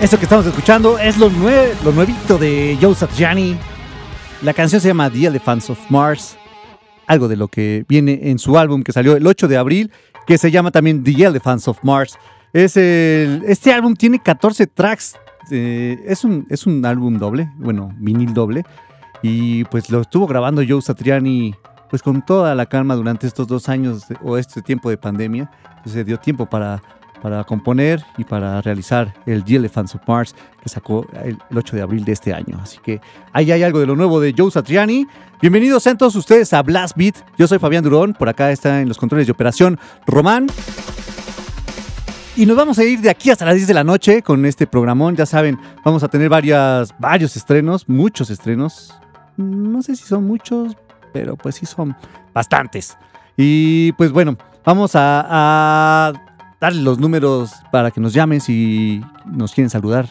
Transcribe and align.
Esto 0.00 0.16
que 0.16 0.26
estamos 0.26 0.46
escuchando 0.46 0.96
es 0.96 1.18
lo, 1.18 1.28
lo 1.28 1.92
nuevito 1.92 2.38
de 2.38 2.78
Joe 2.80 2.94
Satriani. 2.94 3.56
La 4.42 4.54
canción 4.54 4.80
se 4.80 4.86
llama 4.86 5.10
The 5.10 5.26
Elephants 5.26 5.70
of 5.70 5.90
Mars. 5.90 6.38
Algo 7.08 7.26
de 7.26 7.34
lo 7.34 7.48
que 7.48 7.84
viene 7.88 8.30
en 8.30 8.38
su 8.38 8.56
álbum 8.56 8.84
que 8.84 8.92
salió 8.92 9.16
el 9.16 9.26
8 9.26 9.48
de 9.48 9.56
abril, 9.56 9.90
que 10.24 10.38
se 10.38 10.52
llama 10.52 10.70
también 10.70 11.02
The 11.02 11.24
Elephants 11.24 11.66
of 11.66 11.82
Mars. 11.82 12.16
Es 12.52 12.76
el, 12.76 13.42
este 13.48 13.72
álbum 13.72 13.96
tiene 13.96 14.20
14 14.20 14.68
tracks. 14.68 15.16
Eh, 15.50 15.98
es, 16.06 16.22
un, 16.22 16.46
es 16.48 16.64
un 16.64 16.86
álbum 16.86 17.18
doble, 17.18 17.50
bueno, 17.56 17.92
vinil 17.98 18.32
doble. 18.32 18.62
Y 19.20 19.64
pues 19.64 19.90
lo 19.90 20.02
estuvo 20.02 20.28
grabando 20.28 20.62
Joe 20.66 20.80
Satriani 20.80 21.56
pues 21.90 22.02
con 22.02 22.24
toda 22.24 22.54
la 22.54 22.66
calma 22.66 22.94
durante 22.94 23.26
estos 23.26 23.48
dos 23.48 23.68
años 23.68 24.04
o 24.22 24.38
este 24.38 24.62
tiempo 24.62 24.90
de 24.90 24.96
pandemia. 24.96 25.50
se 25.86 26.04
dio 26.04 26.18
tiempo 26.18 26.46
para 26.46 26.80
para 27.22 27.44
componer 27.44 28.04
y 28.16 28.24
para 28.24 28.60
realizar 28.62 29.14
el 29.26 29.44
The 29.44 29.56
Elephants 29.56 29.94
of 29.94 30.02
Mars 30.06 30.34
que 30.62 30.68
sacó 30.68 31.06
el, 31.24 31.38
8 31.54 31.76
de 31.76 31.82
abril 31.82 32.04
de 32.04 32.12
este 32.12 32.32
año. 32.32 32.58
Así 32.62 32.78
que 32.78 33.00
ahí 33.32 33.50
hay 33.52 33.62
algo 33.62 33.80
de 33.80 33.86
lo 33.86 33.96
nuevo 33.96 34.20
de 34.20 34.34
Joe 34.36 34.50
Satriani. 34.50 35.06
Bienvenidos 35.40 35.82
sean 35.82 35.98
todos 35.98 36.14
ustedes 36.16 36.52
a 36.52 36.62
Blast 36.62 36.96
Beat. 36.96 37.16
Yo 37.36 37.46
soy 37.46 37.58
Fabián 37.58 37.84
Durón, 37.84 38.14
por 38.14 38.28
acá 38.28 38.50
está 38.50 38.80
en 38.80 38.88
los 38.88 38.98
controles 38.98 39.26
de 39.26 39.32
operación 39.32 39.78
Román. 40.06 40.46
Y 42.36 42.46
nos 42.46 42.56
vamos 42.56 42.78
a 42.78 42.84
ir 42.84 43.00
de 43.00 43.10
aquí 43.10 43.30
hasta 43.30 43.44
las 43.44 43.56
10 43.56 43.66
de 43.66 43.74
la 43.74 43.84
noche 43.84 44.22
con 44.22 44.44
este 44.46 44.66
programón. 44.66 45.16
Ya 45.16 45.26
saben, 45.26 45.58
vamos 45.84 46.04
a 46.04 46.08
tener 46.08 46.28
varias, 46.28 46.94
varios 46.98 47.36
estrenos, 47.36 47.88
muchos 47.88 48.30
estrenos. 48.30 48.94
No 49.36 49.82
sé 49.82 49.96
si 49.96 50.04
son 50.04 50.24
muchos, 50.24 50.76
pero 51.12 51.36
pues 51.36 51.56
sí 51.56 51.66
son 51.66 51.96
bastantes. 52.32 52.96
Y 53.36 53.90
pues 53.92 54.12
bueno, 54.12 54.36
vamos 54.64 54.92
a 54.94 56.12
darle 56.60 56.82
los 56.82 56.98
números 56.98 57.52
para 57.70 57.90
que 57.90 58.00
nos 58.00 58.12
llamen 58.12 58.40
si 58.40 59.02
nos 59.26 59.52
quieren 59.52 59.70
saludar 59.70 60.08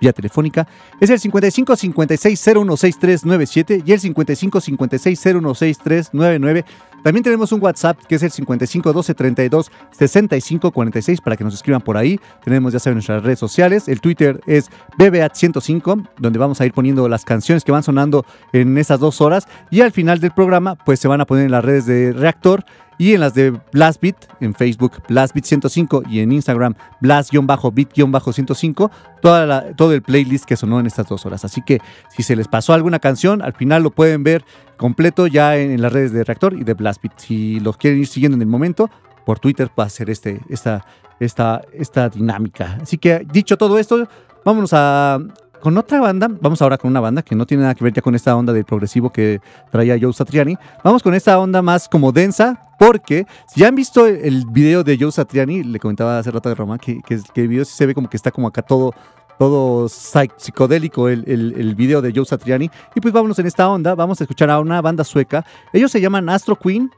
vía 0.00 0.12
telefónica. 0.12 0.66
Es 1.00 1.10
el 1.10 1.18
55 1.18 1.76
56 1.76 2.40
016397 2.40 3.82
y 3.84 3.92
el 3.92 4.00
55 4.00 4.60
56 4.60 5.20
016399. 5.20 6.64
También 7.02 7.22
tenemos 7.22 7.52
un 7.52 7.62
WhatsApp 7.62 7.98
que 8.08 8.16
es 8.16 8.22
el 8.22 8.30
55 8.30 8.92
12 8.92 9.14
32 9.14 9.70
65 9.92 10.70
46 10.72 11.20
para 11.20 11.36
que 11.36 11.44
nos 11.44 11.54
escriban 11.54 11.80
por 11.80 11.96
ahí. 11.96 12.18
Tenemos 12.44 12.72
ya 12.72 12.78
saben 12.78 12.96
nuestras 12.96 13.22
redes 13.22 13.38
sociales. 13.38 13.88
El 13.88 14.00
Twitter 14.00 14.40
es 14.46 14.70
BBAT105, 14.98 16.08
donde 16.18 16.38
vamos 16.38 16.60
a 16.60 16.66
ir 16.66 16.72
poniendo 16.72 17.08
las 17.08 17.24
canciones 17.24 17.64
que 17.64 17.72
van 17.72 17.82
sonando 17.82 18.24
en 18.52 18.76
esas 18.78 18.98
dos 18.98 19.20
horas. 19.20 19.46
Y 19.70 19.80
al 19.80 19.92
final 19.92 20.20
del 20.20 20.32
programa, 20.32 20.74
pues 20.74 20.98
se 20.98 21.08
van 21.08 21.20
a 21.20 21.24
poner 21.24 21.44
en 21.44 21.52
las 21.52 21.64
redes 21.64 21.86
de 21.86 22.12
Reactor 22.12 22.64
y 22.98 23.14
en 23.14 23.20
las 23.20 23.32
de 23.34 23.58
Blastbeat, 23.72 24.16
en 24.40 24.54
Facebook 24.54 25.00
Blastbeat105 25.08 26.10
y 26.10 26.18
en 26.20 26.32
Instagram 26.32 26.74
Blast-Beat-105, 27.00 28.90
toda 29.22 29.72
todo 29.74 29.92
el 29.92 30.02
playlist 30.02 30.44
que 30.44 30.56
sonó 30.56 30.80
en 30.80 30.86
estas 30.86 31.06
dos 31.08 31.24
horas. 31.24 31.44
Así 31.44 31.62
que 31.62 31.80
si 32.10 32.24
se 32.24 32.34
les 32.34 32.48
pasó 32.48 32.74
alguna 32.74 32.98
canción, 32.98 33.40
al 33.40 33.52
final 33.54 33.84
lo 33.84 33.90
pueden 33.90 34.24
ver 34.24 34.44
completo 34.76 35.28
ya 35.28 35.56
en, 35.56 35.80
las 35.80 35.92
redes 35.92 36.12
de 36.12 36.24
Reactor 36.24 36.54
y 36.54 36.64
de 36.64 36.74
Blastbeat. 36.74 37.18
Si 37.18 37.60
los 37.60 37.76
quieren 37.76 38.00
ir 38.00 38.08
siguiendo 38.08 38.34
en 38.36 38.42
el 38.42 38.48
momento, 38.48 38.90
por 39.24 39.38
Twitter 39.38 39.70
va 39.78 39.84
a 39.84 39.90
ser 39.90 40.10
este, 40.10 40.40
esta, 40.48 40.84
esta, 41.20 41.62
esta 41.72 42.08
dinámica. 42.08 42.78
Así 42.82 42.98
que 42.98 43.24
dicho 43.30 43.56
todo 43.56 43.78
esto, 43.78 44.08
vámonos 44.44 44.72
a, 44.72 45.20
con 45.60 45.76
otra 45.76 46.00
banda, 46.00 46.28
vamos 46.40 46.62
ahora 46.62 46.78
con 46.78 46.90
una 46.90 47.00
banda 47.00 47.22
que 47.22 47.34
no 47.34 47.46
tiene 47.46 47.62
nada 47.62 47.74
que 47.74 47.84
ver 47.84 47.92
ya 47.92 48.02
con 48.02 48.14
esta 48.14 48.36
onda 48.36 48.52
del 48.52 48.64
progresivo 48.64 49.10
que 49.10 49.40
traía 49.70 49.98
Joe 50.00 50.12
Satriani. 50.12 50.56
Vamos 50.84 51.02
con 51.02 51.14
esta 51.14 51.38
onda 51.38 51.62
más 51.62 51.88
como 51.88 52.12
densa, 52.12 52.60
porque 52.78 53.26
si 53.48 53.60
ya 53.60 53.68
han 53.68 53.74
visto 53.74 54.06
el 54.06 54.44
video 54.46 54.84
de 54.84 54.96
Joe 54.98 55.12
Satriani, 55.12 55.64
le 55.64 55.78
comentaba 55.78 56.18
hace 56.18 56.30
rato 56.30 56.48
de 56.48 56.54
Roma, 56.54 56.78
que, 56.78 57.00
que, 57.02 57.20
el 57.34 57.48
video 57.48 57.64
se 57.64 57.86
ve 57.86 57.94
como 57.94 58.08
que 58.08 58.16
está 58.16 58.30
como 58.30 58.48
acá 58.48 58.62
todo, 58.62 58.92
todo 59.38 59.88
psicodélico 59.88 61.08
el, 61.08 61.24
el, 61.26 61.74
video 61.74 62.02
de 62.02 62.12
Joe 62.14 62.24
Satriani. 62.24 62.70
Y 62.94 63.00
pues 63.00 63.12
vámonos 63.12 63.38
en 63.38 63.46
esta 63.46 63.68
onda, 63.68 63.94
vamos 63.94 64.20
a 64.20 64.24
escuchar 64.24 64.50
a 64.50 64.60
una 64.60 64.80
banda 64.80 65.04
sueca. 65.04 65.44
Ellos 65.72 65.90
se 65.90 66.00
llaman 66.00 66.28
Astro 66.28 66.56
Queen. 66.56 66.90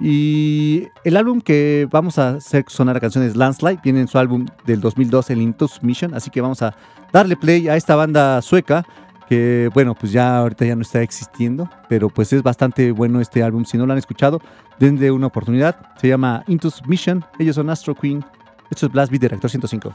Y 0.00 0.88
el 1.04 1.16
álbum 1.16 1.40
que 1.40 1.86
vamos 1.90 2.18
a 2.18 2.30
hacer 2.30 2.64
sonar 2.68 2.96
a 2.96 3.00
canciones 3.00 3.36
Landslide 3.36 3.80
viene 3.84 4.00
en 4.00 4.08
su 4.08 4.18
álbum 4.18 4.46
del 4.64 4.80
2012, 4.80 5.34
el 5.34 5.42
Into 5.42 5.68
Mission. 5.82 6.14
Así 6.14 6.30
que 6.30 6.40
vamos 6.40 6.62
a 6.62 6.74
darle 7.12 7.36
play 7.36 7.68
a 7.68 7.76
esta 7.76 7.96
banda 7.96 8.40
sueca 8.40 8.86
que 9.30 9.70
bueno, 9.72 9.94
pues 9.94 10.10
ya 10.10 10.38
ahorita 10.38 10.64
ya 10.64 10.74
no 10.74 10.82
está 10.82 11.02
existiendo, 11.02 11.70
pero 11.88 12.10
pues 12.10 12.32
es 12.32 12.42
bastante 12.42 12.90
bueno 12.90 13.20
este 13.20 13.44
álbum. 13.44 13.64
Si 13.64 13.78
no 13.78 13.86
lo 13.86 13.92
han 13.92 13.98
escuchado, 13.98 14.40
denle 14.80 15.12
una 15.12 15.28
oportunidad. 15.28 15.76
Se 16.00 16.08
llama 16.08 16.42
Into 16.48 16.68
Mission. 16.88 17.24
Ellos 17.38 17.54
son 17.54 17.70
Astro 17.70 17.94
Queen. 17.94 18.24
Esto 18.72 18.86
es 18.86 18.92
Blast 18.92 19.12
Beat 19.12 19.22
Director 19.22 19.48
105. 19.48 19.94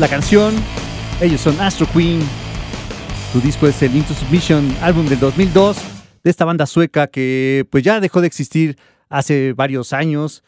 La 0.00 0.08
canción. 0.08 0.52
Ellos 1.20 1.40
son 1.40 1.60
Astro 1.60 1.86
Queen. 1.94 2.18
Su 3.32 3.40
disco 3.40 3.68
es 3.68 3.80
el 3.82 3.94
Into 3.94 4.12
Submission, 4.12 4.68
álbum 4.82 5.06
del 5.06 5.20
2002, 5.20 5.76
de 6.24 6.28
esta 6.30 6.44
banda 6.44 6.66
sueca 6.66 7.06
que 7.06 7.68
pues 7.70 7.84
ya 7.84 8.00
dejó 8.00 8.20
de 8.20 8.26
existir 8.26 8.76
hace 9.08 9.52
varios 9.52 9.92
años. 9.92 10.42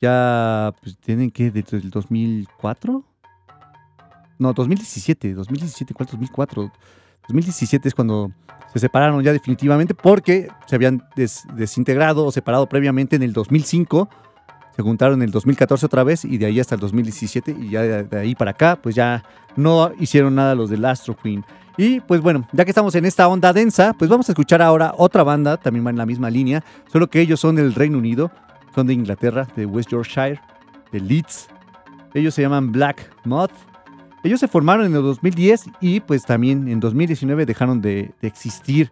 Ya 0.00 0.72
pues, 0.80 0.96
tienen 0.98 1.32
que 1.32 1.50
desde 1.50 1.76
el 1.78 1.90
2004. 1.90 3.04
No, 4.38 4.52
2017, 4.52 5.34
2017, 5.34 5.92
¿cuál 5.92 6.08
2004? 6.08 6.72
2017 7.26 7.88
es 7.88 7.94
cuando 7.96 8.30
se 8.72 8.78
separaron 8.78 9.24
ya 9.24 9.32
definitivamente 9.32 9.92
porque 9.92 10.46
se 10.66 10.76
habían 10.76 11.02
desintegrado 11.56 12.26
o 12.26 12.30
separado 12.30 12.68
previamente 12.68 13.16
en 13.16 13.24
el 13.24 13.32
2005 13.32 14.08
se 14.76 14.82
juntaron 14.82 15.20
en 15.20 15.22
el 15.22 15.30
2014 15.30 15.86
otra 15.86 16.02
vez 16.02 16.24
y 16.24 16.36
de 16.36 16.46
ahí 16.46 16.58
hasta 16.58 16.74
el 16.74 16.80
2017 16.80 17.56
y 17.60 17.70
ya 17.70 17.82
de, 17.82 18.18
ahí 18.18 18.34
para 18.34 18.52
acá 18.52 18.78
pues 18.80 18.94
ya 18.94 19.22
no 19.56 19.92
hicieron 20.00 20.34
nada 20.34 20.54
los 20.54 20.70
del 20.70 20.84
Astro 20.84 21.16
Queen. 21.16 21.44
Y 21.76 22.00
pues 22.00 22.20
bueno, 22.20 22.46
ya 22.52 22.64
que 22.64 22.70
estamos 22.70 22.94
en 22.94 23.04
esta 23.04 23.26
onda 23.28 23.52
densa, 23.52 23.94
pues 23.98 24.10
vamos 24.10 24.28
a 24.28 24.32
escuchar 24.32 24.62
ahora 24.62 24.92
otra 24.96 25.22
banda, 25.22 25.56
también 25.56 25.86
va 25.86 25.90
en 25.90 25.96
la 25.96 26.06
misma 26.06 26.30
línea, 26.30 26.64
solo 26.92 27.08
que 27.08 27.20
ellos 27.20 27.40
son 27.40 27.56
del 27.56 27.74
Reino 27.74 27.98
Unido, 27.98 28.30
son 28.74 28.86
de 28.86 28.94
Inglaterra, 28.94 29.46
de 29.56 29.66
West 29.66 29.90
Yorkshire, 29.90 30.40
de 30.92 31.00
Leeds. 31.00 31.48
Ellos 32.12 32.34
se 32.34 32.42
llaman 32.42 32.70
Black 32.70 33.10
Moth. 33.24 33.52
Ellos 34.22 34.40
se 34.40 34.48
formaron 34.48 34.86
en 34.86 34.94
el 34.94 35.02
2010 35.02 35.64
y 35.80 36.00
pues 36.00 36.24
también 36.24 36.68
en 36.68 36.80
2019 36.80 37.44
dejaron 37.44 37.80
de, 37.80 38.12
de 38.20 38.28
existir. 38.28 38.90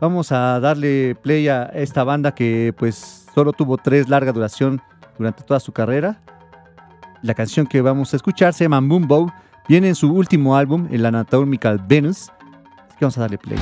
Vamos 0.00 0.30
a 0.32 0.60
darle 0.60 1.16
play 1.16 1.48
a 1.48 1.64
esta 1.64 2.04
banda 2.04 2.34
que 2.34 2.72
pues 2.78 3.26
solo 3.34 3.52
tuvo 3.52 3.76
tres 3.78 4.08
larga 4.08 4.32
duración 4.32 4.80
durante 5.18 5.42
toda 5.42 5.60
su 5.60 5.72
carrera. 5.72 6.20
La 7.22 7.34
canción 7.34 7.66
que 7.66 7.82
vamos 7.82 8.12
a 8.12 8.16
escuchar 8.16 8.54
se 8.54 8.64
llama 8.64 8.80
Moonbow. 8.80 9.30
Viene 9.68 9.88
en 9.88 9.94
su 9.94 10.12
último 10.12 10.56
álbum, 10.56 10.88
el 10.90 11.04
Anatomical 11.04 11.78
Venus. 11.86 12.30
Así 12.86 12.98
que 12.98 13.04
vamos 13.04 13.18
a 13.18 13.22
darle 13.22 13.38
play. 13.38 13.58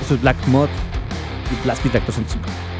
Eso 0.00 0.14
es 0.14 0.22
Black 0.22 0.36
Mod 0.48 0.68
y 1.50 1.64
Blast 1.64 1.84
Beat 1.84 2.04
205. 2.06 2.71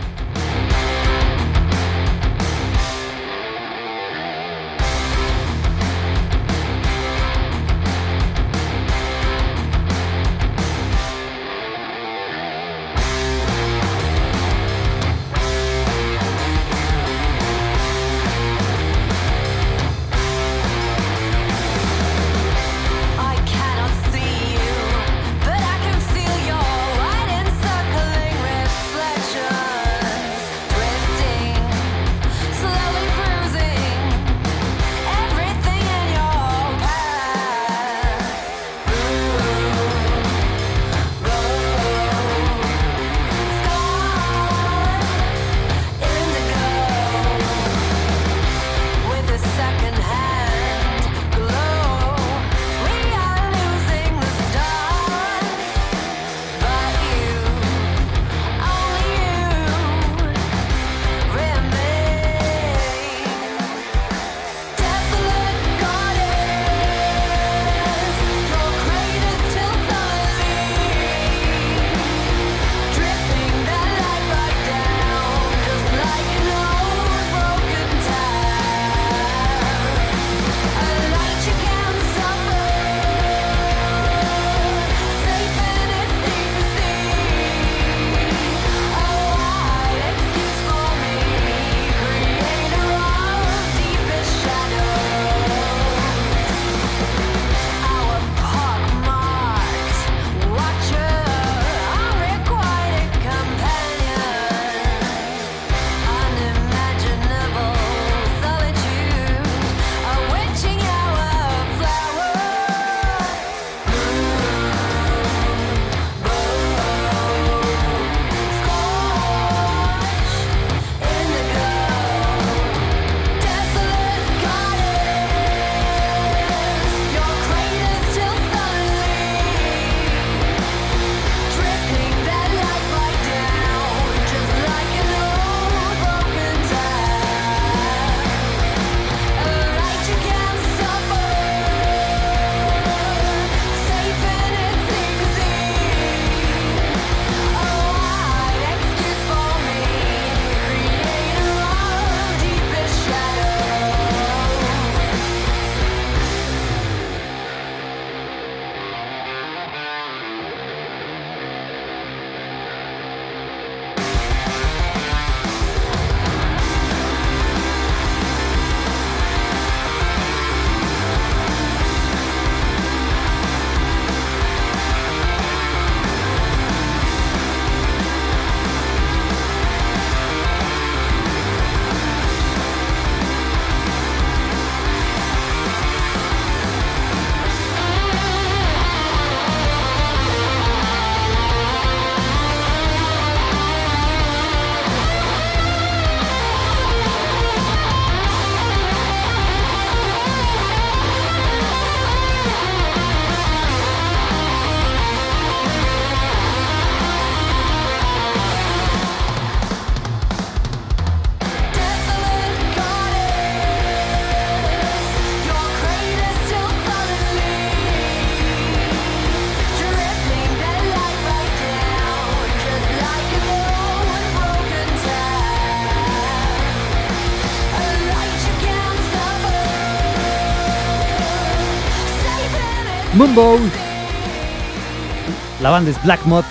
La 235.63 235.71
banda 235.71 235.91
es 235.91 236.03
Black 236.05 236.23
Mod, 236.27 236.45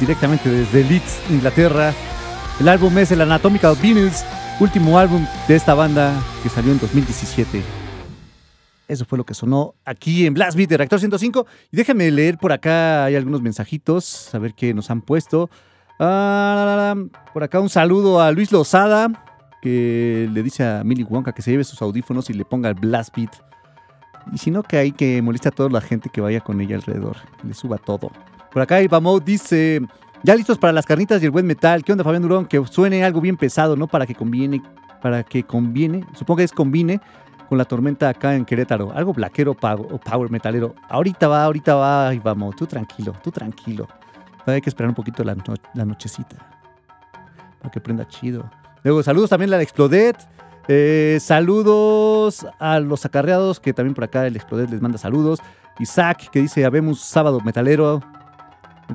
directamente 0.00 0.50
desde 0.50 0.84
Leeds, 0.84 1.22
Inglaterra. 1.30 1.94
El 2.60 2.68
álbum 2.68 2.98
es 2.98 3.10
el 3.10 3.22
Anatomical 3.22 3.74
Venus, 3.82 4.22
último 4.60 4.98
álbum 4.98 5.26
de 5.48 5.56
esta 5.56 5.72
banda 5.72 6.12
que 6.42 6.50
salió 6.50 6.72
en 6.72 6.78
2017. 6.78 7.62
Eso 8.86 9.06
fue 9.06 9.16
lo 9.16 9.24
que 9.24 9.32
sonó 9.32 9.74
aquí 9.86 10.26
en 10.26 10.34
Blast 10.34 10.58
Beat 10.58 10.68
de 10.68 10.76
Reactor 10.76 11.00
105. 11.00 11.46
Y 11.70 11.76
déjame 11.78 12.10
leer 12.10 12.36
por 12.36 12.52
acá, 12.52 13.06
hay 13.06 13.16
algunos 13.16 13.40
mensajitos, 13.40 14.34
a 14.34 14.38
ver 14.38 14.52
qué 14.52 14.74
nos 14.74 14.90
han 14.90 15.00
puesto. 15.00 15.48
Ah, 15.98 16.94
por 17.32 17.44
acá 17.44 17.60
un 17.60 17.70
saludo 17.70 18.20
a 18.20 18.30
Luis 18.30 18.52
Lozada, 18.52 19.08
que 19.62 20.28
le 20.30 20.42
dice 20.42 20.64
a 20.64 20.84
Milly 20.84 21.04
Wonka 21.04 21.32
que 21.32 21.40
se 21.40 21.50
lleve 21.50 21.64
sus 21.64 21.80
audífonos 21.80 22.28
y 22.28 22.34
le 22.34 22.44
ponga 22.44 22.68
el 22.68 22.74
Blast 22.74 23.16
Beat. 23.16 23.51
Y 24.32 24.38
si 24.38 24.50
no, 24.50 24.62
que 24.62 24.76
hay 24.76 24.92
que 24.92 25.20
moleste 25.22 25.48
a 25.48 25.50
toda 25.50 25.68
la 25.70 25.80
gente 25.80 26.10
que 26.10 26.20
vaya 26.20 26.40
con 26.40 26.60
ella 26.60 26.76
alrededor, 26.76 27.16
le 27.42 27.54
suba 27.54 27.78
todo. 27.78 28.10
Por 28.52 28.62
acá 28.62 28.82
Ivamo 28.82 29.18
dice, 29.18 29.80
ya 30.22 30.34
listos 30.36 30.58
para 30.58 30.72
las 30.72 30.86
carnitas 30.86 31.22
y 31.22 31.24
el 31.24 31.30
buen 31.30 31.46
metal. 31.46 31.82
¿Qué 31.82 31.92
onda 31.92 32.04
Fabián 32.04 32.22
Durón? 32.22 32.46
Que 32.46 32.64
suene 32.66 33.04
algo 33.04 33.20
bien 33.20 33.36
pesado, 33.36 33.76
¿no? 33.76 33.88
Para 33.88 34.06
que 34.06 34.14
conviene, 34.14 34.62
para 35.00 35.24
que 35.24 35.42
conviene, 35.42 36.06
supongo 36.14 36.38
que 36.38 36.44
es 36.44 36.52
combine 36.52 37.00
con 37.48 37.58
la 37.58 37.64
tormenta 37.64 38.08
acá 38.08 38.34
en 38.34 38.44
Querétaro. 38.44 38.92
Algo 38.94 39.12
blaquero 39.12 39.52
o 39.52 39.98
power 39.98 40.30
metalero. 40.30 40.74
Ahorita 40.88 41.28
va, 41.28 41.44
ahorita 41.44 41.74
va, 41.74 42.14
Ivamo. 42.14 42.52
Tú 42.52 42.66
tranquilo, 42.66 43.14
tú 43.22 43.30
tranquilo. 43.30 43.88
Hay 44.46 44.60
que 44.60 44.70
esperar 44.70 44.88
un 44.88 44.94
poquito 44.94 45.22
la, 45.24 45.36
la 45.74 45.84
nochecita. 45.84 46.36
Para 47.60 47.70
que 47.70 47.80
prenda 47.80 48.06
chido. 48.08 48.50
Luego, 48.84 49.02
saludos 49.02 49.30
también 49.30 49.52
a 49.52 49.56
la 49.56 49.62
Explodet. 49.62 50.16
Eh, 50.68 51.18
saludos 51.20 52.46
a 52.58 52.78
los 52.80 53.04
acarreados, 53.04 53.60
que 53.60 53.72
también 53.72 53.94
por 53.94 54.04
acá 54.04 54.26
el 54.26 54.36
Explodet 54.36 54.70
les 54.70 54.80
manda 54.80 54.98
saludos. 54.98 55.40
Isaac, 55.78 56.30
que 56.30 56.40
dice, 56.40 56.64
habemos 56.64 57.00
sábado 57.00 57.40
metalero. 57.40 58.00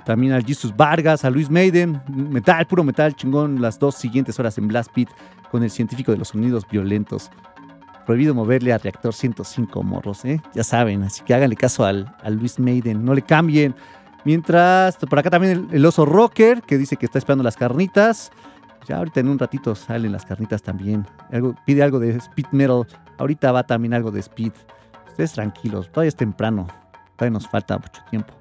También 0.05 0.33
al 0.33 0.45
Jesus 0.45 0.75
Vargas, 0.75 1.25
a 1.25 1.29
Luis 1.29 1.49
Maiden, 1.49 2.01
metal, 2.07 2.67
puro 2.67 2.83
metal, 2.83 3.15
chingón, 3.15 3.61
las 3.61 3.79
dos 3.79 3.95
siguientes 3.95 4.39
horas 4.39 4.57
en 4.57 4.67
Blast 4.67 4.91
Pit 4.91 5.09
con 5.49 5.63
el 5.63 5.71
científico 5.71 6.11
de 6.11 6.17
los 6.17 6.29
sonidos 6.29 6.67
violentos. 6.69 7.31
Prohibido 8.05 8.33
moverle 8.33 8.73
a 8.73 8.77
reactor 8.77 9.13
105 9.13 9.83
morros, 9.83 10.23
¿eh? 10.23 10.41
Ya 10.53 10.63
saben, 10.63 11.03
así 11.03 11.23
que 11.23 11.33
háganle 11.33 11.55
caso 11.55 11.83
al, 11.83 12.13
Luis 12.29 12.59
Maiden, 12.59 13.03
no 13.03 13.13
le 13.13 13.21
cambien. 13.21 13.75
Mientras, 14.23 14.97
por 14.97 15.19
acá 15.19 15.29
también 15.29 15.67
el, 15.71 15.85
oso 15.85 16.05
rocker, 16.05 16.61
que 16.61 16.77
dice 16.77 16.97
que 16.97 17.05
está 17.05 17.17
esperando 17.17 17.43
las 17.43 17.57
carnitas. 17.57 18.31
Ya 18.87 18.97
ahorita 18.97 19.19
en 19.19 19.27
un 19.27 19.37
ratito 19.37 19.75
salen 19.75 20.13
las 20.13 20.25
carnitas 20.25 20.61
también. 20.63 21.05
Algo, 21.31 21.55
pide 21.65 21.83
algo 21.83 21.99
de 21.99 22.11
speed 22.11 22.47
metal. 22.51 22.87
Ahorita 23.17 23.51
va 23.51 23.63
también 23.63 23.93
algo 23.93 24.11
de 24.11 24.21
speed. 24.21 24.53
Ustedes 25.09 25.33
tranquilos, 25.33 25.91
todavía 25.91 26.09
es 26.09 26.15
temprano. 26.15 26.67
Todavía 27.17 27.33
nos 27.33 27.47
falta 27.47 27.77
mucho 27.77 28.01
tiempo. 28.09 28.33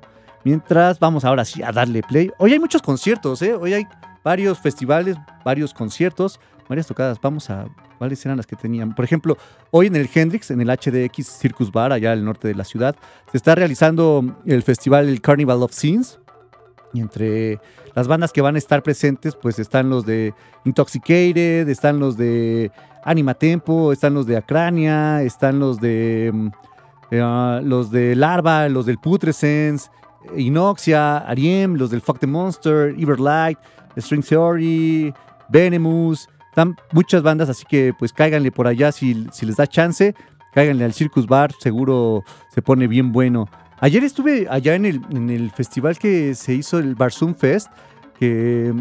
Mientras 0.44 1.00
vamos 1.00 1.24
ahora 1.24 1.44
sí 1.44 1.62
a 1.62 1.72
darle 1.72 2.02
play. 2.02 2.30
Hoy 2.38 2.52
hay 2.52 2.60
muchos 2.60 2.80
conciertos, 2.80 3.42
¿eh? 3.42 3.54
Hoy 3.54 3.74
hay 3.74 3.86
varios 4.22 4.60
festivales, 4.60 5.16
varios 5.44 5.74
conciertos, 5.74 6.38
varias 6.68 6.86
tocadas. 6.86 7.20
Vamos 7.20 7.50
a. 7.50 7.66
¿Cuáles 7.98 8.24
eran 8.26 8.36
las 8.36 8.46
que 8.46 8.54
tenían? 8.54 8.94
Por 8.94 9.04
ejemplo, 9.04 9.38
hoy 9.70 9.86
en 9.86 9.96
el 9.96 10.08
Hendrix, 10.12 10.50
en 10.50 10.60
el 10.60 10.68
HDX 10.68 11.26
Circus 11.26 11.72
Bar, 11.72 11.92
allá 11.92 12.12
al 12.12 12.24
norte 12.24 12.46
de 12.46 12.54
la 12.54 12.62
ciudad, 12.62 12.94
se 13.32 13.38
está 13.38 13.54
realizando 13.54 14.36
el 14.44 14.62
festival 14.62 15.08
el 15.08 15.20
Carnival 15.20 15.62
of 15.62 15.72
Scenes. 15.72 16.20
Y 16.96 17.00
entre 17.00 17.60
las 17.94 18.08
bandas 18.08 18.32
que 18.32 18.40
van 18.40 18.54
a 18.54 18.58
estar 18.58 18.82
presentes, 18.82 19.36
pues 19.36 19.58
están 19.58 19.90
los 19.90 20.06
de 20.06 20.32
Intoxicated, 20.64 21.68
están 21.68 21.98
los 21.98 22.16
de 22.16 22.70
Anima 23.04 23.34
Tempo, 23.34 23.92
están 23.92 24.14
los 24.14 24.26
de 24.26 24.38
Acrania, 24.38 25.22
están 25.22 25.58
los 25.58 25.78
de. 25.78 26.30
Mm, 26.32 26.48
eh, 27.10 27.60
los 27.62 27.90
de 27.90 28.16
Larva, 28.16 28.68
los 28.70 28.86
del 28.86 28.96
Putrescence, 28.96 29.90
Inoxia, 30.36 31.18
Ariem, 31.18 31.74
los 31.74 31.90
del 31.90 32.00
Fuck 32.00 32.18
the 32.18 32.26
Monster, 32.26 32.94
Everlight, 32.98 33.58
String 33.98 34.22
Theory, 34.22 35.12
Venemus. 35.50 36.28
Están 36.48 36.76
muchas 36.92 37.22
bandas, 37.22 37.50
así 37.50 37.64
que 37.68 37.92
pues 37.98 38.10
cáiganle 38.10 38.50
por 38.50 38.66
allá 38.66 38.90
si, 38.90 39.26
si 39.32 39.44
les 39.44 39.56
da 39.56 39.66
chance. 39.66 40.14
Cáiganle 40.54 40.86
al 40.86 40.94
Circus 40.94 41.26
Bar, 41.26 41.52
seguro 41.60 42.24
se 42.54 42.62
pone 42.62 42.86
bien 42.88 43.12
bueno. 43.12 43.46
Ayer 43.80 44.02
estuve 44.04 44.46
allá 44.50 44.74
en 44.74 44.86
el, 44.86 45.02
en 45.10 45.30
el 45.30 45.50
festival 45.50 45.98
que 45.98 46.34
se 46.34 46.54
hizo, 46.54 46.78
el 46.78 46.94
Barzum 46.94 47.34
Fest, 47.34 47.68
que 48.18 48.72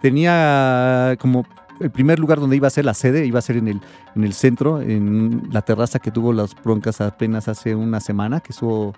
tenía 0.00 1.16
como 1.20 1.44
el 1.80 1.90
primer 1.90 2.18
lugar 2.18 2.38
donde 2.38 2.56
iba 2.56 2.68
a 2.68 2.70
ser 2.70 2.84
la 2.84 2.94
sede, 2.94 3.26
iba 3.26 3.38
a 3.38 3.42
ser 3.42 3.56
en 3.56 3.68
el, 3.68 3.80
en 4.14 4.24
el 4.24 4.34
centro, 4.34 4.80
en 4.80 5.48
la 5.50 5.62
terraza 5.62 5.98
que 5.98 6.10
tuvo 6.10 6.32
las 6.32 6.54
broncas 6.54 7.00
apenas 7.00 7.48
hace 7.48 7.74
una 7.74 8.00
semana, 8.00 8.40
que 8.40 8.52
estuvo 8.52 8.94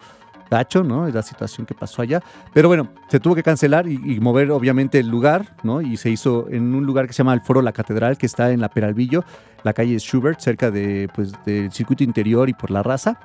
gacho, 0.50 0.82
¿no? 0.82 1.08
La 1.08 1.22
situación 1.22 1.64
que 1.64 1.74
pasó 1.74 2.02
allá. 2.02 2.22
Pero 2.52 2.68
bueno, 2.68 2.88
se 3.08 3.20
tuvo 3.20 3.34
que 3.34 3.42
cancelar 3.42 3.88
y, 3.88 4.20
mover 4.20 4.50
obviamente 4.50 4.98
el 4.98 5.08
lugar, 5.08 5.56
¿no? 5.62 5.80
Y 5.80 5.96
se 5.96 6.10
hizo 6.10 6.46
en 6.50 6.74
un 6.74 6.84
lugar 6.84 7.06
que 7.06 7.14
se 7.14 7.18
llama 7.18 7.32
el 7.32 7.40
Foro 7.40 7.62
La 7.62 7.72
Catedral, 7.72 8.18
que 8.18 8.26
está 8.26 8.50
en 8.50 8.60
la 8.60 8.68
Peralvillo, 8.68 9.24
la 9.62 9.72
calle 9.72 9.98
Schubert, 9.98 10.40
cerca 10.40 10.70
de, 10.70 11.08
pues, 11.14 11.32
del 11.46 11.72
circuito 11.72 12.04
interior 12.04 12.50
y 12.50 12.52
por 12.52 12.70
la 12.70 12.82
raza. 12.82 13.18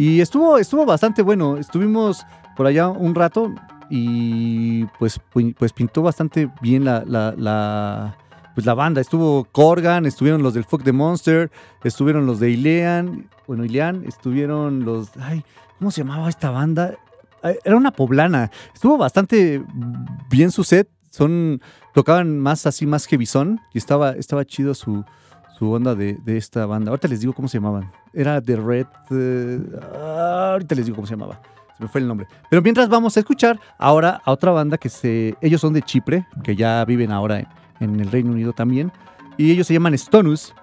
Y 0.00 0.22
estuvo, 0.22 0.56
estuvo 0.56 0.86
bastante 0.86 1.20
bueno. 1.20 1.58
Estuvimos 1.58 2.24
por 2.56 2.66
allá 2.66 2.88
un 2.88 3.14
rato 3.14 3.52
y 3.90 4.86
pues, 4.98 5.20
pues 5.58 5.74
pintó 5.74 6.00
bastante 6.00 6.50
bien 6.62 6.86
la, 6.86 8.16
pues 8.54 8.64
la 8.64 8.72
banda. 8.72 9.02
Estuvo 9.02 9.44
Corgan, 9.52 10.06
estuvieron 10.06 10.42
los 10.42 10.54
del 10.54 10.64
Fuck 10.64 10.84
the 10.84 10.92
Monster, 10.92 11.50
estuvieron 11.84 12.24
los 12.24 12.40
de 12.40 12.48
Ilean, 12.48 13.28
bueno, 13.46 13.62
Ilean, 13.62 14.06
estuvieron 14.06 14.86
los... 14.86 15.10
Ay, 15.20 15.44
¿Cómo 15.78 15.90
se 15.90 16.00
llamaba 16.00 16.30
esta 16.30 16.50
banda? 16.50 16.96
Era 17.62 17.76
una 17.76 17.90
poblana. 17.90 18.50
Estuvo 18.72 18.96
bastante 18.96 19.62
bien 20.30 20.50
su 20.50 20.64
set. 20.64 20.88
Son, 21.10 21.60
tocaban 21.92 22.38
más 22.38 22.64
así, 22.64 22.86
más 22.86 23.06
que 23.06 23.18
bisón. 23.18 23.60
Y 23.74 23.76
estaba, 23.76 24.12
estaba 24.12 24.46
chido 24.46 24.72
su, 24.72 25.04
su 25.60 25.70
onda 25.70 25.94
de, 25.94 26.18
esta 26.26 26.64
banda. 26.64 26.90
Ahorita 26.90 27.06
les 27.06 27.20
digo 27.20 27.34
cómo 27.34 27.46
se 27.46 27.58
llamaban. 27.58 27.92
Era 28.14 28.40
The 28.40 28.56
Red. 28.56 28.86
Eh, 29.10 29.60
ahorita 30.52 30.74
les 30.74 30.86
digo 30.86 30.96
cómo 30.96 31.06
se 31.06 31.12
llamaba. 31.12 31.40
Se 31.76 31.82
me 31.82 31.88
fue 31.88 32.00
el 32.00 32.08
nombre. 32.08 32.26
Pero 32.48 32.62
mientras 32.62 32.88
vamos 32.88 33.14
a 33.16 33.20
escuchar 33.20 33.60
ahora 33.78 34.22
a 34.24 34.32
otra 34.32 34.52
banda 34.52 34.78
que 34.78 34.88
se. 34.88 35.36
Ellos 35.42 35.60
son 35.60 35.74
de 35.74 35.82
Chipre, 35.82 36.26
que 36.42 36.56
ya 36.56 36.82
viven 36.86 37.12
ahora 37.12 37.46
en, 37.78 38.00
el 38.00 38.10
Reino 38.10 38.32
Unido 38.32 38.54
también. 38.54 38.90
Y 39.36 39.52
ellos 39.52 39.66
se 39.66 39.74
llaman 39.74 39.96
Stonus. 39.96 40.54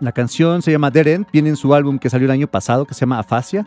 La 0.00 0.10
canción 0.10 0.60
se 0.60 0.72
llama 0.72 0.90
Dead 0.90 1.06
End. 1.06 1.26
Viene 1.32 1.50
en 1.50 1.56
su 1.56 1.72
álbum 1.72 1.98
que 1.98 2.10
salió 2.10 2.26
el 2.26 2.32
año 2.32 2.48
pasado, 2.48 2.84
que 2.84 2.94
se 2.94 3.00
llama 3.00 3.20
Afasia 3.20 3.64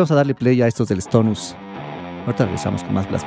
vamos 0.00 0.10
a 0.10 0.14
darle 0.14 0.34
play 0.34 0.62
a 0.62 0.66
estos 0.66 0.88
del 0.88 1.02
Stonus. 1.02 1.54
Ahorita 2.26 2.44
regresamos 2.44 2.84
con 2.84 2.94
más 2.94 3.08
Blast 3.08 3.26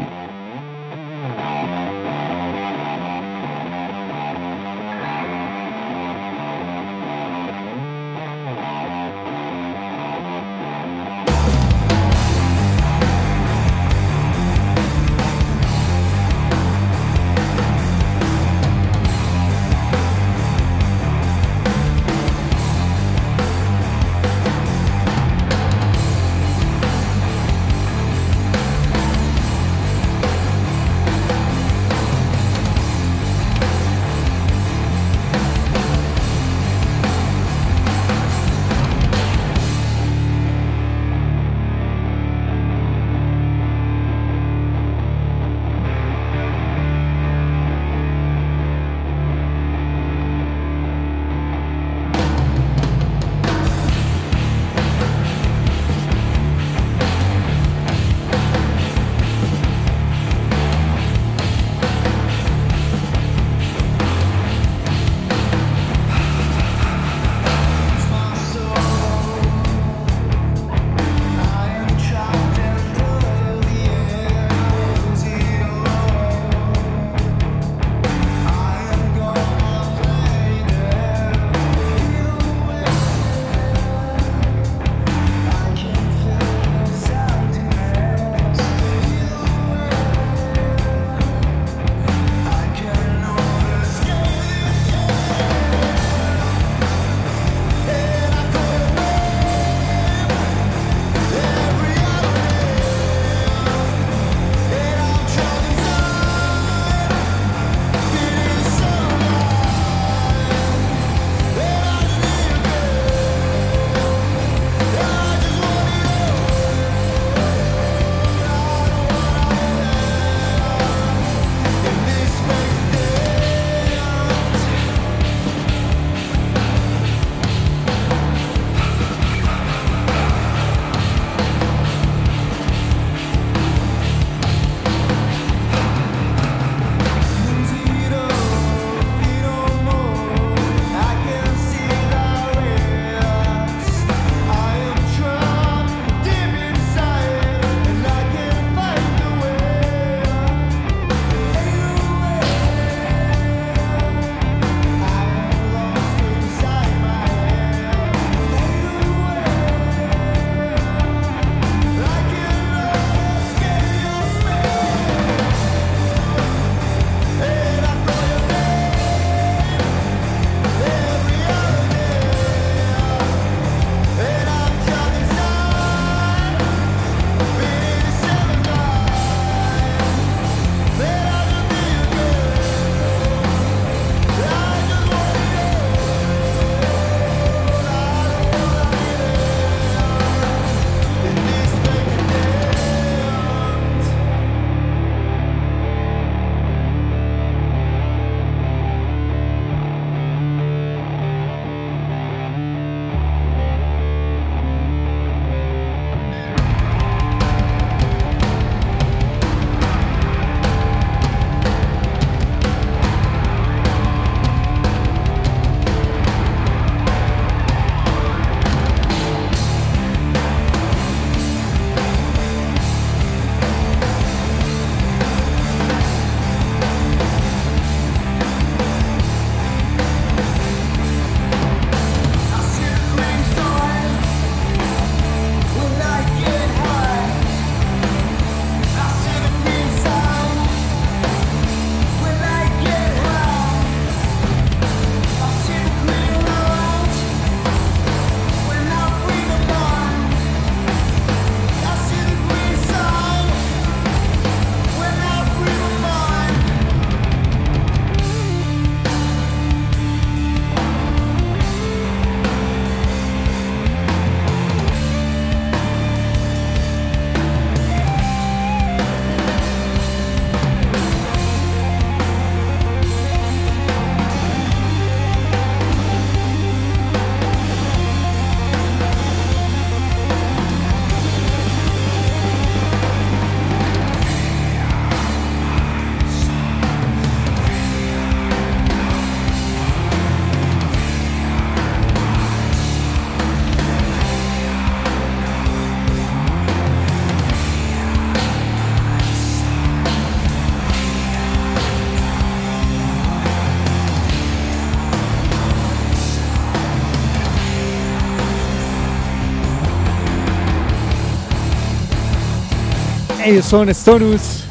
Ellos 313.51 313.65
son 313.65 313.93
Stonus, 313.93 314.63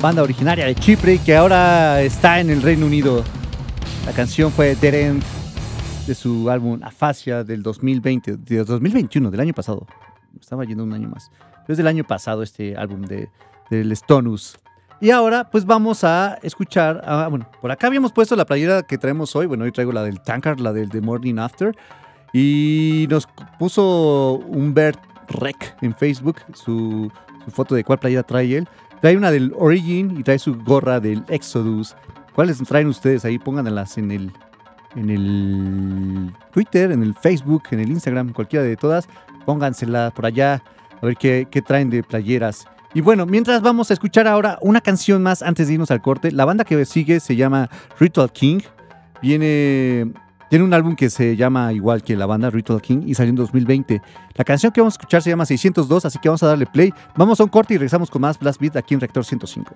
banda 0.00 0.20
originaria 0.20 0.66
de 0.66 0.74
Chipre 0.74 1.18
que 1.18 1.36
ahora 1.36 2.02
está 2.02 2.40
en 2.40 2.50
el 2.50 2.60
Reino 2.60 2.86
Unido. 2.86 3.22
La 4.04 4.10
canción 4.10 4.50
fue 4.50 4.74
Dead 4.74 4.94
End 4.94 5.22
de 6.08 6.14
su 6.16 6.50
álbum 6.50 6.80
Afasia 6.82 7.44
del 7.44 7.62
2020, 7.62 8.38
de 8.38 8.64
2021, 8.64 9.30
del 9.30 9.38
año 9.38 9.54
pasado. 9.54 9.86
Estaba 10.40 10.64
yendo 10.64 10.82
un 10.82 10.92
año 10.92 11.08
más. 11.08 11.30
Es 11.68 11.76
del 11.76 11.86
año 11.86 12.02
pasado 12.02 12.42
este 12.42 12.76
álbum 12.76 13.02
de, 13.02 13.30
del 13.70 13.96
Stonus. 13.96 14.58
Y 15.00 15.10
ahora 15.10 15.48
pues 15.48 15.64
vamos 15.64 16.02
a 16.02 16.40
escuchar, 16.42 17.04
bueno, 17.30 17.48
por 17.60 17.70
acá 17.70 17.86
habíamos 17.86 18.10
puesto 18.10 18.34
la 18.34 18.44
playera 18.44 18.82
que 18.82 18.98
traemos 18.98 19.36
hoy, 19.36 19.46
bueno, 19.46 19.62
hoy 19.62 19.70
traigo 19.70 19.92
la 19.92 20.02
del 20.02 20.20
Tankard, 20.20 20.58
la 20.58 20.72
del 20.72 20.88
The 20.88 21.00
Morning 21.00 21.38
After, 21.38 21.76
y 22.32 23.06
nos 23.08 23.28
puso 23.56 24.40
Humbert 24.48 25.07
Rec 25.28 25.76
en 25.82 25.94
Facebook 25.94 26.36
su, 26.54 27.10
foto 27.48 27.74
de 27.74 27.84
cuál 27.84 27.98
playera 27.98 28.22
trae 28.22 28.58
él. 28.58 28.68
Trae 29.00 29.16
una 29.16 29.30
del 29.30 29.52
Origin 29.56 30.18
y 30.18 30.22
trae 30.22 30.38
su 30.38 30.56
gorra 30.56 31.00
del 31.00 31.24
Exodus. 31.28 31.94
¿Cuáles 32.34 32.58
traen 32.58 32.88
ustedes 32.88 33.24
ahí? 33.24 33.38
Pónganlas 33.38 33.98
en 33.98 34.10
el, 34.10 34.32
en 34.96 35.10
el 35.10 36.32
Twitter, 36.52 36.90
en 36.92 37.02
el 37.02 37.14
Facebook, 37.14 37.64
en 37.70 37.80
el 37.80 37.90
Instagram, 37.90 38.32
cualquiera 38.32 38.64
de 38.64 38.76
todas. 38.76 39.08
Póngansela 39.46 40.12
por 40.14 40.26
allá 40.26 40.62
a 41.00 41.06
ver 41.06 41.16
qué 41.16 41.62
traen 41.64 41.90
de 41.90 42.02
playeras. 42.02 42.66
Y 42.94 43.00
bueno, 43.00 43.26
mientras 43.26 43.60
vamos 43.60 43.90
a 43.90 43.94
escuchar 43.94 44.26
ahora 44.26 44.58
una 44.62 44.80
canción 44.80 45.22
más 45.22 45.42
antes 45.42 45.68
de 45.68 45.74
irnos 45.74 45.90
al 45.90 46.00
corte. 46.00 46.32
La 46.32 46.44
banda 46.44 46.64
que 46.64 46.84
sigue 46.84 47.20
se 47.20 47.36
llama 47.36 47.68
Ritual 47.98 48.32
King. 48.32 48.60
Viene 49.20 50.12
tiene 50.48 50.64
un 50.64 50.72
álbum 50.72 50.96
que 50.96 51.10
se 51.10 51.36
llama 51.36 51.72
igual 51.72 52.02
que 52.02 52.16
la 52.16 52.26
banda 52.26 52.50
Ritual 52.50 52.80
King 52.80 53.02
y 53.06 53.14
salió 53.14 53.30
en 53.30 53.36
2020. 53.36 54.00
La 54.34 54.44
canción 54.44 54.72
que 54.72 54.80
vamos 54.80 54.94
a 54.94 54.96
escuchar 54.96 55.22
se 55.22 55.30
llama 55.30 55.44
602, 55.44 56.04
así 56.06 56.18
que 56.18 56.28
vamos 56.28 56.42
a 56.42 56.46
darle 56.46 56.66
play. 56.66 56.92
Vamos 57.16 57.40
a 57.40 57.44
un 57.44 57.50
corte 57.50 57.74
y 57.74 57.76
regresamos 57.76 58.10
con 58.10 58.22
más 58.22 58.38
Blast 58.38 58.60
Beat 58.60 58.76
aquí 58.76 58.94
en 58.94 59.00
Reactor 59.00 59.24
105. 59.24 59.74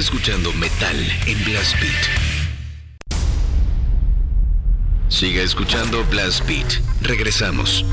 Escuchando 0.00 0.50
Metal 0.54 0.96
en 1.26 1.44
Blast 1.44 1.74
Beat. 1.78 3.20
Siga 5.10 5.42
escuchando 5.42 6.02
Blast 6.06 6.46
Beat. 6.46 6.80
Regresamos. 7.02 7.84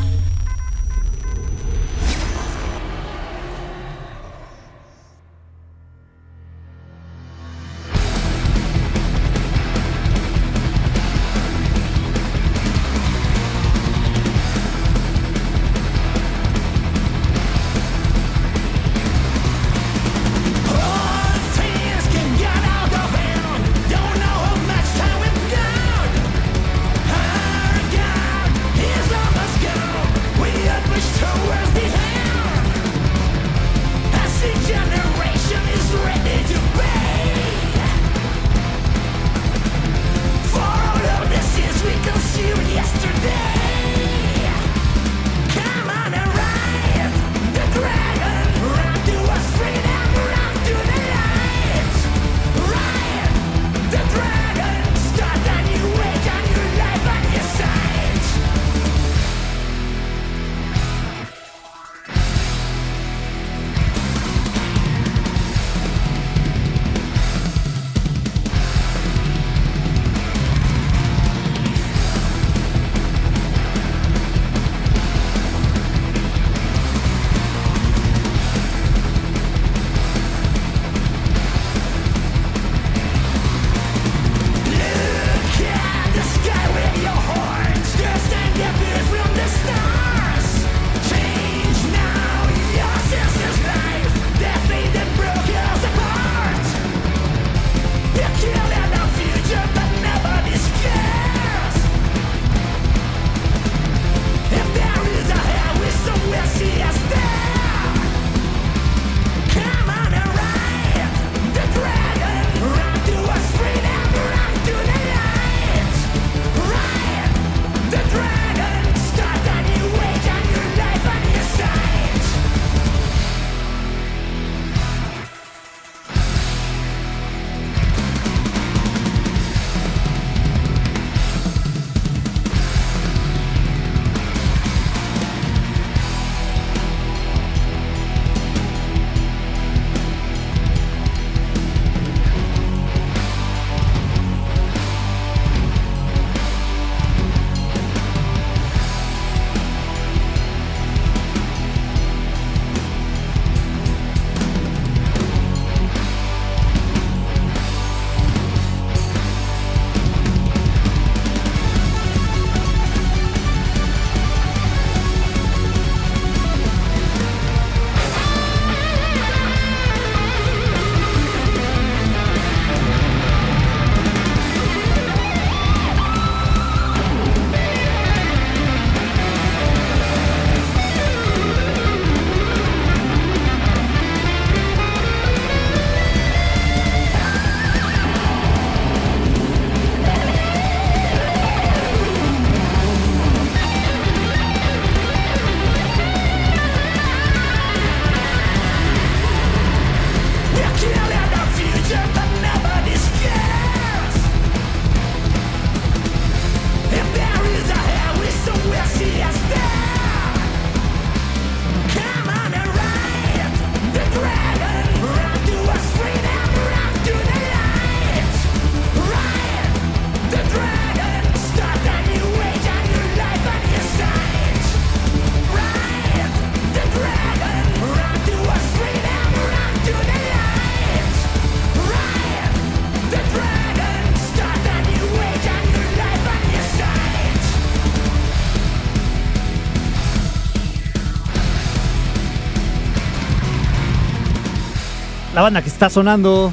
La 245.38 245.44
banda 245.44 245.62
que 245.62 245.70
está 245.70 245.88
sonando 245.88 246.52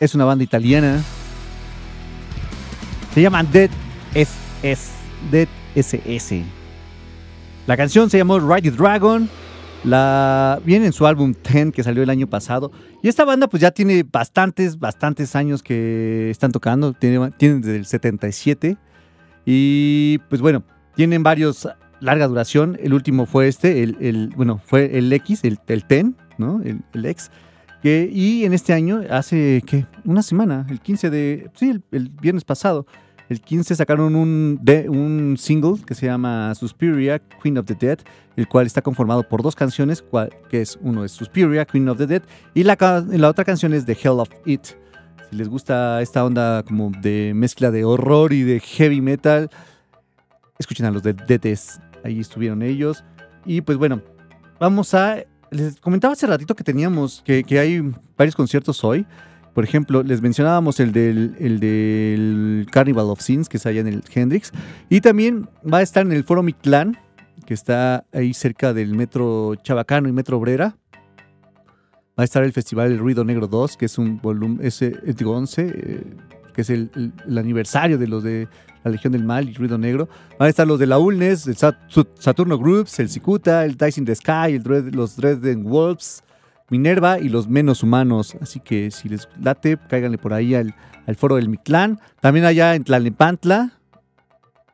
es 0.00 0.12
una 0.16 0.24
banda 0.24 0.42
italiana. 0.42 1.04
Se 3.14 3.22
llaman 3.22 3.48
Dead 3.52 3.70
SS. 4.12 4.90
Dead 5.30 5.46
SS. 5.76 6.42
La 7.68 7.76
canción 7.76 8.10
se 8.10 8.18
llamó 8.18 8.40
Ride 8.40 8.72
the 8.72 8.76
Dragon. 8.76 9.30
La, 9.84 10.58
viene 10.64 10.86
en 10.86 10.92
su 10.92 11.06
álbum 11.06 11.32
Ten 11.32 11.70
que 11.70 11.84
salió 11.84 12.02
el 12.02 12.10
año 12.10 12.26
pasado. 12.26 12.72
Y 13.04 13.08
esta 13.08 13.24
banda 13.24 13.46
pues 13.46 13.60
ya 13.60 13.70
tiene 13.70 14.02
bastantes, 14.02 14.80
bastantes 14.80 15.36
años 15.36 15.62
que 15.62 16.28
están 16.28 16.50
tocando. 16.50 16.92
Tienen, 16.92 17.30
desde 17.38 17.76
el 17.76 17.86
77. 17.86 18.76
Y 19.46 20.18
pues 20.28 20.40
bueno, 20.40 20.64
tienen 20.96 21.22
varios 21.22 21.68
larga 22.00 22.26
duración. 22.26 22.80
El 22.82 22.94
último 22.94 23.26
fue 23.26 23.46
este, 23.46 23.84
el, 23.84 24.32
bueno, 24.34 24.60
fue 24.66 24.98
el 24.98 25.12
X, 25.12 25.44
el, 25.44 25.60
el 25.68 25.84
Ten, 25.84 26.16
¿no? 26.36 26.60
El, 26.64 26.80
el 26.94 27.06
X. 27.06 27.30
Y 27.86 28.44
en 28.46 28.54
este 28.54 28.72
año, 28.72 29.02
hace, 29.10 29.62
¿qué? 29.66 29.86
Una 30.06 30.22
semana, 30.22 30.66
el 30.70 30.80
15 30.80 31.10
de, 31.10 31.50
sí, 31.54 31.78
el, 31.90 32.08
viernes 32.08 32.42
pasado, 32.42 32.86
el 33.28 33.42
15 33.42 33.76
sacaron 33.76 34.16
un, 34.16 34.58
de, 34.62 34.88
un 34.88 35.36
single 35.38 35.74
que 35.86 35.94
se 35.94 36.06
llama 36.06 36.54
Suspiria, 36.54 37.20
Queen 37.42 37.58
of 37.58 37.66
the 37.66 37.74
Dead, 37.74 37.98
el 38.36 38.48
cual 38.48 38.64
está 38.64 38.80
conformado 38.80 39.28
por 39.28 39.42
dos 39.42 39.54
canciones, 39.54 40.02
que 40.48 40.62
es 40.62 40.78
uno 40.80 41.04
es 41.04 41.12
Suspiria, 41.12 41.66
Queen 41.66 41.86
of 41.90 41.98
the 41.98 42.06
Dead, 42.06 42.22
y 42.54 42.62
la, 42.62 42.78
la 43.06 43.28
otra 43.28 43.44
canción 43.44 43.74
es 43.74 43.84
The 43.84 43.98
Hell 44.02 44.18
of 44.18 44.30
It. 44.46 44.64
Si 45.28 45.36
les 45.36 45.50
gusta 45.50 46.00
esta 46.00 46.24
onda 46.24 46.62
como 46.62 46.90
de 47.02 47.32
mezcla 47.34 47.70
de 47.70 47.84
horror 47.84 48.32
y 48.32 48.44
de 48.44 48.60
heavy 48.60 49.02
metal, 49.02 49.50
escuchen 50.58 50.86
a 50.86 50.90
los 50.90 51.02
de 51.02 51.12
Deaths 51.12 51.80
ahí 52.02 52.20
estuvieron 52.20 52.62
ellos. 52.62 53.04
Y 53.44 53.60
pues 53.60 53.76
bueno, 53.76 54.00
vamos 54.58 54.94
a... 54.94 55.24
Les 55.54 55.78
comentaba 55.78 56.14
hace 56.14 56.26
ratito 56.26 56.56
que 56.56 56.64
teníamos, 56.64 57.22
que, 57.24 57.44
hay 57.60 57.80
varios 58.18 58.34
conciertos 58.34 58.82
hoy. 58.82 59.06
Por 59.54 59.62
ejemplo, 59.62 60.02
les 60.02 60.20
mencionábamos 60.20 60.80
el 60.80 60.90
del, 60.90 61.36
el 61.38 61.60
del 61.60 62.66
Carnival 62.72 63.06
of 63.06 63.20
Sins, 63.20 63.48
que 63.48 63.56
está 63.56 63.68
allá 63.68 63.80
en 63.80 63.86
el 63.86 64.02
Hendrix. 64.12 64.50
Y 64.88 65.00
también 65.00 65.48
va 65.72 65.78
a 65.78 65.82
estar 65.82 66.04
en 66.04 66.10
el 66.10 66.24
Foro 66.24 66.42
Mictlán, 66.42 66.98
que 67.46 67.54
está 67.54 68.04
ahí 68.12 68.34
cerca 68.34 68.74
del 68.74 68.96
Metro 68.96 69.54
Chabacano 69.62 70.08
y 70.08 70.12
Metro 70.12 70.38
Obrera. 70.38 70.76
Va 72.18 72.22
a 72.22 72.24
estar 72.24 72.42
el 72.42 72.52
Festival 72.52 72.90
El 72.90 72.98
Ruido 72.98 73.24
Negro 73.24 73.46
2, 73.46 73.76
que 73.76 73.86
es 73.86 73.96
un 73.96 74.20
volumen, 74.20 74.58
ese, 74.66 74.90
digo 75.16 75.36
11, 75.36 76.02
que 76.52 76.62
es 76.62 76.70
el, 76.70 77.12
aniversario 77.28 77.96
de 77.96 78.08
los 78.08 78.24
de 78.24 78.48
la 78.84 78.90
Legión 78.90 79.12
del 79.12 79.24
Mal 79.24 79.48
y 79.48 79.54
Ruido 79.54 79.78
Negro. 79.78 80.08
Van 80.38 80.46
a 80.46 80.50
estar 80.50 80.66
los 80.66 80.78
de 80.78 80.86
la 80.86 80.98
Ulnes, 80.98 81.46
el 81.46 81.56
Saturno 81.56 82.58
Groups, 82.58 83.00
el 83.00 83.08
Cicuta, 83.08 83.64
el 83.64 83.76
Dice 83.76 84.00
in 84.00 84.06
the 84.06 84.14
Sky, 84.14 84.60
los 84.92 85.16
Dreadden 85.16 85.64
Wolves, 85.64 86.22
Minerva 86.70 87.18
y 87.18 87.28
los 87.28 87.48
menos 87.48 87.82
humanos. 87.82 88.36
Así 88.40 88.60
que 88.60 88.90
si 88.90 89.08
les 89.08 89.28
late, 89.40 89.78
cáiganle 89.88 90.18
por 90.18 90.32
ahí 90.32 90.54
al, 90.54 90.74
foro 91.16 91.36
del 91.36 91.48
Mictlán. 91.48 91.98
También 92.20 92.44
allá 92.44 92.74
en 92.74 92.84
Tlalnepantla. 92.84 93.72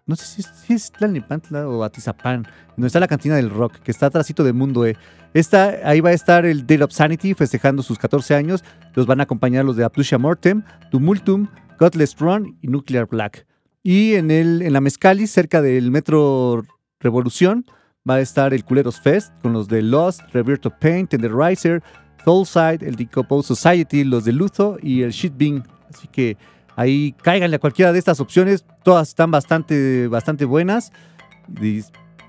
No 0.07 0.16
sé 0.16 0.26
si 0.26 0.74
es, 0.74 0.87
si 0.87 0.93
Tlalnepantla 0.93 1.68
o 1.68 1.84
Atizapán, 1.84 2.47
donde 2.76 2.89
está 2.89 2.99
la 2.99 3.07
cantina 3.07 3.37
del 3.37 3.49
rock, 3.49 3.76
que 3.76 3.93
está 3.93 4.07
atrásito 4.07 4.43
de 4.43 4.53
Mundo 4.53 4.84
E. 4.84 4.97
Esta, 5.34 5.76
ahí 5.84 6.01
va 6.01 6.11
a 6.11 6.12
estar 6.12 6.45
el 6.45 6.62
Date 6.62 6.82
of 6.82 6.93
Sanity 6.93 7.34
festejando 7.34 7.84
sus 7.84 7.99
14 7.99 8.34
años. 8.34 8.64
Los 8.95 9.07
van 9.07 9.20
a 9.20 9.22
acompañar 9.22 9.64
los 9.64 9.76
de 9.76 9.84
Aptusia 9.84 10.18
Mortem, 10.18 10.64
Tumultum, 10.91 11.47
Godless 11.78 12.18
Run 12.18 12.59
y 12.61 12.66
Nuclear 12.66 13.07
Black. 13.07 13.47
Y 13.83 14.14
en, 14.14 14.31
el, 14.31 14.62
en 14.62 14.72
la 14.72 14.81
Mezcali, 14.81 15.26
cerca 15.26 15.62
del 15.62 15.91
Metro 15.91 16.62
Revolución, 17.01 17.64
va 18.09 18.16
a 18.16 18.20
estar 18.20 18.53
el 18.53 18.64
Culeros 18.64 19.01
Fest 19.01 19.33
con 19.41 19.53
los 19.53 19.68
de 19.68 19.83
Lost, 19.83 20.20
Rebirth 20.33 20.66
of 20.66 20.74
Pain, 20.81 21.07
Tenderizer, 21.07 21.83
Soulside, 22.24 22.83
el 22.83 22.97
Decompose 22.97 23.49
Society, 23.49 24.05
los 24.05 24.24
de 24.24 24.33
Luzo 24.33 24.76
y 24.83 25.03
el 25.03 25.12
Shitbing. 25.12 25.64
Así 25.93 26.09
que 26.09 26.37
ahí 26.76 27.14
cáiganle 27.22 27.57
a 27.57 27.59
cualquiera 27.59 27.93
de 27.93 27.99
estas 27.99 28.20
opciones. 28.20 28.66
Todas 28.83 29.09
están 29.09 29.31
bastante, 29.31 30.09
bastante 30.09 30.45
buenas. 30.45 30.93
De, 31.49 31.83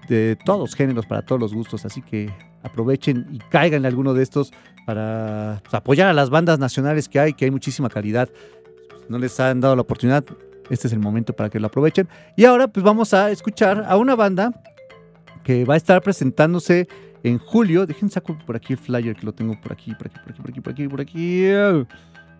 de 0.07 0.37
todos 0.45 0.73
géneros, 0.73 1.05
para 1.05 1.21
todos 1.21 1.39
los 1.39 1.53
gustos. 1.53 1.85
Así 1.85 2.01
que 2.01 2.33
aprovechen 2.63 3.27
y 3.31 3.39
cáiganle 3.49 3.87
a 3.87 3.89
alguno 3.89 4.13
de 4.13 4.23
estos 4.23 4.51
para 4.85 5.59
pues, 5.63 5.73
apoyar 5.73 6.07
a 6.07 6.13
las 6.13 6.29
bandas 6.29 6.59
nacionales 6.59 7.09
que 7.09 7.19
hay, 7.19 7.33
que 7.33 7.45
hay 7.45 7.51
muchísima 7.51 7.89
calidad 7.89 8.29
no 9.11 9.17
les 9.17 9.39
han 9.39 9.59
dado 9.59 9.75
la 9.75 9.81
oportunidad, 9.81 10.23
este 10.71 10.87
es 10.87 10.93
el 10.93 10.99
momento 10.99 11.33
para 11.33 11.49
que 11.49 11.59
lo 11.59 11.67
aprovechen. 11.67 12.07
Y 12.35 12.45
ahora 12.45 12.67
pues 12.67 12.83
vamos 12.83 13.13
a 13.13 13.29
escuchar 13.29 13.85
a 13.87 13.97
una 13.97 14.15
banda 14.15 14.53
que 15.43 15.65
va 15.65 15.73
a 15.73 15.77
estar 15.77 16.01
presentándose 16.01 16.87
en 17.23 17.37
julio. 17.37 17.85
Dejen 17.85 18.09
saco 18.09 18.37
por 18.45 18.55
aquí 18.55 18.73
el 18.73 18.79
flyer 18.79 19.15
que 19.15 19.25
lo 19.25 19.33
tengo 19.33 19.59
por 19.59 19.73
aquí, 19.73 19.93
por 19.93 20.07
aquí, 20.07 20.19
por 20.23 20.31
aquí, 20.31 20.41
por 20.41 20.49
aquí, 20.49 20.61
por 20.61 20.71
aquí, 20.71 20.87
por 20.87 21.01
aquí. 21.01 21.87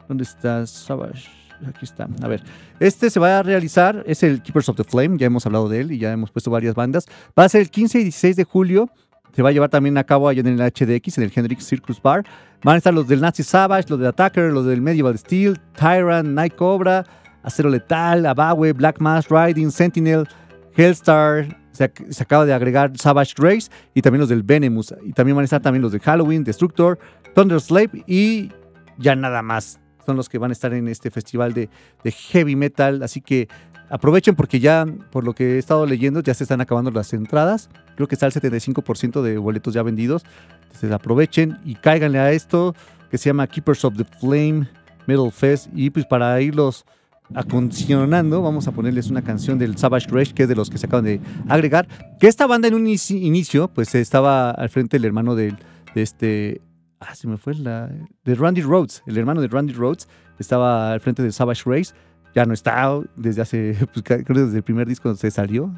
¿Dónde 0.07 0.23
está 0.23 0.65
Savage? 0.65 1.29
Aquí 1.67 1.86
está. 1.86 2.07
A 2.23 2.27
ver, 2.27 2.41
este 2.79 3.09
se 3.09 3.19
va 3.19 3.39
a 3.39 3.43
realizar, 3.43 4.03
es 4.07 4.23
el 4.23 4.41
Keepers 4.41 4.69
of 4.69 4.77
the 4.77 4.84
Flame, 4.84 5.17
ya 5.17 5.27
hemos 5.27 5.45
hablado 5.45 5.69
de 5.69 5.82
él 5.82 5.91
y 5.91 5.99
ya 5.99 6.11
hemos 6.11 6.32
puesto 6.32 6.49
varias 6.49 6.73
bandas. 6.73 7.05
Va 7.38 7.43
a 7.43 7.49
ser 7.49 7.61
el 7.61 7.69
15 7.69 7.99
y 7.99 8.03
16 8.03 8.36
de 8.36 8.43
julio. 8.45 8.89
Se 9.36 9.41
va 9.41 9.49
a 9.49 9.51
llevar 9.51 9.69
también 9.69 9.97
a 9.97 10.03
cabo 10.03 10.27
allá 10.27 10.41
en 10.41 10.47
el 10.47 10.59
HDX, 10.59 11.17
en 11.17 11.25
el 11.25 11.32
Hendrix 11.36 11.65
Circus 11.65 12.01
Bar. 12.01 12.25
Van 12.63 12.75
a 12.75 12.77
estar 12.77 12.93
los 12.93 13.07
del 13.07 13.21
Nazi 13.21 13.43
Savage, 13.43 13.89
los 13.89 13.99
del 13.99 14.09
Attacker, 14.09 14.51
los 14.51 14.65
del 14.65 14.82
Medieval 14.82 15.17
Steel, 15.17 15.59
Tyrant, 15.77 16.29
Night 16.29 16.55
Cobra, 16.55 17.05
Acero 17.43 17.69
Letal, 17.69 18.25
Abawe, 18.25 18.73
Black 18.73 18.99
Mass, 18.99 19.27
Riding, 19.29 19.71
Sentinel, 19.71 20.27
Hellstar. 20.75 21.57
Se, 21.71 21.85
acaba 22.21 22.45
de 22.45 22.53
agregar 22.53 22.91
Savage 22.97 23.33
Race 23.37 23.69
y 23.93 24.01
también 24.01 24.19
los 24.19 24.29
del 24.29 24.43
Venemus. 24.43 24.93
Y 25.03 25.13
también 25.13 25.35
van 25.35 25.43
a 25.43 25.45
estar 25.45 25.61
también 25.61 25.81
los 25.81 25.91
de 25.91 25.99
Halloween, 25.99 26.43
Destructor, 26.43 26.99
Thunder 27.33 27.59
Slave 27.59 28.03
y 28.07 28.51
ya 28.97 29.15
nada 29.15 29.41
más. 29.41 29.79
Son 30.05 30.17
los 30.17 30.29
que 30.29 30.37
van 30.37 30.51
a 30.51 30.53
estar 30.53 30.73
en 30.73 30.87
este 30.87 31.11
festival 31.11 31.53
de, 31.53 31.69
de 32.03 32.11
heavy 32.11 32.55
metal. 32.55 33.03
Así 33.03 33.21
que 33.21 33.47
aprovechen 33.89 34.35
porque 34.35 34.59
ya, 34.59 34.85
por 35.11 35.23
lo 35.23 35.33
que 35.33 35.55
he 35.55 35.57
estado 35.57 35.85
leyendo, 35.85 36.21
ya 36.21 36.33
se 36.33 36.43
están 36.43 36.61
acabando 36.61 36.91
las 36.91 37.13
entradas. 37.13 37.69
Creo 37.95 38.07
que 38.07 38.15
está 38.15 38.25
el 38.25 38.33
75% 38.33 39.21
de 39.21 39.37
boletos 39.37 39.73
ya 39.73 39.83
vendidos. 39.83 40.23
Entonces 40.63 40.91
aprovechen 40.91 41.59
y 41.63 41.75
cáiganle 41.75 42.19
a 42.19 42.31
esto 42.31 42.75
que 43.09 43.17
se 43.17 43.29
llama 43.29 43.47
Keepers 43.47 43.85
of 43.85 43.95
the 43.97 44.05
Flame 44.19 44.67
Metal 45.07 45.31
Fest. 45.31 45.67
Y 45.75 45.89
pues 45.89 46.05
para 46.05 46.39
irlos 46.41 46.85
acondicionando, 47.34 48.41
vamos 48.41 48.67
a 48.67 48.71
ponerles 48.71 49.09
una 49.09 49.21
canción 49.21 49.57
del 49.57 49.77
Savage 49.77 50.07
Rage, 50.09 50.34
que 50.34 50.43
es 50.43 50.49
de 50.49 50.55
los 50.55 50.69
que 50.69 50.77
se 50.77 50.88
acaban 50.88 51.05
de 51.05 51.19
agregar. 51.47 51.88
Que 52.19 52.27
esta 52.27 52.47
banda 52.47 52.67
en 52.67 52.73
un 52.73 52.88
inicio, 52.88 53.67
pues 53.67 53.93
estaba 53.95 54.51
al 54.51 54.69
frente 54.69 54.97
el 54.97 55.05
hermano 55.05 55.36
de, 55.36 55.55
este. 55.95 56.61
Ah, 56.99 57.15
se 57.15 57.27
me 57.27 57.38
fue 57.38 57.55
la. 57.55 57.89
De 58.23 58.36
Randy 58.36 58.61
Rhodes. 58.61 59.03
El 59.07 59.17
hermano 59.17 59.41
de 59.41 59.47
Randy 59.47 59.73
Rhodes 59.73 60.07
estaba 60.39 60.93
al 60.93 60.99
frente 60.99 61.23
del 61.23 61.34
Savage 61.34 61.63
Race. 61.65 61.93
Ya 62.36 62.45
no 62.45 62.53
está 62.53 62.99
desde 63.15 63.41
hace. 63.41 63.77
Pues, 63.93 64.03
creo 64.03 64.45
desde 64.45 64.57
el 64.57 64.63
primer 64.63 64.88
disco 64.88 65.13
se 65.15 65.32
salió. 65.32 65.73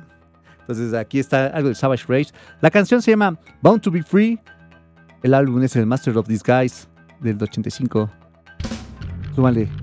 Entonces 0.61 0.93
aquí 0.93 1.19
está 1.19 1.47
algo 1.47 1.69
de 1.69 1.75
Savage 1.75 2.05
Rage. 2.07 2.31
La 2.61 2.71
canción 2.71 3.01
se 3.01 3.11
llama 3.11 3.37
Bound 3.61 3.81
to 3.81 3.91
Be 3.91 4.03
Free. 4.03 4.39
El 5.21 5.33
álbum 5.33 5.61
es 5.63 5.75
el 5.75 5.85
Master 5.85 6.17
of 6.17 6.27
Disguise 6.27 6.87
del 7.21 7.41
85. 7.41 8.09
Súmale. 9.35 9.82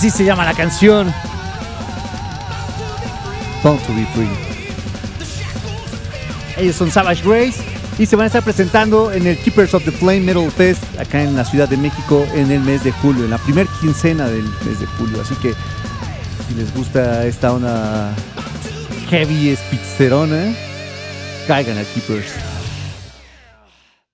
Así 0.00 0.08
se 0.08 0.24
llama 0.24 0.46
la 0.46 0.54
canción. 0.54 1.12
Born 3.62 3.78
to 3.80 3.94
be 3.94 4.06
free. 4.14 4.30
Ellos 6.56 6.76
son 6.76 6.90
Savage 6.90 7.22
Grace 7.22 7.62
y 7.98 8.06
se 8.06 8.16
van 8.16 8.24
a 8.24 8.26
estar 8.28 8.42
presentando 8.42 9.12
en 9.12 9.26
el 9.26 9.36
Keepers 9.36 9.74
of 9.74 9.84
the 9.84 9.90
Flame 9.90 10.20
Metal 10.20 10.50
Fest 10.50 10.82
acá 10.98 11.22
en 11.22 11.36
la 11.36 11.44
Ciudad 11.44 11.68
de 11.68 11.76
México 11.76 12.26
en 12.32 12.50
el 12.50 12.60
mes 12.60 12.82
de 12.82 12.92
julio, 12.92 13.24
en 13.24 13.30
la 13.30 13.36
primera 13.36 13.68
quincena 13.78 14.26
del 14.26 14.44
mes 14.44 14.80
de 14.80 14.86
julio. 14.86 15.20
Así 15.20 15.34
que 15.34 15.52
si 16.48 16.54
les 16.54 16.74
gusta 16.74 17.26
esta 17.26 17.52
onda 17.52 18.14
heavy 19.10 19.54
spitzerona, 19.54 20.54
caigan 21.46 21.76
a 21.76 21.84
Keepers. 21.84 22.32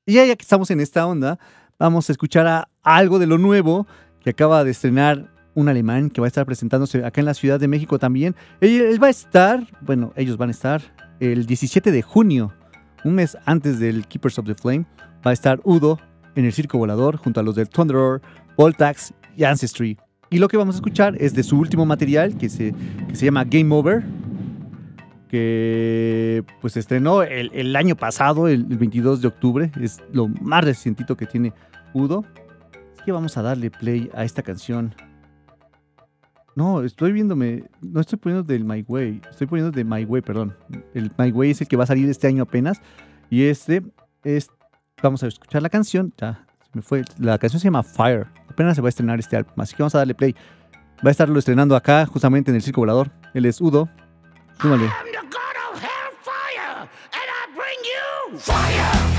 Y 0.04 0.14
ya, 0.14 0.24
que 0.34 0.42
estamos 0.42 0.68
en 0.72 0.80
esta 0.80 1.06
onda, 1.06 1.38
vamos 1.78 2.08
a 2.08 2.12
escuchar 2.12 2.48
a 2.48 2.68
algo 2.82 3.20
de 3.20 3.28
lo 3.28 3.38
nuevo 3.38 3.86
que 4.24 4.30
acaba 4.30 4.64
de 4.64 4.72
estrenar 4.72 5.35
un 5.56 5.68
alemán 5.68 6.10
que 6.10 6.20
va 6.20 6.26
a 6.26 6.28
estar 6.28 6.46
presentándose 6.46 7.04
acá 7.04 7.20
en 7.20 7.24
la 7.24 7.34
Ciudad 7.34 7.58
de 7.58 7.66
México 7.66 7.98
también. 7.98 8.36
Él, 8.60 9.02
va 9.02 9.08
a 9.08 9.10
estar, 9.10 9.66
bueno, 9.80 10.12
ellos 10.14 10.36
van 10.36 10.50
a 10.50 10.52
estar 10.52 10.82
el 11.18 11.46
17 11.46 11.90
de 11.90 12.02
junio, 12.02 12.52
un 13.04 13.14
mes 13.14 13.36
antes 13.46 13.80
del 13.80 14.06
Keepers 14.06 14.38
of 14.38 14.46
the 14.46 14.54
Flame, 14.54 14.86
va 15.26 15.30
a 15.30 15.32
estar 15.32 15.60
Udo 15.64 15.98
en 16.36 16.44
el 16.44 16.52
Circo 16.52 16.78
Volador 16.78 17.16
junto 17.16 17.40
a 17.40 17.42
los 17.42 17.56
del 17.56 17.68
Thunderer, 17.68 18.20
Voltax 18.56 19.14
y 19.34 19.44
Ancestry. 19.44 19.98
Y 20.28 20.38
lo 20.38 20.48
que 20.48 20.56
vamos 20.56 20.74
a 20.74 20.78
escuchar 20.78 21.16
es 21.20 21.34
de 21.34 21.42
su 21.42 21.58
último 21.58 21.86
material 21.86 22.36
que 22.36 22.48
se, 22.48 22.74
se 23.14 23.24
llama 23.24 23.44
Game 23.44 23.74
Over, 23.74 24.04
que 25.28 26.44
pues 26.60 26.76
estrenó 26.76 27.22
el, 27.22 27.76
año 27.76 27.96
pasado, 27.96 28.48
el, 28.48 28.64
22 28.64 29.22
de 29.22 29.28
octubre. 29.28 29.72
Es 29.80 30.02
lo 30.12 30.28
más 30.28 30.64
recientito 30.64 31.16
que 31.16 31.26
tiene 31.26 31.52
Udo. 31.94 32.24
Así 32.94 33.04
que 33.06 33.12
vamos 33.12 33.36
a 33.36 33.42
darle 33.42 33.70
play 33.70 34.10
a 34.14 34.24
esta 34.24 34.42
canción. 34.42 34.94
No, 36.56 36.82
estoy 36.82 37.12
viéndome. 37.12 37.64
No 37.82 38.00
estoy 38.00 38.18
poniendo 38.18 38.42
del 38.42 38.64
My 38.64 38.82
Way. 38.88 39.20
Estoy 39.30 39.46
poniendo 39.46 39.70
de 39.70 39.84
My 39.84 40.04
Way, 40.04 40.22
perdón. 40.22 40.56
El 40.94 41.12
My 41.18 41.30
Way 41.30 41.50
es 41.50 41.60
el 41.60 41.68
que 41.68 41.76
va 41.76 41.84
a 41.84 41.86
salir 41.86 42.08
este 42.08 42.26
año 42.26 42.42
apenas. 42.42 42.80
Y 43.30 43.44
este 43.44 43.84
es. 44.24 44.50
Vamos 45.02 45.22
a 45.22 45.26
escuchar 45.26 45.60
la 45.60 45.68
canción. 45.68 46.14
Ya, 46.16 46.46
se 46.62 46.70
me 46.72 46.80
fue. 46.80 47.04
La 47.18 47.36
canción 47.38 47.60
se 47.60 47.64
llama 47.66 47.82
Fire. 47.82 48.26
Apenas 48.48 48.74
se 48.74 48.80
va 48.80 48.88
a 48.88 48.90
estrenar 48.90 49.18
este 49.18 49.36
álbum. 49.36 49.52
Así 49.58 49.76
que 49.76 49.82
vamos 49.82 49.94
a 49.94 49.98
darle 49.98 50.14
play. 50.14 50.34
Va 51.04 51.08
a 51.08 51.10
estarlo 51.10 51.38
estrenando 51.38 51.76
acá, 51.76 52.06
justamente 52.06 52.50
en 52.50 52.54
el 52.54 52.62
Circo 52.62 52.80
Volador. 52.80 53.10
Él 53.34 53.44
es 53.44 53.60
Udo. 53.60 53.90
Súmale. 54.58 54.88
Fire! 58.38 59.15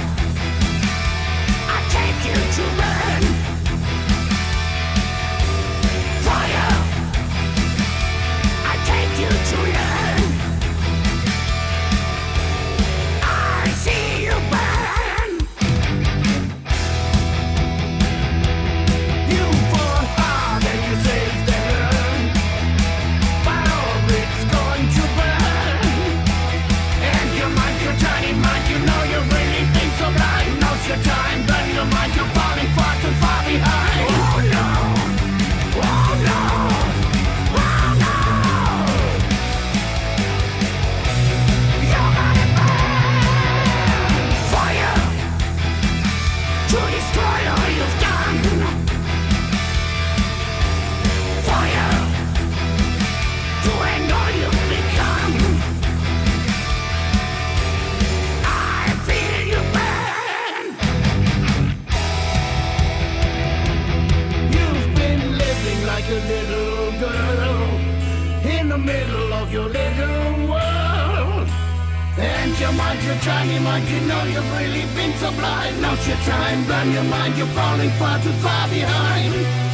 your 72.68 72.76
mind, 72.78 73.04
you're 73.04 73.16
trying 73.20 73.50
your 73.50 73.62
mind, 73.62 73.88
you 73.90 74.00
know 74.02 74.24
you've 74.26 74.52
really 74.58 74.86
been 74.96 75.14
so 75.20 75.32
blind. 75.32 75.82
Now's 75.82 76.06
your 76.08 76.18
time, 76.18 76.66
blind 76.66 76.94
your 76.94 77.04
mind, 77.04 77.38
you're 77.38 77.48
falling 77.48 77.92
far 77.92 78.20
too 78.20 78.32
far 78.44 78.68
behind. 78.68 79.67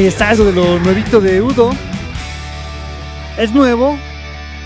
Ahí 0.00 0.06
está 0.06 0.30
algo 0.30 0.46
de 0.46 0.54
lo 0.54 0.78
nuevito 0.78 1.20
de 1.20 1.42
Udo. 1.42 1.72
Es 3.36 3.52
nuevo, 3.52 3.98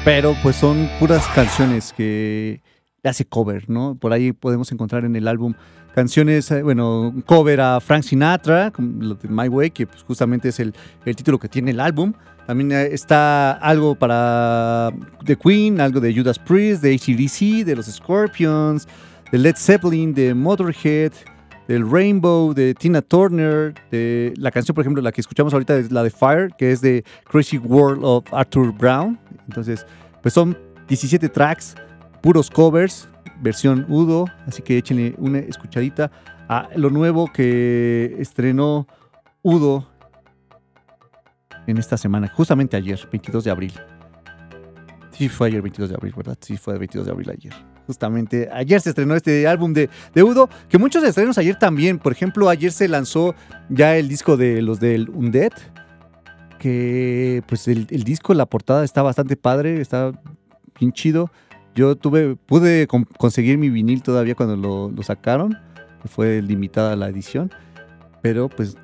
pero 0.05 0.37
pues 0.45 0.55
son 0.55 0.89
puras 1.01 1.27
canciones 1.35 1.93
que 1.93 2.63
hace 3.03 3.25
cover, 3.25 3.69
¿no? 3.69 3.97
Por 3.97 4.13
ahí 4.13 4.31
podemos 4.33 4.71
encontrar 4.71 5.05
en 5.05 5.17
el 5.17 5.27
álbum 5.27 5.55
canciones, 5.93 6.53
eh, 6.53 6.63
bueno, 6.63 7.13
cover 7.27 7.61
a 7.61 7.81
Frank 7.81 8.05
Sinatra, 8.05 8.73
lo 8.79 9.17
de 9.17 9.29
My 9.29 9.49
Way, 9.49 9.73
que 9.73 9.89
pues 9.89 10.05
justamente 10.05 10.51
es 10.51 10.61
el, 10.61 10.73
título 11.05 11.41
que 11.41 11.49
tiene 11.49 11.73
el 11.73 11.81
álbum. 11.81 12.13
También 12.47 12.71
eh, 12.71 12.91
está 12.93 13.55
algo 13.55 13.97
para 13.97 14.93
The 15.25 15.35
Queen, 15.35 15.81
algo 15.81 15.99
de 15.99 16.15
Judas 16.15 16.39
Priest, 16.39 16.81
de 16.81 16.95
ACDC, 16.95 17.67
de 17.67 17.75
los 17.75 17.87
Scorpions, 17.87 18.87
de 19.33 19.39
Led 19.39 19.57
Zeppelin, 19.57 20.15
de 20.15 20.33
Motorhead, 20.33 21.11
del 21.69 21.91
Rainbow, 21.91 22.53
de 22.53 22.75
Tina 22.75 23.03
Turner, 23.03 23.75
de 23.91 24.35
la 24.37 24.51
canción, 24.51 24.75
por 24.75 24.83
ejemplo, 24.83 25.03
la 25.03 25.13
que 25.13 25.21
escuchamos 25.21 25.53
ahorita 25.53 25.77
es 25.77 25.91
la 25.91 26.03
de 26.03 26.11
Fire, 26.11 26.51
que 26.57 26.73
es 26.73 26.81
de 26.81 27.05
Crazy 27.25 27.59
World 27.59 28.05
of 28.05 28.25
Arthur 28.33 28.73
Brown. 28.73 29.19
Entonces, 29.49 29.87
pues 30.23 30.35
son 30.35 30.57
17 30.89 31.29
tracks, 31.29 31.75
puros 32.21 32.51
covers, 32.51 33.09
versión 33.41 33.87
Udo, 33.89 34.27
así 34.47 34.63
que 34.63 34.79
échenle 34.79 35.15
una 35.19 35.39
escuchadita 35.39 36.11
a 36.49 36.69
lo 36.77 36.91
nuevo 36.91 37.31
que 37.33 38.17
estrenó 38.19 38.87
Udo 39.43 39.89
en 41.67 41.79
esta 41.79 41.97
semana, 41.97 42.29
justamente 42.29 42.77
ayer, 42.77 43.01
22 43.11 43.45
de 43.45 43.51
abril. 43.51 43.73
Sí, 45.13 45.29
fue 45.29 45.49
ayer 45.49 45.63
22 45.63 45.91
de 45.91 45.95
abril, 45.95 46.13
¿verdad? 46.17 46.37
Sí, 46.41 46.57
fue 46.57 46.75
el 46.75 46.81
22 46.81 47.07
de 47.07 47.13
abril 47.13 47.31
ayer. 47.31 47.74
Justamente 47.87 48.49
ayer 48.53 48.81
se 48.81 48.91
estrenó 48.91 49.15
este 49.15 49.47
álbum 49.47 49.73
de, 49.75 49.91
de 50.15 50.23
Udo, 50.23 50.49
que 50.69 50.79
muchos 50.79 51.05
estrenos 51.05 51.37
ayer 51.39 51.57
también. 51.59 51.99
Por 51.99 52.13
ejemplo, 52.13 52.49
ayer 52.49 52.73
se 52.73 52.89
lanzó 52.89 53.35
ya 53.69 53.97
el 53.97 54.09
disco 54.09 54.37
de 54.37 54.63
los 54.63 54.81
del 54.81 55.11
Undead, 55.11 55.53
que 56.59 57.43
pues 57.47 57.69
el, 57.69 57.87
disco, 57.87 58.33
la 58.33 58.47
portada 58.47 58.85
está 58.85 59.03
bastante 59.03 59.37
padre, 59.37 59.81
está 59.81 60.13
bien 60.79 60.93
chido. 60.93 61.31
Yo 61.75 61.97
tuve, 61.97 62.37
pude 62.37 62.87
con- 62.87 63.05
conseguir 63.05 63.59
mi 63.59 63.69
vinil 63.69 64.03
todavía 64.03 64.35
cuando 64.35 64.57
lo, 64.57 65.03
sacaron, 65.03 65.59
fue 66.07 66.41
limitada 66.41 66.97
la 66.97 67.09
edición, 67.09 67.51
pero 68.23 68.49
pues 68.49 68.79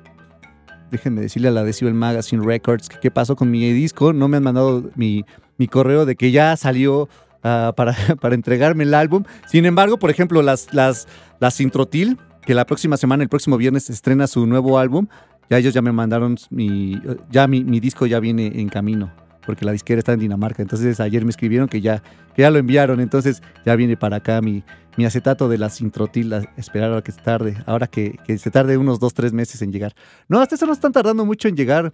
déjenme 0.91 1.21
decirle 1.21 1.47
a 1.47 1.51
la 1.51 1.63
Decibel 1.63 1.93
Magazine 1.93 2.45
Records 2.45 2.89
que 2.89 2.99
qué 2.99 3.09
pasó 3.09 3.35
con 3.35 3.49
mi 3.49 3.71
disco, 3.73 4.13
no 4.13 4.27
me 4.27 4.37
han 4.37 4.43
mandado 4.43 4.91
mi, 4.95 5.25
mi 5.57 5.67
correo 5.67 6.05
de 6.05 6.15
que 6.15 6.31
ya 6.31 6.55
salió 6.57 7.07
ah, 7.43 7.73
para, 7.75 7.95
para 8.21 8.35
entregarme 8.35 8.83
el 8.83 8.93
álbum. 8.93 9.23
Sin 9.47 9.65
embargo, 9.65 9.97
por 9.97 10.09
ejemplo, 10.09 10.41
las, 10.41 10.73
las, 10.73 11.07
las 11.39 11.59
Introtil, 11.59 12.17
que 12.41 12.53
la 12.53 12.65
próxima 12.65 12.97
semana, 12.97 13.23
el 13.23 13.29
próximo 13.29 13.57
viernes, 13.57 13.89
estrena 13.89 14.27
su 14.27 14.45
nuevo 14.45 14.79
álbum, 14.79 15.07
ya 15.49 15.57
ellos 15.57 15.73
ya 15.73 15.81
me 15.81 15.91
mandaron 15.91 16.37
mi, 16.49 17.01
ya 17.29 17.47
mi, 17.47 17.63
mi 17.63 17.79
disco 17.79 18.05
ya 18.05 18.19
viene 18.19 18.47
en 18.55 18.69
camino, 18.69 19.11
porque 19.45 19.65
la 19.65 19.73
disquera 19.73 19.99
está 19.99 20.13
en 20.13 20.19
Dinamarca. 20.19 20.61
Entonces 20.61 20.99
ayer 20.99 21.25
me 21.25 21.31
escribieron 21.31 21.67
que 21.67 21.81
ya, 21.81 22.01
que 22.35 22.43
ya 22.43 22.51
lo 22.51 22.57
enviaron, 22.57 22.99
entonces 22.99 23.41
ya 23.65 23.75
viene 23.75 23.97
para 23.97 24.17
acá 24.17 24.41
mi, 24.41 24.63
mi 24.97 25.05
acetato 25.05 25.49
de 25.49 25.57
las 25.57 25.81
Introtil, 25.81 26.33
esperar 26.57 26.93
a 26.93 27.01
que 27.01 27.11
se 27.11 27.21
tarde, 27.21 27.57
ahora 27.65 27.87
que, 27.87 28.17
que 28.25 28.37
se 28.37 28.49
tarde 28.49 28.77
unos 28.77 28.99
dos, 28.99 29.13
tres 29.13 29.33
meses 29.33 29.61
en 29.61 29.71
llegar. 29.71 29.93
No, 30.27 30.39
hasta 30.39 30.55
eso 30.55 30.65
no 30.65 30.73
están 30.73 30.91
tardando 30.91 31.25
mucho 31.25 31.47
en 31.47 31.55
llegar. 31.55 31.93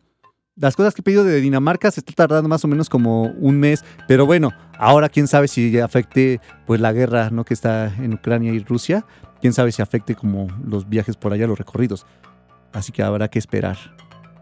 Las 0.60 0.76
cosas 0.76 0.96
que 0.96 1.02
he 1.02 1.04
pedido 1.04 1.24
de 1.24 1.40
Dinamarca 1.40 1.92
se 1.92 2.00
está 2.00 2.14
tardando 2.14 2.50
más 2.50 2.66
o 2.66 2.68
menos 2.68 2.90
como 2.90 3.26
un 3.26 3.60
mes, 3.60 3.86
pero 4.08 4.26
bueno, 4.26 4.52
ahora 4.80 5.08
quién 5.08 5.28
sabe 5.28 5.48
si 5.48 5.78
afecte 5.80 6.42
pues 6.66 6.82
la 6.82 6.92
guerra 6.94 7.30
¿no? 7.30 7.46
que 7.46 7.54
está 7.54 7.94
en 8.00 8.16
Ucrania 8.16 8.52
y 8.52 8.60
Rusia, 8.60 9.06
quién 9.40 9.54
sabe 9.54 9.72
si 9.72 9.84
afecte 9.84 10.16
como 10.16 10.48
los 10.66 10.90
viajes 10.90 11.16
por 11.16 11.32
allá, 11.32 11.46
los 11.46 11.60
recorridos. 11.60 12.08
Así 12.74 12.92
que 12.92 13.04
habrá 13.04 13.28
que 13.28 13.38
esperar. 13.38 13.78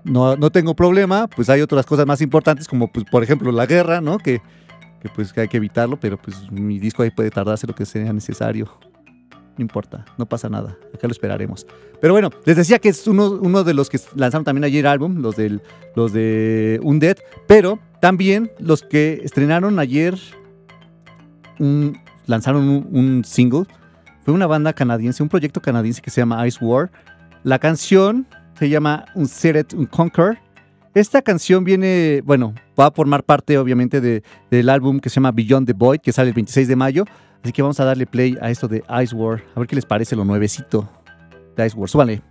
No, 0.06 0.38
no 0.38 0.52
tengo 0.52 0.74
problema, 0.74 1.28
pues 1.28 1.50
hay 1.50 1.60
otras 1.60 1.86
cosas 1.86 2.06
más 2.06 2.22
importantes 2.22 2.68
como 2.68 2.90
pues 2.90 3.06
por 3.12 3.22
ejemplo 3.22 3.52
la 3.52 3.66
guerra, 3.66 4.00
¿no? 4.00 4.18
Que, 4.18 4.42
que 5.02 5.10
pues 5.10 5.34
que 5.34 5.42
hay 5.42 5.48
que 5.50 5.58
evitarlo, 5.58 6.00
pero 6.00 6.18
pues 6.18 6.50
mi 6.50 6.80
disco 6.80 7.04
ahí 7.04 7.12
puede 7.12 7.30
tardarse 7.30 7.68
lo 7.68 7.76
que 7.76 7.86
sea 7.86 8.14
necesario. 8.14 8.70
No 9.58 9.62
importa, 9.62 10.04
no 10.18 10.26
pasa 10.26 10.50
nada. 10.50 10.78
Acá 10.94 11.08
lo 11.08 11.12
esperaremos. 11.12 11.66
Pero 12.02 12.14
bueno, 12.14 12.30
les 12.46 12.58
decía 12.58 12.80
que 12.80 12.90
es 12.90 13.08
uno, 13.08 13.64
de 13.64 13.74
los 13.74 13.90
que 13.90 14.00
lanzaron 14.16 14.44
también 14.44 14.66
ayer 14.66 14.86
álbum, 14.86 15.22
los, 15.22 15.36
del, 15.38 15.62
los 15.96 16.12
de 16.12 16.80
Undead, 16.84 17.18
pero 17.48 17.80
también 18.02 18.52
los 18.60 18.84
que 18.84 19.22
estrenaron 19.24 19.80
ayer, 19.80 20.16
un- 21.60 21.98
lanzaron 22.28 22.88
un, 22.92 23.24
single. 23.24 23.64
Fue 24.24 24.34
una 24.34 24.48
banda 24.48 24.74
canadiense, 24.74 25.22
un 25.24 25.30
proyecto 25.30 25.62
canadiense 25.62 26.02
que 26.02 26.10
se 26.10 26.22
llama 26.22 26.46
Ice 26.48 26.64
War. 26.64 26.92
La 27.44 27.60
canción 27.60 28.28
se 28.58 28.70
llama 28.70 29.06
Unsettled 29.16 29.74
Unconquer. 29.78 30.40
Esta 30.96 31.22
canción 31.22 31.64
viene, 31.64 32.22
bueno, 32.26 32.54
va 32.80 32.88
a 32.88 32.92
formar 32.92 33.24
parte 33.24 33.58
obviamente 33.58 34.02
de- 34.02 34.24
del 34.50 34.70
álbum 34.70 35.00
que 35.00 35.10
se 35.10 35.16
llama 35.16 35.32
Beyond 35.32 35.68
the 35.68 35.74
Void, 35.74 36.00
que 36.00 36.12
sale 36.12 36.30
el 36.30 36.34
26 36.36 36.68
de 36.68 36.76
mayo. 36.76 37.06
Así 37.46 37.54
que 37.54 37.62
vamos 37.62 37.80
a 37.80 37.86
darle 37.86 38.08
play 38.08 38.36
a 38.42 38.50
esto 38.50 38.68
de 38.68 38.84
Ice 39.04 39.16
War. 39.16 39.44
A 39.54 39.60
ver 39.60 39.68
qué 39.68 39.76
les 39.76 39.86
parece 39.86 40.16
lo 40.16 40.26
nuevecito 40.26 40.90
de 41.56 41.68
Ice 41.68 41.78
War. 41.78 41.88
Súbale. 41.88 42.24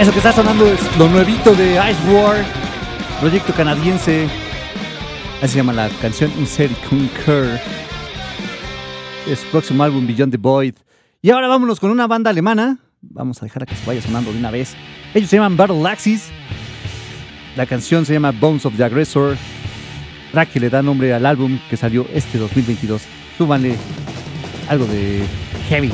Eso 0.00 0.12
que 0.12 0.16
está 0.16 0.32
sonando 0.32 0.66
es 0.66 0.80
lo 0.96 1.10
nuevito 1.10 1.54
de 1.54 1.74
Ice 1.74 2.10
War, 2.10 2.42
proyecto 3.20 3.52
canadiense. 3.52 4.26
Así 5.42 5.52
se 5.52 5.56
llama 5.58 5.74
la 5.74 5.90
canción 6.00 6.32
Insert 6.38 6.72
Concur. 6.88 7.46
Es 9.28 9.40
su 9.40 9.46
próximo 9.48 9.84
álbum 9.84 10.06
Beyond 10.06 10.32
the 10.32 10.38
Void. 10.38 10.76
Y 11.20 11.28
ahora 11.28 11.48
vámonos 11.48 11.78
con 11.78 11.90
una 11.90 12.06
banda 12.06 12.30
alemana. 12.30 12.78
Vamos 13.02 13.42
a 13.42 13.44
dejar 13.44 13.64
a 13.64 13.66
que 13.66 13.74
se 13.74 13.84
vaya 13.84 14.00
sonando 14.00 14.32
de 14.32 14.38
una 14.38 14.50
vez. 14.50 14.74
Ellos 15.12 15.28
se 15.28 15.36
llaman 15.36 15.58
Battle 15.58 15.86
Axis. 15.86 16.30
La 17.54 17.66
canción 17.66 18.06
se 18.06 18.14
llama 18.14 18.30
Bones 18.30 18.64
of 18.64 18.74
the 18.78 18.84
Aggressor. 18.84 19.36
Track 20.32 20.56
le 20.56 20.70
da 20.70 20.80
nombre 20.80 21.12
al 21.12 21.26
álbum 21.26 21.58
que 21.68 21.76
salió 21.76 22.06
este 22.14 22.38
2022. 22.38 23.02
Súbanle 23.36 23.76
algo 24.66 24.86
de 24.86 25.26
heavy. 25.68 25.92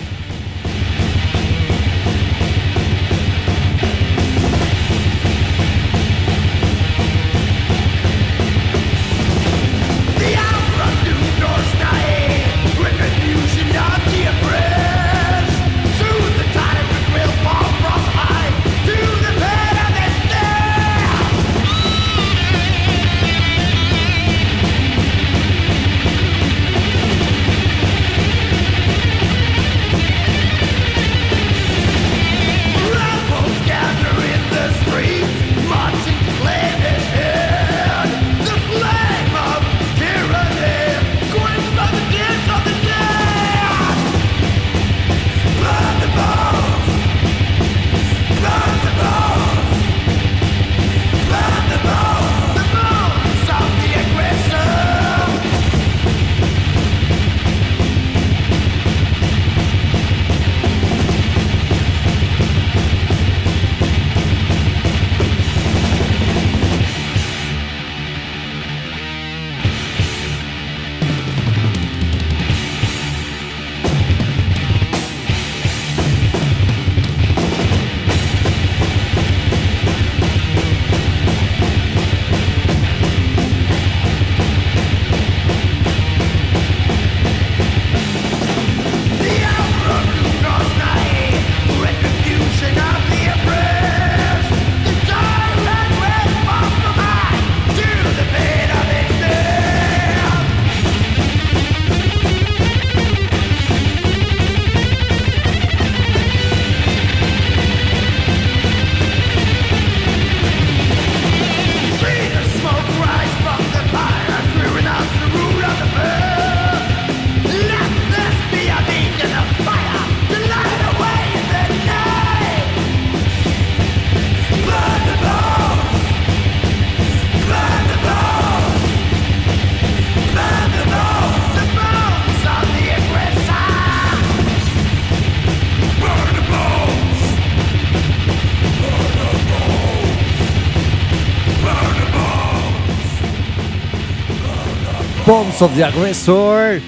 Of 145.59 145.74
the 145.74 145.84
Aggressor. 145.84 146.82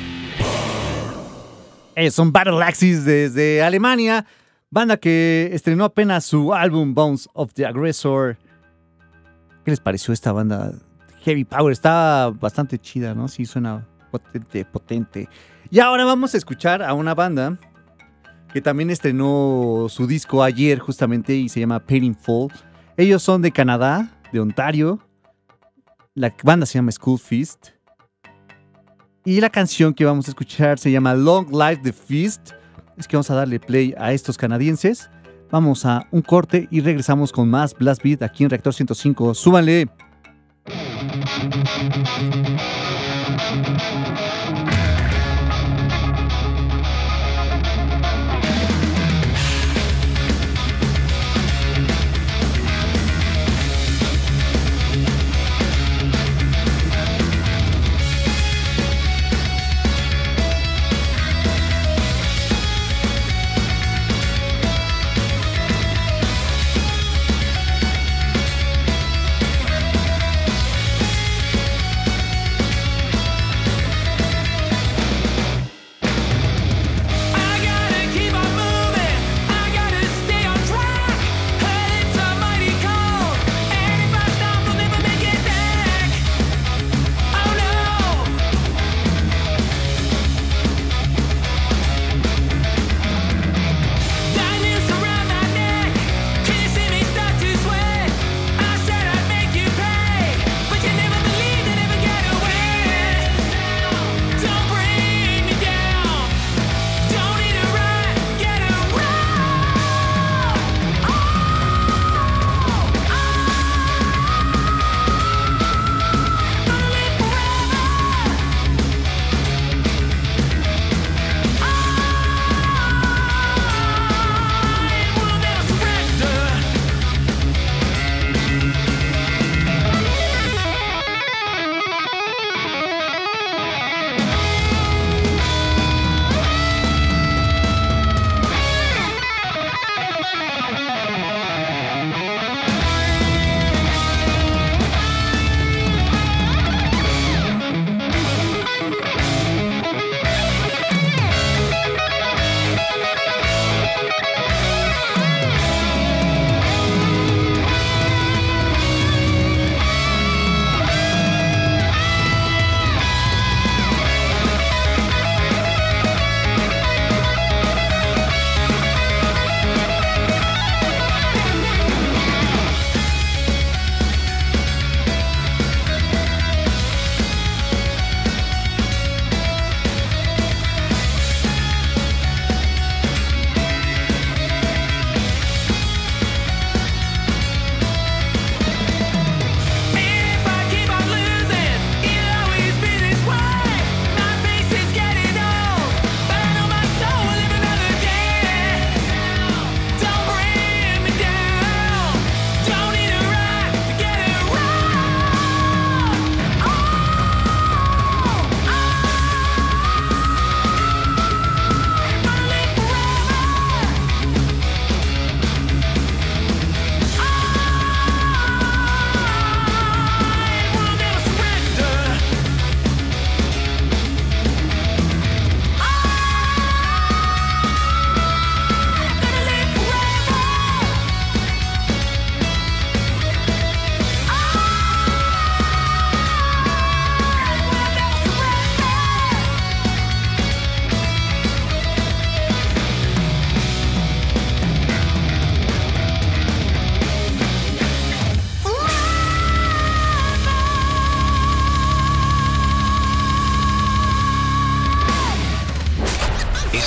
Es 1.96 2.14
son 2.14 2.30
Battle 2.30 2.62
Axis 2.62 3.02
desde 3.02 3.62
Alemania, 3.62 4.26
banda 4.68 4.98
que 4.98 5.48
estrenó 5.54 5.84
apenas 5.84 6.26
su 6.26 6.52
álbum 6.52 6.92
Bones 6.92 7.30
of 7.32 7.54
the 7.54 7.64
Aggressor. 7.64 8.36
¿Qué 9.64 9.70
les 9.70 9.80
pareció 9.80 10.12
esta 10.12 10.32
banda? 10.32 10.72
Heavy 11.22 11.44
Power, 11.44 11.72
está 11.72 12.30
bastante 12.38 12.78
chida, 12.78 13.14
¿no? 13.14 13.28
Sí, 13.28 13.46
suena 13.46 13.88
potente, 14.10 14.66
potente. 14.66 15.28
Y 15.70 15.80
ahora 15.80 16.04
vamos 16.04 16.34
a 16.34 16.36
escuchar 16.36 16.82
a 16.82 16.92
una 16.92 17.14
banda 17.14 17.58
que 18.52 18.60
también 18.60 18.90
estrenó 18.90 19.86
su 19.88 20.06
disco 20.06 20.42
ayer 20.42 20.78
justamente 20.78 21.34
y 21.34 21.48
se 21.48 21.60
llama 21.60 21.80
Painful. 21.80 22.52
Ellos 22.98 23.22
son 23.22 23.40
de 23.40 23.50
Canadá, 23.50 24.10
de 24.30 24.40
Ontario. 24.40 25.00
La 26.14 26.34
banda 26.44 26.66
se 26.66 26.74
llama 26.74 26.92
School 26.92 27.18
Feast. 27.18 27.77
Y 29.28 29.42
la 29.42 29.50
canción 29.50 29.92
que 29.92 30.06
vamos 30.06 30.26
a 30.26 30.30
escuchar 30.30 30.78
se 30.78 30.90
llama 30.90 31.12
Long 31.12 31.52
Life 31.52 31.82
the 31.82 31.92
Feast. 31.92 32.52
Es 32.96 33.06
que 33.06 33.14
vamos 33.14 33.30
a 33.30 33.34
darle 33.34 33.60
play 33.60 33.94
a 33.98 34.14
estos 34.14 34.38
canadienses. 34.38 35.10
Vamos 35.50 35.84
a 35.84 36.08
un 36.12 36.22
corte 36.22 36.66
y 36.70 36.80
regresamos 36.80 37.30
con 37.30 37.50
más 37.50 37.74
Blast 37.74 38.02
Beat 38.02 38.22
aquí 38.22 38.44
en 38.44 38.48
Reactor 38.48 38.72
105. 38.72 39.34
¡Súbanle! 39.34 39.86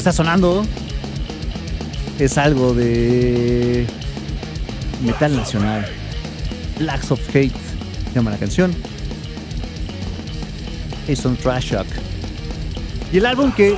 Está 0.00 0.12
sonando 0.12 0.62
es 2.18 2.38
algo 2.38 2.72
de 2.72 3.86
metal 5.04 5.36
nacional. 5.36 5.86
Blacks 6.78 7.10
of 7.10 7.20
Hate 7.28 7.52
se 7.52 8.14
llama 8.14 8.30
la 8.30 8.38
canción. 8.38 8.74
Es 11.06 11.26
un 11.26 11.36
trash 11.36 11.72
shock. 11.72 11.86
Y 13.12 13.18
el 13.18 13.26
álbum 13.26 13.52
que 13.52 13.76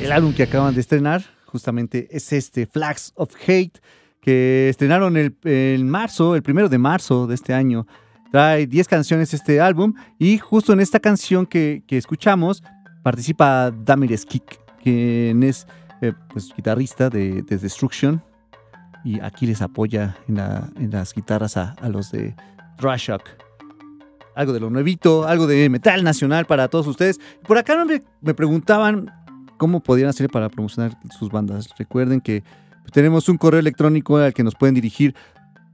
el 0.00 0.12
álbum 0.12 0.32
que 0.32 0.44
acaban 0.44 0.76
de 0.76 0.80
estrenar 0.80 1.24
justamente 1.46 2.06
es 2.12 2.32
este 2.32 2.66
Flags 2.66 3.12
of 3.16 3.34
Hate 3.48 3.80
que 4.20 4.68
estrenaron 4.68 5.16
el, 5.16 5.36
en 5.42 5.88
marzo, 5.88 6.36
el 6.36 6.44
primero 6.44 6.68
de 6.68 6.78
marzo 6.78 7.26
de 7.26 7.34
este 7.34 7.52
año. 7.52 7.88
Trae 8.30 8.68
10 8.68 8.86
canciones 8.86 9.34
este 9.34 9.60
álbum 9.60 9.92
y 10.20 10.38
justo 10.38 10.72
en 10.72 10.78
esta 10.78 11.00
canción 11.00 11.46
que, 11.46 11.82
que 11.88 11.96
escuchamos 11.96 12.62
participa 13.02 13.72
Damir 13.72 14.16
Skik 14.16 14.65
quien 14.86 15.42
es 15.42 15.66
eh, 16.00 16.12
pues, 16.32 16.54
guitarrista 16.54 17.10
de, 17.10 17.42
Destruction 17.42 18.22
y 19.04 19.18
aquí 19.18 19.44
les 19.44 19.60
apoya 19.60 20.16
en, 20.28 20.36
las 20.92 21.12
guitarras 21.12 21.56
a, 21.56 21.74
los 21.88 22.12
de 22.12 22.36
Shock. 22.78 23.22
Algo 24.36 24.52
de 24.52 24.60
lo 24.60 24.70
nuevito, 24.70 25.26
algo 25.26 25.48
de 25.48 25.68
metal 25.70 26.04
nacional 26.04 26.46
para 26.46 26.68
todos 26.68 26.86
ustedes. 26.86 27.18
Por 27.42 27.58
acá 27.58 27.84
me, 27.84 28.34
preguntaban 28.34 29.10
cómo 29.56 29.80
podían 29.80 30.08
hacer 30.08 30.30
para 30.30 30.48
promocionar 30.50 30.96
sus 31.18 31.30
bandas. 31.30 31.68
Recuerden 31.76 32.20
que 32.20 32.44
tenemos 32.92 33.28
un 33.28 33.38
correo 33.38 33.58
electrónico 33.58 34.18
al 34.18 34.34
que 34.34 34.44
nos 34.44 34.54
pueden 34.54 34.76
dirigir 34.76 35.16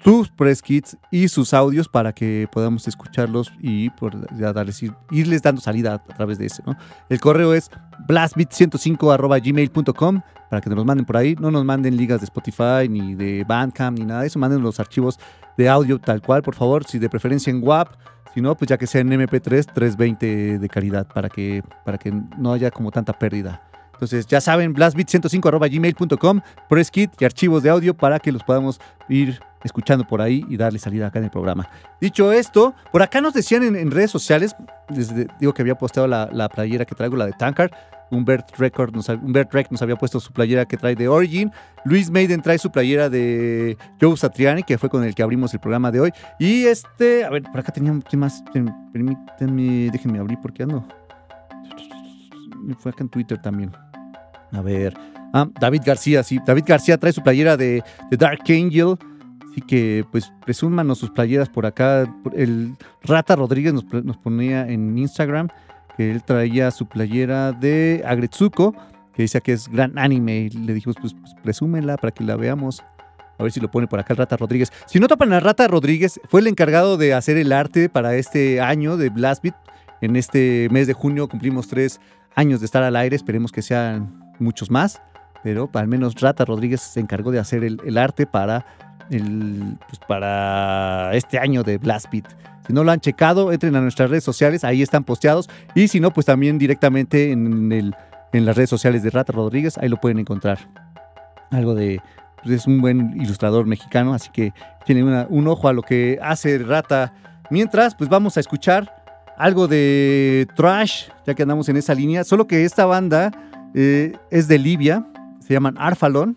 sus 0.02 0.30
press 0.30 0.62
kits 0.62 0.96
y 1.10 1.28
sus 1.28 1.52
audios 1.52 1.86
para 1.86 2.14
que 2.14 2.48
podamos 2.50 2.88
escucharlos 2.88 3.52
y 3.60 3.90
por, 3.90 4.26
darles, 4.36 4.82
irles 5.10 5.42
dando 5.42 5.60
salida 5.60 5.94
a, 5.94 6.02
través 6.02 6.38
de 6.38 6.46
ese. 6.46 6.62
¿no? 6.64 6.76
El 7.10 7.20
correo 7.20 7.52
es 7.52 7.70
blastbit105.gmail.com 8.06 10.20
para 10.50 10.60
que 10.60 10.70
nos 10.70 10.84
manden 10.84 11.06
por 11.06 11.16
ahí. 11.16 11.34
No 11.40 11.50
nos 11.50 11.64
manden 11.64 11.96
ligas 11.96 12.20
de 12.20 12.24
Spotify 12.24 12.88
ni 12.88 13.14
de 13.14 13.44
Bandcamp 13.44 13.98
ni 13.98 14.04
nada 14.04 14.20
de 14.20 14.26
eso. 14.26 14.38
Manden 14.38 14.62
los 14.62 14.80
archivos 14.80 15.18
de 15.56 15.68
audio 15.68 15.98
tal 15.98 16.20
cual, 16.20 16.42
por 16.42 16.54
favor. 16.54 16.84
Si 16.84 16.98
de 16.98 17.08
preferencia 17.08 17.50
en 17.50 17.62
WAP. 17.62 17.88
Si 18.34 18.40
no, 18.40 18.54
pues 18.54 18.68
ya 18.68 18.78
que 18.78 18.86
sea 18.86 19.02
en 19.02 19.10
MP3, 19.10 19.72
320 19.72 20.58
de 20.58 20.68
calidad 20.68 21.06
para 21.06 21.28
que, 21.28 21.62
para 21.84 21.98
que 21.98 22.12
no 22.38 22.52
haya 22.52 22.70
como 22.70 22.90
tanta 22.90 23.12
pérdida. 23.12 23.62
Entonces, 23.92 24.26
ya 24.26 24.40
saben, 24.40 24.74
blastbit105.gmail.com, 24.74 26.40
press 26.68 26.90
y 26.94 27.24
archivos 27.24 27.62
de 27.62 27.70
audio 27.70 27.94
para 27.94 28.18
que 28.18 28.32
los 28.32 28.42
podamos 28.42 28.80
ir 29.08 29.40
escuchando 29.64 30.06
por 30.06 30.20
ahí 30.20 30.44
y 30.48 30.56
darle 30.56 30.78
salida 30.78 31.06
acá 31.06 31.18
en 31.18 31.26
el 31.26 31.30
programa. 31.30 31.68
Dicho 32.00 32.32
esto, 32.32 32.74
por 32.90 33.02
acá 33.02 33.20
nos 33.20 33.34
decían 33.34 33.62
en, 33.62 33.90
redes 33.90 34.10
sociales, 34.10 34.56
digo 35.38 35.54
que 35.54 35.62
había 35.62 35.76
posteado 35.76 36.08
la, 36.08 36.48
playera 36.48 36.84
que 36.84 36.94
traigo, 36.94 37.16
la 37.16 37.26
de 37.26 37.32
Tankard. 37.32 37.70
Humbert 38.10 38.54
Record 38.58 38.94
nos, 38.94 39.06
Rec 39.08 39.70
nos 39.70 39.80
había 39.80 39.96
puesto 39.96 40.20
su 40.20 40.32
playera 40.32 40.66
que 40.66 40.76
trae 40.76 40.94
de 40.94 41.08
Origin. 41.08 41.50
Luis 41.86 42.10
Maiden 42.10 42.42
trae 42.42 42.58
su 42.58 42.70
playera 42.70 43.08
de 43.08 43.78
Joe 44.00 44.16
Satriani, 44.18 44.62
que 44.62 44.76
fue 44.76 44.90
con 44.90 45.02
el 45.02 45.14
que 45.14 45.22
abrimos 45.22 45.54
el 45.54 45.60
programa 45.60 45.90
de 45.90 46.00
hoy. 46.00 46.10
Y 46.38 46.64
este, 46.66 47.24
a 47.24 47.30
ver, 47.30 47.42
por 47.44 47.60
acá 47.60 47.72
tenía 47.72 47.98
¿qué 48.10 48.18
más. 48.18 48.44
Permítanme, 48.52 49.88
déjenme 49.90 50.18
abrir 50.18 50.38
porque 50.42 50.62
ando. 50.62 50.86
Fue 52.78 52.92
acá 52.92 53.04
en 53.04 53.08
Twitter 53.08 53.40
también. 53.40 53.72
A 54.52 54.60
ver. 54.60 54.94
Ah, 55.32 55.48
David 55.60 55.82
García, 55.84 56.22
sí. 56.22 56.38
David 56.46 56.64
García 56.66 56.98
trae 56.98 57.12
su 57.12 57.22
playera 57.22 57.56
de, 57.56 57.82
Dark 58.10 58.42
Angel. 58.48 58.96
Así 59.50 59.60
que, 59.62 60.04
pues, 60.10 60.32
presúmanos 60.44 60.98
sus 60.98 61.10
playeras 61.10 61.48
por 61.48 61.66
acá. 61.66 62.06
El 62.34 62.74
Rata 63.02 63.36
Rodríguez 63.36 63.72
nos, 63.72 63.84
ponía 64.18 64.68
en 64.68 64.96
Instagram 64.96 65.48
que 65.96 66.10
él 66.10 66.22
traía 66.22 66.70
su 66.70 66.86
playera 66.86 67.52
de 67.52 68.02
Agretsuko, 68.06 68.74
que 69.14 69.22
dice 69.22 69.40
que 69.40 69.52
es 69.52 69.68
gran 69.68 69.98
anime. 69.98 70.38
Y 70.38 70.50
le 70.50 70.74
dijimos, 70.74 70.96
pues, 71.00 71.14
pues, 71.14 71.34
presúmenla 71.42 71.96
para 71.96 72.12
que 72.12 72.24
la 72.24 72.36
veamos. 72.36 72.82
A 73.38 73.42
ver 73.42 73.52
si 73.52 73.60
lo 73.60 73.70
pone 73.70 73.86
por 73.86 73.98
acá 73.98 74.12
el 74.12 74.18
Rata 74.18 74.36
Rodríguez. 74.36 74.70
Si 74.86 75.00
no 75.00 75.08
topan 75.08 75.32
a 75.32 75.40
Rata 75.40 75.66
Rodríguez, 75.66 76.20
fue 76.28 76.40
el 76.40 76.46
encargado 76.46 76.96
de 76.96 77.14
hacer 77.14 77.38
el 77.38 77.52
arte 77.52 77.88
para 77.88 78.14
este 78.16 78.60
año 78.60 78.96
de 78.96 79.08
Blastbeat. 79.08 79.56
En 80.00 80.16
este 80.16 80.68
mes 80.70 80.86
de 80.86 80.92
junio 80.92 81.28
cumplimos 81.28 81.68
tres 81.68 82.00
años 82.34 82.60
de 82.60 82.66
estar 82.66 82.82
al 82.82 82.96
aire. 82.96 83.16
Esperemos 83.16 83.52
que 83.52 83.62
sean 83.62 84.34
muchos 84.38 84.70
más. 84.70 85.02
Pero 85.42 85.68
al 85.72 85.88
menos 85.88 86.20
Rata 86.20 86.44
Rodríguez 86.44 86.80
se 86.80 87.00
encargó 87.00 87.32
de 87.32 87.40
hacer 87.40 87.64
el 87.64 87.98
arte 87.98 88.26
para 88.26 88.64
el, 89.10 89.78
pues, 89.88 89.98
para 90.06 91.14
este 91.14 91.38
año 91.38 91.62
de 91.62 91.78
Blast 91.78 92.06
Beat. 92.10 92.26
Si 92.66 92.72
no 92.72 92.84
lo 92.84 92.92
han 92.92 93.00
checado, 93.00 93.52
entren 93.52 93.74
a 93.76 93.80
nuestras 93.80 94.10
redes 94.10 94.24
sociales, 94.24 94.64
ahí 94.64 94.82
están 94.82 95.04
posteados. 95.04 95.48
Y 95.74 95.88
si 95.88 96.00
no, 96.00 96.12
pues 96.12 96.26
también 96.26 96.58
directamente 96.58 97.32
en, 97.32 97.72
el, 97.72 97.94
en 98.32 98.46
las 98.46 98.56
redes 98.56 98.70
sociales 98.70 99.02
de 99.02 99.10
Rata 99.10 99.32
Rodríguez, 99.32 99.78
ahí 99.78 99.88
lo 99.88 100.00
pueden 100.00 100.18
encontrar. 100.18 100.58
Algo 101.50 101.74
de. 101.74 102.00
Pues 102.42 102.56
es 102.56 102.66
un 102.66 102.80
buen 102.80 103.20
ilustrador 103.20 103.66
mexicano, 103.66 104.14
así 104.14 104.30
que 104.32 104.52
tiene 104.84 105.04
un 105.28 105.46
ojo 105.46 105.68
a 105.68 105.72
lo 105.72 105.82
que 105.82 106.18
hace 106.20 106.58
Rata. 106.58 107.12
Mientras, 107.50 107.94
pues 107.94 108.10
vamos 108.10 108.36
a 108.36 108.40
escuchar 108.40 109.01
algo 109.42 109.66
de 109.66 110.46
Trash, 110.54 111.08
ya 111.26 111.34
que 111.34 111.42
andamos 111.42 111.68
en 111.68 111.76
esa 111.76 111.94
línea. 111.94 112.22
Solo 112.22 112.46
que 112.46 112.64
esta 112.64 112.86
banda 112.86 113.32
eh, 113.74 114.12
es 114.30 114.46
de 114.46 114.56
Libia, 114.56 115.04
se 115.40 115.52
llaman 115.52 115.74
Arfalon. 115.78 116.36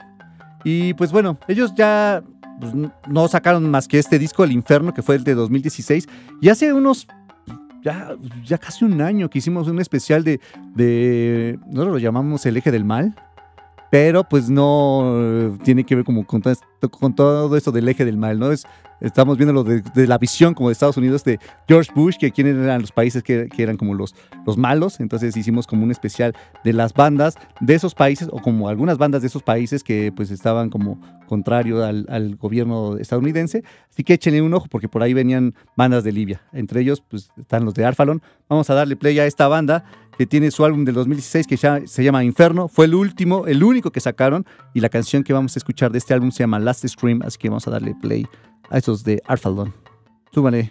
Y 0.64 0.96
pues 0.96 1.12
bueno, 1.12 1.38
ellos 1.48 1.76
ya 1.76 2.24
pues, 2.60 2.74
no 3.08 3.28
sacaron 3.28 3.70
más 3.70 3.88
que 3.88 4.00
este 4.00 4.18
disco, 4.18 4.44
El 4.44 4.52
Inferno, 4.52 4.92
que 4.92 5.04
fue 5.04 5.16
el 5.16 5.24
de 5.24 5.36
2016. 5.36 6.10
Y 6.42 6.50
hace 6.50 6.74
unos, 6.74 7.08
ya, 7.84 8.16
ya 8.44 8.58
casi 8.58 8.84
un 8.84 9.00
año 9.00 9.30
que 9.30 9.38
hicimos 9.38 9.68
un 9.68 9.80
especial 9.80 10.24
de, 10.24 10.40
de, 10.74 11.60
nosotros 11.68 11.94
lo 11.94 12.00
llamamos 12.00 12.44
El 12.48 12.58
Eje 12.58 12.72
del 12.72 12.86
Mal, 12.86 13.14
pero 13.92 14.24
pues 14.24 14.50
no 14.50 15.14
eh, 15.20 15.52
tiene 15.64 15.84
que 15.84 15.94
ver 15.94 16.06
como 16.06 16.26
con 16.26 16.42
con 16.90 17.16
todo 17.16 17.56
esto 17.56 17.72
del 17.72 17.88
eje 17.88 18.06
del 18.06 18.18
mal, 18.18 18.40
¿no? 18.40 18.52
Es, 18.52 18.66
estamos 19.02 19.38
viendo 19.38 19.54
lo 19.54 19.64
de, 19.64 20.08
la 20.08 20.18
visión 20.18 20.54
como 20.54 20.70
de 20.70 20.74
Estados 20.74 20.98
Unidos 20.98 21.24
de 21.24 21.40
George 21.68 21.92
Bush, 21.96 22.18
que 22.18 22.32
quiénes 22.32 22.56
eran 22.56 22.82
los 22.82 22.92
países 22.92 23.24
que, 23.24 23.50
eran 23.58 23.78
como 23.78 23.94
los, 23.94 24.16
los 24.46 24.58
malos, 24.58 25.00
entonces 25.00 25.36
hicimos 25.36 25.68
como 25.68 25.84
un 25.84 25.92
especial 25.92 26.36
de 26.64 26.74
las 26.74 26.94
bandas 26.94 27.36
de 27.60 27.76
esos 27.76 27.94
países, 27.94 28.30
o 28.32 28.42
como 28.42 28.70
algunas 28.70 28.98
bandas 28.98 29.22
de 29.22 29.28
esos 29.28 29.44
países 29.44 29.84
que 29.84 30.12
pues 30.16 30.32
estaban 30.32 30.70
como 30.70 31.00
contrario 31.28 31.84
al, 31.84 32.06
al 32.10 32.36
gobierno 32.36 32.98
estadounidense, 32.98 33.64
así 33.90 34.04
que 34.04 34.14
échenle 34.14 34.42
un 34.42 34.54
ojo 34.54 34.68
porque 34.70 34.88
por 34.88 35.04
ahí 35.04 35.14
venían 35.14 35.54
bandas 35.76 36.04
de 36.04 36.12
Libia, 36.12 36.42
entre 36.54 36.82
ellos 36.82 37.02
pues 37.02 37.32
están 37.38 37.66
los 37.66 37.74
de 37.74 37.86
Arfalon, 37.86 38.22
vamos 38.48 38.70
a 38.70 38.76
darle 38.76 38.96
play 38.96 39.18
a 39.20 39.26
esta 39.26 39.48
banda 39.48 39.86
que 40.18 40.26
tiene 40.26 40.52
su 40.52 40.66
álbum 40.66 40.86
del 40.86 40.96
2016 40.96 41.48
que 41.48 41.58
ya 41.58 41.82
se 41.86 42.04
llama 42.04 42.24
Inferno. 42.24 42.68
Fue 42.68 42.86
el 42.86 42.96
último, 42.96 43.48
el 43.48 43.64
único 43.64 43.92
que 43.92 44.00
sacaron 44.00 44.46
y 44.74 44.80
la 44.80 44.90
canción 44.90 45.24
que 45.24 45.34
vamos 45.34 45.56
a 45.56 45.60
escuchar 45.60 45.92
de 45.92 45.98
este 45.98 46.14
álbum 46.14 46.32
se 46.32 46.44
llama 46.44 46.60
Last 46.60 46.88
Scream, 46.88 47.22
así 47.24 47.38
que 47.38 47.50
vamos 47.50 47.68
a 47.68 47.72
darle 47.72 47.96
play 48.02 48.26
a 48.70 48.78
esos 48.78 49.04
de 49.04 49.22
Arfaldon. 49.28 49.74
Súbale. 50.32 50.70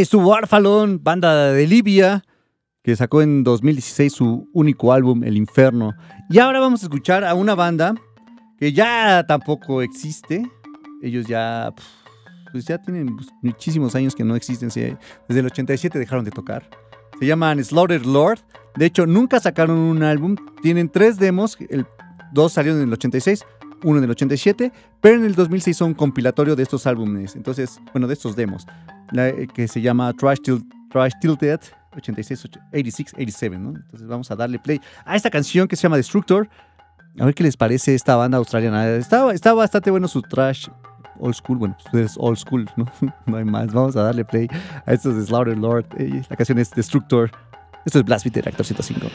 Estuvo 0.00 0.34
Arfalón, 0.34 1.00
banda 1.02 1.52
de 1.52 1.66
Libia, 1.66 2.24
que 2.82 2.96
sacó 2.96 3.22
en 3.22 3.44
2016 3.44 4.12
su 4.12 4.48
único 4.52 4.92
álbum, 4.92 5.22
El 5.24 5.36
Inferno. 5.36 5.94
Y 6.30 6.38
ahora 6.38 6.60
vamos 6.60 6.82
a 6.82 6.86
escuchar 6.86 7.24
a 7.24 7.34
una 7.34 7.54
banda 7.54 7.94
que 8.58 8.72
ya 8.72 9.24
tampoco 9.26 9.82
existe. 9.82 10.42
Ellos 11.02 11.26
ya, 11.26 11.72
pues 12.52 12.64
ya 12.64 12.78
tienen 12.78 13.16
muchísimos 13.42 13.94
años 13.94 14.14
que 14.14 14.24
no 14.24 14.36
existen. 14.36 14.68
Desde 14.68 15.40
el 15.40 15.46
87 15.46 15.98
dejaron 15.98 16.24
de 16.24 16.30
tocar. 16.30 16.68
Se 17.18 17.26
llaman 17.26 17.62
Slaughter 17.62 18.06
Lord. 18.06 18.40
De 18.76 18.86
hecho, 18.86 19.06
nunca 19.06 19.40
sacaron 19.40 19.76
un 19.76 20.02
álbum. 20.02 20.36
Tienen 20.62 20.88
tres 20.88 21.18
demos. 21.18 21.58
El, 21.68 21.86
dos 22.32 22.54
salieron 22.54 22.80
en 22.80 22.88
el 22.88 22.94
86, 22.94 23.44
uno 23.82 23.98
en 23.98 24.04
el 24.04 24.10
87, 24.10 24.72
pero 25.00 25.16
en 25.16 25.24
el 25.24 25.34
2006 25.34 25.76
son 25.76 25.94
compilatorio 25.94 26.56
de 26.56 26.62
estos 26.62 26.86
álbumes. 26.86 27.36
Entonces, 27.36 27.80
bueno, 27.92 28.06
de 28.06 28.14
estos 28.14 28.36
demos. 28.36 28.66
Eh, 29.12 29.48
que 29.52 29.68
se 29.68 29.80
llama 29.80 30.12
Trash, 30.12 30.38
Till, 30.42 30.62
Trash 30.90 31.12
Tilted 31.20 31.60
86, 31.96 32.44
86, 32.72 33.14
87, 33.14 33.58
¿no? 33.58 33.70
Entonces 33.70 34.06
vamos 34.06 34.30
a 34.30 34.36
darle 34.36 34.58
play 34.58 34.80
a 35.04 35.16
esta 35.16 35.30
canción 35.30 35.66
que 35.66 35.76
se 35.76 35.82
llama 35.82 35.96
Destructor. 35.96 36.48
A 37.18 37.24
ver 37.24 37.34
qué 37.34 37.42
les 37.42 37.56
parece 37.56 37.94
esta 37.94 38.14
banda 38.16 38.38
australiana. 38.38 38.88
Está, 38.90 39.32
está 39.32 39.52
bastante 39.52 39.90
bueno 39.90 40.06
su 40.06 40.22
trash 40.22 40.68
old 41.18 41.34
school. 41.34 41.58
Bueno, 41.58 41.76
pues 41.90 42.12
es 42.12 42.16
old 42.18 42.38
school, 42.38 42.70
¿no? 42.76 42.86
no 43.26 43.36
hay 43.36 43.44
más. 43.44 43.72
Vamos 43.72 43.96
a 43.96 44.02
darle 44.02 44.24
play 44.24 44.48
a 44.86 44.92
estos 44.92 45.16
de 45.16 45.26
Slaughter 45.26 45.58
Lord. 45.58 45.86
Eh, 45.98 46.22
la 46.28 46.36
canción 46.36 46.58
es 46.58 46.70
Destructor. 46.70 47.30
Esto 47.84 47.98
es 47.98 48.04
Blast 48.04 48.24
Beat 48.24 48.34
de 48.34 48.42
Reactor 48.42 48.66
105. 48.66 49.06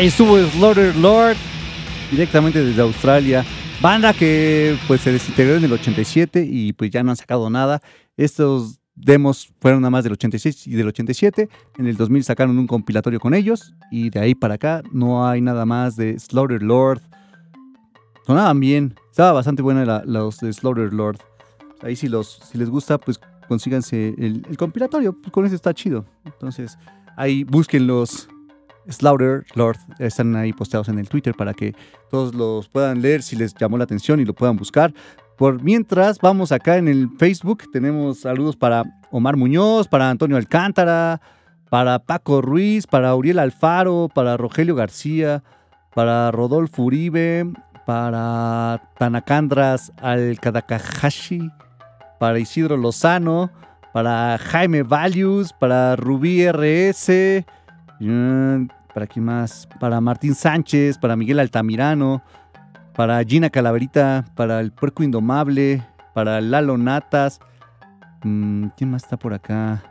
Ahí 0.00 0.06
estuvo 0.06 0.38
Slaughter 0.38 0.96
Lord, 0.96 1.36
directamente 2.10 2.64
desde 2.64 2.80
Australia. 2.80 3.44
Banda 3.82 4.14
que 4.14 4.74
pues 4.88 5.02
se 5.02 5.12
desintegró 5.12 5.56
en 5.56 5.64
el 5.64 5.74
87 5.74 6.42
y 6.50 6.72
pues 6.72 6.90
ya 6.90 7.02
no 7.02 7.10
han 7.10 7.18
sacado 7.18 7.50
nada. 7.50 7.82
Estos 8.16 8.80
demos 8.94 9.52
fueron 9.60 9.82
nada 9.82 9.90
más 9.90 10.04
del 10.04 10.14
86 10.14 10.68
y 10.68 10.70
del 10.70 10.88
87. 10.88 11.50
En 11.76 11.86
el 11.86 11.98
2000 11.98 12.24
sacaron 12.24 12.58
un 12.58 12.66
compilatorio 12.66 13.20
con 13.20 13.34
ellos 13.34 13.74
y 13.90 14.08
de 14.08 14.20
ahí 14.20 14.34
para 14.34 14.54
acá 14.54 14.82
no 14.90 15.28
hay 15.28 15.42
nada 15.42 15.66
más 15.66 15.96
de 15.96 16.18
Slaughter 16.18 16.62
Lord. 16.62 17.02
Sonaban 18.26 18.58
bien, 18.58 18.94
estaba 19.10 19.32
bastante 19.32 19.60
buena 19.60 20.02
los 20.06 20.38
de 20.38 20.50
Slaughter 20.50 20.94
Lord. 20.94 21.18
Ahí 21.82 21.94
si, 21.94 22.08
los, 22.08 22.40
si 22.50 22.56
les 22.56 22.70
gusta, 22.70 22.96
pues 22.96 23.20
consíganse 23.48 24.14
el, 24.16 24.56
compilatorio, 24.56 25.12
pues 25.12 25.30
con 25.30 25.44
eso 25.44 25.54
está 25.54 25.74
chido. 25.74 26.06
Entonces 26.24 26.78
ahí 27.18 27.44
busquen 27.44 27.86
los 27.86 28.30
Slaughter 28.90 29.44
Lord, 29.54 29.78
están 29.98 30.36
ahí 30.36 30.52
posteados 30.52 30.88
en 30.88 30.98
el 30.98 31.08
Twitter 31.08 31.34
para 31.34 31.54
que 31.54 31.74
todos 32.10 32.34
los 32.34 32.68
puedan 32.68 33.02
leer 33.02 33.22
si 33.22 33.36
les 33.36 33.54
llamó 33.54 33.78
la 33.78 33.84
atención 33.84 34.20
y 34.20 34.24
lo 34.24 34.34
puedan 34.34 34.56
buscar. 34.56 34.92
Por 35.36 35.62
mientras, 35.62 36.18
vamos 36.18 36.52
acá 36.52 36.76
en 36.76 36.86
el 36.86 37.08
Facebook. 37.18 37.64
Tenemos 37.72 38.20
saludos 38.20 38.56
para 38.56 38.84
Omar 39.10 39.36
Muñoz, 39.36 39.88
para 39.88 40.10
Antonio 40.10 40.36
Alcántara, 40.36 41.20
para 41.70 41.98
Paco 42.00 42.42
Ruiz, 42.42 42.86
para 42.86 43.14
Uriel 43.14 43.38
Alfaro, 43.38 44.08
para 44.14 44.36
Rogelio 44.36 44.74
García, 44.74 45.42
para 45.94 46.30
Rodolfo 46.30 46.82
Uribe, 46.82 47.50
para 47.86 48.82
Tanacandras 48.98 49.92
Alcadakahashi, 50.02 51.50
para 52.18 52.38
Isidro 52.38 52.76
Lozano, 52.76 53.50
para 53.92 54.36
Jaime 54.38 54.82
Valius, 54.82 55.52
para 55.52 55.96
Rubí 55.96 56.46
RS, 56.46 57.44
para 58.92 59.06
quién 59.06 59.24
más, 59.24 59.68
para 59.78 60.00
Martín 60.00 60.34
Sánchez, 60.34 60.98
para 60.98 61.16
Miguel 61.16 61.38
Altamirano, 61.38 62.22
para 62.94 63.22
Gina 63.24 63.50
Calaverita, 63.50 64.24
para 64.34 64.60
el 64.60 64.72
Puerco 64.72 65.02
Indomable, 65.02 65.82
para 66.14 66.40
Lalo 66.40 66.76
Natas. 66.76 67.40
Mm, 68.22 68.66
¿Quién 68.76 68.90
más 68.90 69.04
está 69.04 69.16
por 69.16 69.32
acá? 69.32 69.82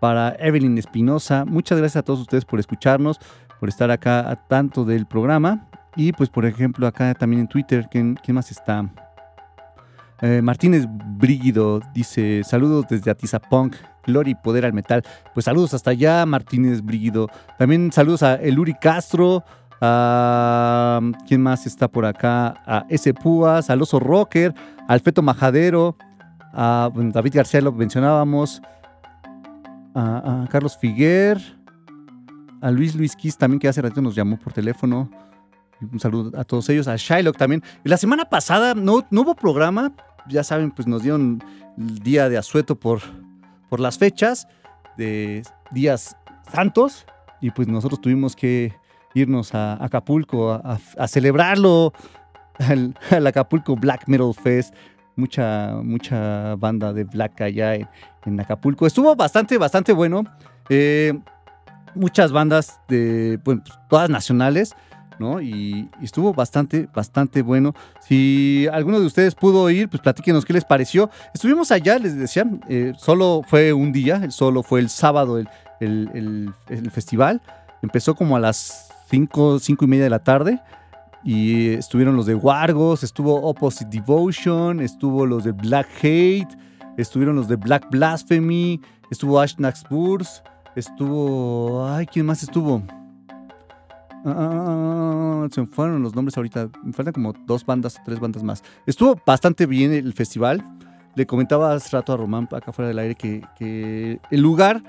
Para 0.00 0.36
Evelyn 0.38 0.78
Espinosa. 0.78 1.44
Muchas 1.44 1.78
gracias 1.78 1.98
a 1.98 2.02
todos 2.02 2.20
ustedes 2.20 2.44
por 2.44 2.58
escucharnos, 2.58 3.18
por 3.58 3.68
estar 3.68 3.90
acá 3.90 4.30
a 4.30 4.36
tanto 4.36 4.84
del 4.84 5.06
programa. 5.06 5.66
Y 5.96 6.12
pues 6.12 6.30
por 6.30 6.46
ejemplo 6.46 6.86
acá 6.86 7.12
también 7.14 7.40
en 7.40 7.48
Twitter, 7.48 7.88
¿quién, 7.90 8.16
más 8.28 8.50
está? 8.50 8.88
Eh, 10.22 10.42
Martínez 10.42 10.86
Brígido 10.88 11.80
dice, 11.94 12.42
saludos 12.44 12.86
desde 12.90 13.10
Atizapunk, 13.10 13.74
gloria 14.06 14.32
y 14.32 14.34
poder 14.34 14.64
al 14.64 14.72
metal. 14.72 15.02
Pues 15.34 15.44
saludos 15.44 15.74
hasta 15.74 15.90
allá, 15.90 16.26
Martínez 16.26 16.82
Brígido. 16.82 17.28
También 17.58 17.90
saludos 17.92 18.22
a 18.22 18.34
Eluri 18.34 18.74
Castro, 18.74 19.44
a 19.80 21.00
¿quién 21.26 21.42
más 21.42 21.66
está 21.66 21.88
por 21.88 22.04
acá? 22.04 22.54
A 22.66 22.84
S. 22.90 23.12
Púas, 23.14 23.70
al 23.70 23.80
Oso 23.80 23.98
Rocker, 23.98 24.54
al 24.88 25.00
Feto 25.00 25.22
Majadero, 25.22 25.96
a 26.52 26.90
David 26.94 27.34
García 27.34 27.60
lo 27.60 27.72
mencionábamos, 27.72 28.60
a, 29.94 30.46
Carlos 30.50 30.76
Figuer, 30.76 31.40
a 32.60 32.70
Luis 32.70 32.94
Luis 32.94 33.16
Kiss 33.16 33.38
también 33.38 33.58
que 33.58 33.68
hace 33.68 33.80
rato 33.80 34.02
nos 34.02 34.14
llamó 34.14 34.38
por 34.38 34.52
teléfono. 34.52 35.10
Un 35.80 35.98
saludo 35.98 36.38
a 36.38 36.44
todos 36.44 36.68
ellos, 36.68 36.88
a 36.88 36.96
Shylock 36.96 37.38
también. 37.38 37.62
La 37.84 37.96
semana 37.96 38.26
pasada 38.26 38.74
no, 38.74 39.06
no 39.10 39.22
hubo 39.22 39.34
programa, 39.34 39.92
ya 40.28 40.44
saben, 40.44 40.70
pues 40.70 40.86
nos 40.86 41.02
dieron 41.02 41.42
el 41.76 41.98
día 41.98 42.28
de 42.28 42.38
asueto 42.38 42.78
por, 42.78 43.00
por 43.68 43.80
las 43.80 43.98
fechas 43.98 44.46
de 44.96 45.42
días 45.70 46.16
santos 46.52 47.06
y 47.40 47.50
pues 47.50 47.68
nosotros 47.68 48.00
tuvimos 48.00 48.36
que 48.36 48.74
irnos 49.14 49.54
a 49.54 49.82
Acapulco 49.82 50.52
a, 50.52 51.08
celebrarlo, 51.08 51.92
al, 52.58 52.94
Acapulco 53.26 53.76
Black 53.76 54.04
Metal 54.06 54.32
Fest. 54.34 54.74
Mucha, 55.16 55.74
mucha 55.82 56.54
banda 56.56 56.92
de 56.92 57.04
black 57.04 57.40
allá 57.42 57.74
en, 57.74 58.40
Acapulco. 58.40 58.86
Estuvo 58.86 59.14
bastante, 59.16 59.58
bastante 59.58 59.92
bueno. 59.92 60.24
Eh, 60.68 61.18
muchas 61.94 62.32
bandas 62.32 62.80
de, 62.88 63.38
pues, 63.44 63.58
todas 63.88 64.08
nacionales, 64.08 64.74
¿no? 65.20 65.40
Y, 65.40 65.88
estuvo 66.02 66.34
bastante, 66.34 66.88
bastante 66.92 67.42
bueno. 67.42 67.74
Si 68.00 68.66
alguno 68.72 68.98
de 68.98 69.06
ustedes 69.06 69.36
pudo 69.36 69.70
ir, 69.70 69.88
pues 69.88 70.02
platíquenos 70.02 70.44
qué 70.44 70.52
les 70.52 70.64
pareció. 70.64 71.10
Estuvimos 71.32 71.70
allá, 71.70 71.98
les 71.98 72.16
decía, 72.16 72.44
eh, 72.68 72.92
solo 72.98 73.42
fue 73.46 73.72
un 73.72 73.92
día, 73.92 74.30
solo 74.30 74.64
fue 74.64 74.80
el 74.80 74.88
sábado 74.88 75.38
el, 75.38 75.48
el 75.80 76.90
festival. 76.90 77.40
Empezó 77.82 78.14
como 78.14 78.36
a 78.36 78.40
las 78.40 78.88
5, 79.10 79.58
5 79.58 79.84
y 79.84 79.88
media 79.88 80.04
de 80.04 80.10
la 80.10 80.24
tarde. 80.24 80.60
Y 81.22 81.68
estuvieron 81.68 82.16
los 82.16 82.24
de 82.26 82.34
Wargos, 82.34 83.02
estuvo 83.02 83.42
Opposite 83.42 83.90
Devotion, 83.90 84.80
estuvo 84.80 85.26
los 85.26 85.44
de 85.44 85.52
Black 85.52 85.86
Hate, 85.98 86.48
estuvieron 86.96 87.36
los 87.36 87.46
de 87.46 87.56
Black 87.56 87.90
Blasphemy, 87.90 88.80
estuvo 89.10 89.38
Ashnax 89.38 89.84
Burs, 89.90 90.42
estuvo. 90.76 91.86
Ay, 91.86 92.06
¿quién 92.06 92.24
más 92.24 92.42
estuvo? 92.42 92.82
Ah, 94.24 95.46
se 95.50 95.60
me 95.60 95.66
fueron 95.66 96.02
los 96.02 96.14
nombres 96.14 96.36
ahorita. 96.36 96.68
Me 96.82 96.92
faltan 96.92 97.12
como 97.12 97.32
dos 97.46 97.64
bandas, 97.64 98.00
tres 98.04 98.20
bandas 98.20 98.42
más. 98.42 98.62
Estuvo 98.86 99.20
bastante 99.26 99.66
bien 99.66 99.92
el 99.92 100.12
festival. 100.12 100.64
Le 101.16 101.26
comentaba 101.26 101.74
hace 101.74 101.96
rato 101.96 102.12
a 102.12 102.16
Román 102.16 102.48
acá 102.52 102.72
fuera 102.72 102.88
del 102.88 102.98
aire 102.98 103.14
que, 103.14 103.42
que 103.58 104.20
el 104.30 104.40
lugar 104.40 104.82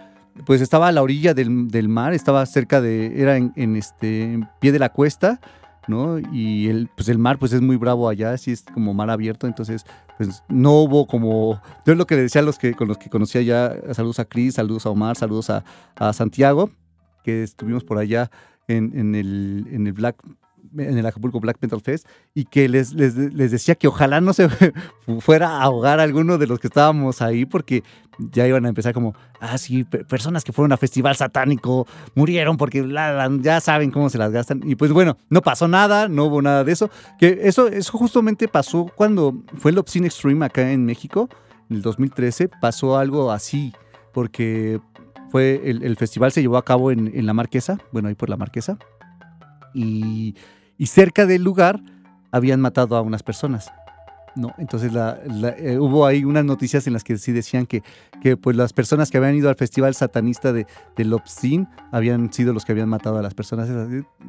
pues 0.46 0.62
estaba 0.62 0.88
a 0.88 0.92
la 0.92 1.02
orilla 1.02 1.34
del, 1.34 1.50
mar, 1.90 2.14
estaba 2.14 2.46
cerca 2.46 2.82
de, 2.82 3.22
era 3.22 3.38
en, 3.38 3.76
este, 3.76 4.24
en 4.24 4.50
pie 4.60 4.72
de 4.72 4.80
la 4.80 4.90
cuesta, 4.90 5.40
¿no? 5.88 6.20
Y 6.32 6.70
el, 6.70 6.90
pues 6.96 7.10
el 7.10 7.18
mar 7.18 7.38
pues 7.38 7.54
es 7.54 7.62
muy 7.62 7.76
bravo 7.76 8.10
allá, 8.10 8.32
así 8.32 8.52
es 8.52 8.64
como 8.74 8.94
mar 8.94 9.10
abierto, 9.10 9.48
entonces 9.48 9.86
pues 10.18 10.44
no 10.48 10.74
hubo 10.82 11.08
como, 11.08 11.62
yo 11.86 11.94
es 11.94 11.98
lo 11.98 12.06
que 12.06 12.16
le 12.16 12.24
decía 12.24 12.42
a 12.42 12.46
los 12.46 12.58
que, 12.58 12.74
con 12.74 12.88
los 12.88 12.98
que 12.98 13.10
conocía 13.10 13.42
ya, 13.42 13.76
saludos 13.94 14.20
a 14.20 14.26
Cris, 14.26 14.56
saludos 14.56 14.86
a 14.86 14.90
Omar, 14.90 15.16
saludos 15.16 15.50
a, 15.50 15.64
Santiago, 16.14 16.72
que 17.24 17.44
estuvimos 17.44 17.84
por 17.84 17.98
allá 17.98 18.32
en, 18.78 19.16
el, 19.16 19.68
en 19.72 19.88
el 19.88 19.94
Black 19.94 20.18
en 20.78 20.98
el 20.98 21.06
Acapulco 21.06 21.40
Black 21.40 21.58
Metal 21.62 21.82
Fest 21.82 22.08
y 22.34 22.46
que 22.46 22.70
les, 22.70 22.94
les, 22.94 23.16
decía 23.52 23.76
que 23.76 23.88
ojalá 23.88 24.22
no 24.22 24.34
se 24.34 24.48
fuera 25.20 25.50
a 25.50 25.64
ahogar 25.64 26.00
alguno 26.00 26.38
de 26.38 26.48
los 26.48 26.60
que 26.60 26.68
estábamos 26.68 27.22
ahí 27.22 27.46
porque 27.46 27.84
ya 28.32 28.48
iban 28.48 28.66
a 28.66 28.70
empezar 28.70 28.94
como, 28.94 29.16
ah, 29.40 29.58
sí, 29.58 29.84
personas 29.84 30.44
que 30.44 30.54
fueron 30.54 30.72
a 30.72 30.78
festival 30.78 31.16
satánico 31.16 31.88
murieron 32.16 32.58
porque 32.58 32.88
ya 33.42 33.60
saben 33.62 33.92
cómo 33.92 34.10
se 34.10 34.18
las 34.18 34.32
gastan. 34.32 34.62
Y 34.64 34.76
pues 34.76 34.92
bueno, 34.92 35.18
no 35.30 35.42
pasó 35.42 35.68
nada, 35.68 36.08
no 36.08 36.26
hubo 36.26 36.42
nada 36.42 36.64
de 36.64 36.72
eso. 36.72 36.90
Que 37.20 37.40
eso, 37.44 37.68
eso 37.68 37.98
justamente 37.98 38.48
pasó 38.48 38.92
cuando 38.96 39.44
fue 39.58 39.72
el 39.72 39.78
Obscene 39.78 40.08
Extreme 40.08 40.46
acá 40.46 40.72
en 40.72 40.86
México, 40.86 41.30
en 41.70 41.78
el 41.78 41.82
2013, 41.82 42.50
pasó 42.62 42.98
algo 42.98 43.32
así, 43.32 43.74
porque 44.14 44.80
fue 45.32 45.62
el, 45.64 45.96
festival 45.98 46.32
se 46.32 46.42
llevó 46.42 46.58
a 46.58 46.66
cabo 46.66 46.92
en, 46.92 47.12
en 47.14 47.26
la 47.26 47.34
Marquesa, 47.34 47.78
bueno, 47.92 48.10
ahí 48.10 48.16
por 48.16 48.30
la 48.30 48.38
Marquesa. 48.38 48.78
Y 49.74 50.36
y 50.82 50.88
cerca 50.88 51.28
del 51.28 51.44
lugar 51.44 51.80
habían 52.32 52.60
matado 52.60 52.96
a 52.96 53.02
unas 53.02 53.22
personas. 53.22 53.72
¿No? 54.36 54.54
Entonces 54.58 54.92
eh, 55.58 55.78
hubo 55.80 56.06
ahí 56.06 56.24
unas 56.24 56.46
noticias 56.46 56.88
en 56.88 56.94
las 56.94 57.04
que 57.04 57.18
sí 57.18 57.32
decían 57.32 57.66
que, 57.66 57.84
que 58.22 58.38
pues 58.38 58.56
las 58.56 58.74
personas 58.74 59.12
que 59.12 59.18
habían 59.18 59.36
ido 59.36 59.50
al 59.50 59.56
festival 59.56 59.94
satanista 59.96 60.54
de, 60.54 60.68
de 60.96 61.06
Lopsin 61.06 61.68
habían 61.92 62.32
sido 62.32 62.54
los 62.54 62.66
que 62.66 62.72
habían 62.72 62.90
matado 62.90 63.18
a 63.18 63.22
las 63.22 63.34
personas. 63.34 63.70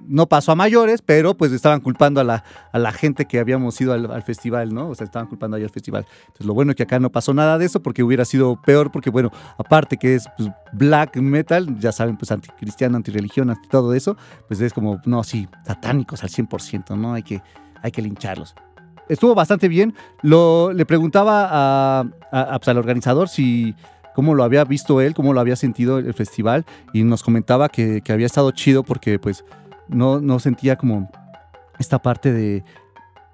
No 0.07 0.27
pasó 0.27 0.53
a 0.53 0.55
mayores, 0.55 1.03
pero 1.03 1.37
pues 1.37 1.53
estaban 1.53 1.81
culpando 1.81 2.20
a 2.20 2.24
la, 2.24 2.45
a 2.73 2.79
la 2.79 2.93
gente 2.93 3.27
que 3.27 3.39
habíamos 3.39 3.81
ido 3.81 3.93
al, 3.93 4.23
festival, 4.23 4.73
¿no? 4.74 4.89
O 4.89 4.95
sea, 4.95 5.05
estaban 5.05 5.29
culpando 5.29 5.57
ahí 5.57 5.62
al 5.62 5.70
festival. 5.70 6.07
Entonces 6.20 6.47
lo 6.47 6.55
bueno 6.55 6.73
es 6.73 6.77
que 6.77 6.85
acá 6.85 6.99
no 6.99 7.11
pasó 7.11 7.35
nada 7.35 7.59
de 7.59 7.66
eso 7.66 7.83
porque 7.83 8.03
hubiera 8.03 8.24
sido 8.24 8.61
peor 8.62 8.91
porque 8.91 9.11
bueno, 9.11 9.31
aparte 9.59 9.97
que 9.97 10.15
es 10.15 10.27
pues, 10.37 10.51
black 10.73 11.16
metal, 11.16 11.79
ya 11.79 11.93
saben, 11.93 12.16
pues 12.16 12.31
anticristiano, 12.33 12.97
antirreligión, 12.97 13.51
anti 13.51 13.69
todo 13.69 13.95
eso, 13.95 14.16
pues 14.49 14.61
es 14.61 14.73
como, 14.73 15.01
no, 15.05 15.23
sí, 15.24 15.49
satánicos 15.66 16.23
al 16.23 16.31
100%, 16.31 16.97
¿no? 16.97 17.15
Hay 17.15 17.23
que, 17.23 17.43
hay 17.83 17.91
que 17.91 18.03
lincharlos 18.03 18.55
estuvo 19.09 19.35
bastante 19.35 19.69
bien. 19.69 19.95
Lo, 20.23 20.73
le 20.73 20.87
preguntaba 20.87 22.01
a, 22.01 22.59
pues, 22.59 22.69
al 22.69 22.79
organizador 22.79 23.29
si 23.29 23.74
cómo 24.15 24.35
lo 24.35 24.45
había 24.45 24.65
visto 24.65 25.01
él, 25.01 25.15
cómo 25.15 25.33
lo 25.33 25.41
había 25.41 25.57
sentido 25.57 25.99
el 25.99 26.15
festival 26.15 26.65
y 26.93 27.03
nos 27.03 27.23
comentaba 27.23 27.69
que, 27.69 28.03
había 28.09 28.27
estado 28.27 28.51
chido 28.51 28.83
porque 28.83 29.19
pues 29.19 29.45
no, 29.89 30.20
no 30.20 30.39
sentía 30.39 30.77
como 30.77 31.11
esta 31.79 32.01
parte 32.01 32.33
de, 32.33 32.65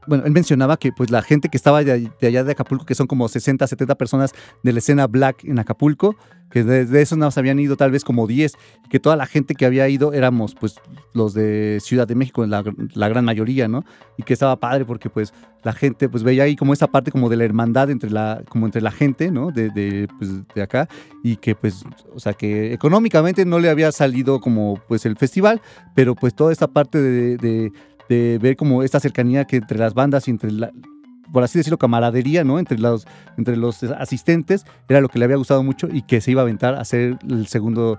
bueno, 0.09 0.25
él 0.25 0.33
mencionaba 0.33 0.77
que 0.77 0.93
pues 0.93 1.11
la 1.11 1.23
gente 1.23 1.49
que 1.49 1.57
estaba 1.57 1.85
de, 1.85 2.11
allá 2.23 2.45
de 2.45 2.53
Acapulco, 2.53 2.85
que 2.85 2.95
son 2.95 3.07
como 3.07 3.29
60, 3.29 3.67
70 3.67 3.95
personas 3.97 4.33
de 4.63 4.73
la 4.73 4.79
escena 4.79 5.07
black 5.07 5.45
en 5.45 5.59
Acapulco, 5.59 6.17
que 6.51 6.65
de, 6.65 7.03
esos 7.03 7.19
nos 7.19 7.37
habían 7.39 7.59
ido 7.59 7.77
tal 7.77 7.91
vez 7.91 8.05
como 8.05 8.27
10, 8.27 8.55
y 8.85 8.89
que 8.89 9.01
toda 9.01 9.17
la 9.17 9.27
gente 9.27 9.55
que 9.55 9.67
había 9.67 9.89
ido 9.89 10.13
éramos 10.13 10.55
pues 10.55 10.77
los 11.13 11.35
de 11.35 11.79
Ciudad 11.81 12.09
de 12.09 12.15
México, 12.15 12.47
la, 12.47 12.65
la 12.95 13.09
gran 13.09 13.25
mayoría, 13.25 13.69
¿no? 13.69 13.85
Y 14.17 14.23
que 14.23 14.33
estaba 14.33 14.57
padre 14.57 14.85
porque 14.85 15.11
pues 15.11 15.35
la 15.63 15.73
gente 15.73 16.09
pues 16.09 16.23
veía 16.23 16.45
ahí 16.45 16.57
como 16.57 16.73
esa 16.73 16.87
parte 16.87 17.11
como 17.11 17.29
de 17.29 17.37
la 17.37 17.45
hermandad 17.45 17.91
entre 17.91 18.11
la, 18.11 18.43
como 18.49 18.67
entre 18.67 18.81
la 18.81 18.91
gente, 18.91 19.31
¿no? 19.31 19.51
De, 19.51 19.71
de, 19.71 20.09
pues, 20.19 20.31
de 20.55 20.63
acá, 20.63 20.89
y 21.23 21.37
que 21.37 21.55
pues, 21.55 21.85
o 22.15 22.21
sea, 22.21 22.33
que 22.33 22.73
económicamente 22.73 23.45
no 23.45 23.59
le 23.59 23.69
había 23.69 23.93
salido 23.93 24.41
como 24.41 24.81
pues 24.89 25.05
el 25.05 25.17
festival, 25.17 25.61
pero 25.95 26.15
pues 26.15 26.35
toda 26.35 26.53
esta 26.53 26.69
parte 26.69 27.01
de 27.01 27.19
de 27.37 27.73
ver 28.09 28.57
como 28.57 28.83
esta 28.83 29.01
cercanía 29.01 29.45
que 29.45 29.57
entre 29.57 29.79
las 29.79 29.95
bandas 29.95 30.29
y 30.29 30.31
entre 30.31 30.51
por 31.33 31.43
así 31.43 31.59
decirlo, 31.59 31.77
camaradería, 31.77 32.43
¿no? 32.43 32.59
Entre 32.59 32.79
los, 32.79 33.07
entre 33.37 33.57
los 33.57 33.83
asistentes, 33.83 34.65
era 34.89 35.03
lo 35.03 35.11
que 35.11 35.19
le 35.19 35.27
había 35.27 35.37
gustado 35.37 35.63
mucho 35.63 35.87
y 35.93 36.01
que 36.01 36.23
se 36.23 36.31
iba 36.31 36.41
a 36.41 36.45
aventar 36.45 36.75
a 36.75 36.81
hacer 36.81 37.19
el 37.29 37.47
segundo 37.49 37.99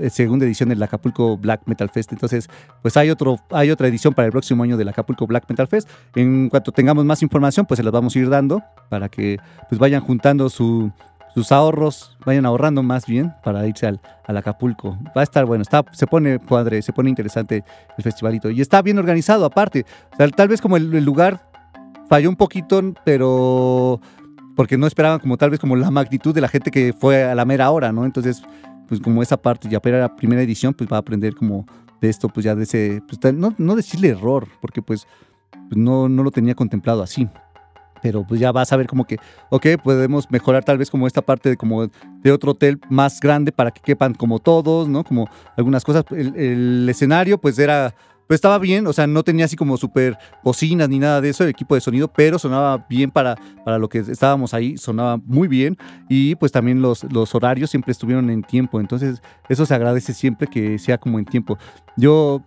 eh, 0.00 0.08
segunda 0.08 0.46
edición 0.46 0.70
del 0.70 0.82
Acapulco 0.82 1.36
Black 1.36 1.62
Metal 1.66 1.90
Fest. 1.90 2.12
Entonces, 2.12 2.48
pues 2.80 2.96
hay, 2.96 3.10
otro, 3.10 3.38
hay 3.50 3.70
otra 3.70 3.86
edición 3.88 4.14
para 4.14 4.26
el 4.26 4.32
próximo 4.32 4.62
año 4.62 4.76
del 4.76 4.88
Acapulco 4.88 5.26
Black 5.26 5.44
Metal 5.48 5.68
Fest. 5.68 5.88
En 6.14 6.48
cuanto 6.48 6.72
tengamos 6.72 7.04
más 7.04 7.22
información, 7.22 7.66
pues 7.66 7.76
se 7.76 7.84
las 7.84 7.92
vamos 7.92 8.16
a 8.16 8.18
ir 8.18 8.30
dando 8.30 8.62
para 8.88 9.08
que 9.08 9.38
pues 9.68 9.78
vayan 9.78 10.00
juntando 10.00 10.48
sus 11.34 11.52
ahorros, 11.52 12.16
vayan 12.24 12.46
ahorrando 12.46 12.82
más 12.82 13.06
bien 13.06 13.32
para 13.44 13.66
irse 13.66 13.86
al, 13.86 14.00
Acapulco. 14.26 14.96
Va 15.16 15.22
a 15.22 15.24
estar 15.24 15.44
bueno, 15.44 15.62
está, 15.62 15.84
se 15.92 16.06
pone 16.06 16.38
padre, 16.38 16.82
se 16.82 16.92
pone 16.92 17.10
interesante 17.10 17.64
el 17.96 18.04
festivalito. 18.04 18.50
Y 18.50 18.60
está 18.60 18.80
bien 18.80 18.98
organizado 18.98 19.44
aparte. 19.44 19.84
tal 20.36 20.48
vez 20.48 20.60
como 20.60 20.76
el, 20.76 20.94
el 20.94 21.04
lugar 21.04 21.50
falló 22.08 22.28
un 22.28 22.36
poquito, 22.36 22.80
pero 23.04 24.00
porque 24.54 24.76
no 24.76 24.86
esperaban 24.86 25.20
como 25.20 25.36
tal 25.36 25.50
vez 25.50 25.58
como 25.58 25.74
la 25.74 25.90
magnitud 25.90 26.34
de 26.34 26.40
la 26.40 26.48
gente 26.48 26.70
que 26.70 26.92
fue 26.92 27.24
a 27.24 27.34
la 27.34 27.44
mera 27.44 27.70
hora, 27.70 27.92
¿no? 27.92 28.04
Entonces, 28.04 28.42
pues 28.88 29.00
como 29.00 29.22
esa 29.22 29.36
parte 29.36 29.68
ya 29.68 29.80
para 29.80 30.00
la 30.00 30.16
primera 30.16 30.42
edición, 30.42 30.74
pues 30.74 30.90
va 30.90 30.96
a 30.96 31.00
aprender 31.00 31.34
como 31.34 31.64
de 32.00 32.08
esto, 32.08 32.28
pues 32.28 32.44
ya 32.44 32.54
de 32.54 32.64
ese, 32.64 33.02
pues, 33.06 33.34
no, 33.34 33.54
no 33.56 33.76
decirle 33.76 34.08
error, 34.08 34.48
porque 34.60 34.82
pues, 34.82 35.06
pues, 35.50 35.76
no, 35.76 36.08
no 36.08 36.22
lo 36.22 36.30
tenía 36.30 36.54
contemplado 36.54 37.02
así. 37.02 37.28
Pero 38.02 38.24
pues 38.26 38.40
ya 38.40 38.52
vas 38.52 38.72
a 38.72 38.76
ver 38.76 38.86
como 38.86 39.04
que, 39.04 39.16
ok, 39.50 39.66
podemos 39.82 40.30
mejorar 40.30 40.64
tal 40.64 40.78
vez 40.78 40.90
como 40.90 41.06
esta 41.06 41.22
parte 41.22 41.48
de 41.48 41.56
como 41.56 41.86
de 41.86 42.32
otro 42.32 42.52
hotel 42.52 42.80
más 42.88 43.20
grande 43.20 43.52
para 43.52 43.70
que 43.70 43.80
quepan 43.80 44.14
como 44.14 44.38
todos, 44.38 44.88
¿no? 44.88 45.04
Como 45.04 45.28
algunas 45.56 45.84
cosas. 45.84 46.04
el 46.10 46.86
escenario 46.88 47.38
pues 47.38 47.58
era 47.58 47.94
pero 48.30 48.36
estaba 48.36 48.58
bien, 48.60 48.86
o 48.86 48.92
sea, 48.92 49.08
no 49.08 49.24
tenía 49.24 49.46
así 49.46 49.56
como 49.56 49.76
súper 49.76 50.16
bocinas 50.44 50.88
ni 50.88 51.00
nada 51.00 51.20
de 51.20 51.30
eso, 51.30 51.42
el 51.42 51.50
equipo 51.50 51.74
de 51.74 51.80
sonido, 51.80 52.06
pero 52.06 52.38
sonaba 52.38 52.86
bien 52.88 53.10
para, 53.10 53.34
para 53.64 53.76
lo 53.76 53.88
que 53.88 53.98
estábamos 53.98 54.54
ahí, 54.54 54.78
sonaba 54.78 55.16
muy 55.16 55.48
bien 55.48 55.76
y 56.08 56.36
pues 56.36 56.52
también 56.52 56.80
los, 56.80 57.02
los 57.12 57.34
horarios 57.34 57.70
siempre 57.70 57.90
estuvieron 57.90 58.30
en 58.30 58.44
tiempo, 58.44 58.78
entonces 58.78 59.20
eso 59.48 59.66
se 59.66 59.74
agradece 59.74 60.14
siempre 60.14 60.46
que 60.46 60.78
sea 60.78 60.96
como 60.96 61.18
en 61.18 61.24
tiempo. 61.24 61.58
Yo, 61.96 62.40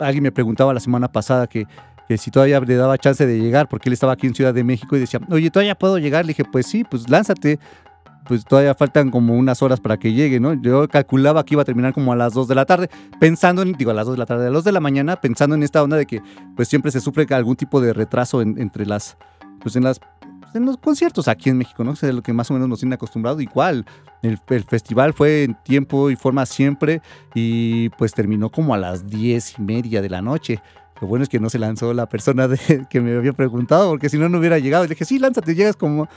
alguien 0.00 0.22
me 0.22 0.32
preguntaba 0.32 0.72
la 0.72 0.80
semana 0.80 1.12
pasada 1.12 1.46
que, 1.46 1.66
que 2.08 2.18
si 2.18 2.30
todavía 2.30 2.60
le 2.60 2.76
daba 2.76 2.98
chance 2.98 3.26
de 3.26 3.38
llegar, 3.38 3.68
porque 3.68 3.88
él 3.88 3.92
estaba 3.92 4.12
aquí 4.12 4.26
en 4.26 4.34
Ciudad 4.34 4.54
de 4.54 4.64
México 4.64 4.96
y 4.96 5.00
decía, 5.00 5.20
oye, 5.30 5.50
¿todavía 5.50 5.74
puedo 5.74 5.98
llegar? 5.98 6.24
Le 6.24 6.28
dije, 6.28 6.44
pues 6.44 6.66
sí, 6.66 6.84
pues 6.84 7.08
lánzate 7.08 7.58
pues 8.26 8.44
todavía 8.44 8.74
faltan 8.74 9.10
como 9.10 9.34
unas 9.34 9.62
horas 9.62 9.80
para 9.80 9.96
que 9.96 10.12
llegue, 10.12 10.40
¿no? 10.40 10.54
Yo 10.54 10.88
calculaba 10.88 11.44
que 11.44 11.54
iba 11.54 11.62
a 11.62 11.64
terminar 11.64 11.92
como 11.92 12.12
a 12.12 12.16
las 12.16 12.34
2 12.34 12.48
de 12.48 12.54
la 12.54 12.66
tarde, 12.66 12.90
pensando 13.20 13.62
en, 13.62 13.72
digo, 13.72 13.90
a 13.90 13.94
las 13.94 14.06
2 14.06 14.14
de 14.14 14.18
la 14.18 14.26
tarde, 14.26 14.46
a 14.46 14.50
las 14.50 14.54
2 14.54 14.64
de 14.64 14.72
la 14.72 14.80
mañana, 14.80 15.16
pensando 15.16 15.54
en 15.54 15.62
esta 15.62 15.82
onda 15.82 15.96
de 15.96 16.06
que 16.06 16.20
pues 16.54 16.68
siempre 16.68 16.90
se 16.90 17.00
sufre 17.00 17.26
algún 17.30 17.56
tipo 17.56 17.80
de 17.80 17.92
retraso 17.92 18.42
entre 18.42 18.84
las, 18.84 19.16
pues 19.60 19.76
en 19.76 19.84
las 19.84 20.00
en 20.54 20.64
los 20.64 20.78
conciertos 20.78 21.28
aquí 21.28 21.50
en 21.50 21.58
México, 21.58 21.84
¿no? 21.84 21.96
Sea, 21.96 22.10
lo 22.12 22.22
que 22.22 22.32
más 22.32 22.50
o 22.50 22.54
menos 22.54 22.66
nos 22.68 22.78
tienen 22.78 22.94
acostumbrado. 22.94 23.40
Igual, 23.42 23.84
el, 24.22 24.38
el, 24.48 24.64
festival 24.64 25.12
fue 25.12 25.44
en 25.44 25.54
tiempo 25.64 26.08
y 26.08 26.16
forma 26.16 26.46
siempre 26.46 27.02
y 27.34 27.90
pues 27.90 28.14
terminó 28.14 28.48
como 28.48 28.72
a 28.72 28.78
las 28.78 29.06
diez 29.06 29.58
y 29.58 29.62
media 29.62 30.00
de 30.00 30.08
la 30.08 30.22
noche. 30.22 30.62
Lo 31.00 31.08
bueno 31.08 31.22
es 31.22 31.28
que 31.28 31.40
no 31.40 31.50
se 31.50 31.58
lanzó 31.58 31.92
la 31.92 32.08
persona 32.08 32.48
de, 32.48 32.86
que 32.90 33.00
me 33.00 33.16
había 33.16 33.32
preguntado, 33.32 33.90
porque 33.90 34.08
si 34.08 34.18
no, 34.18 34.28
no 34.28 34.38
hubiera 34.38 34.58
llegado. 34.58 34.84
Le 34.84 34.90
dije, 34.90 35.04
sí, 35.04 35.18
lánzate, 35.18 35.54
llegas 35.54 35.76
como 35.76 36.08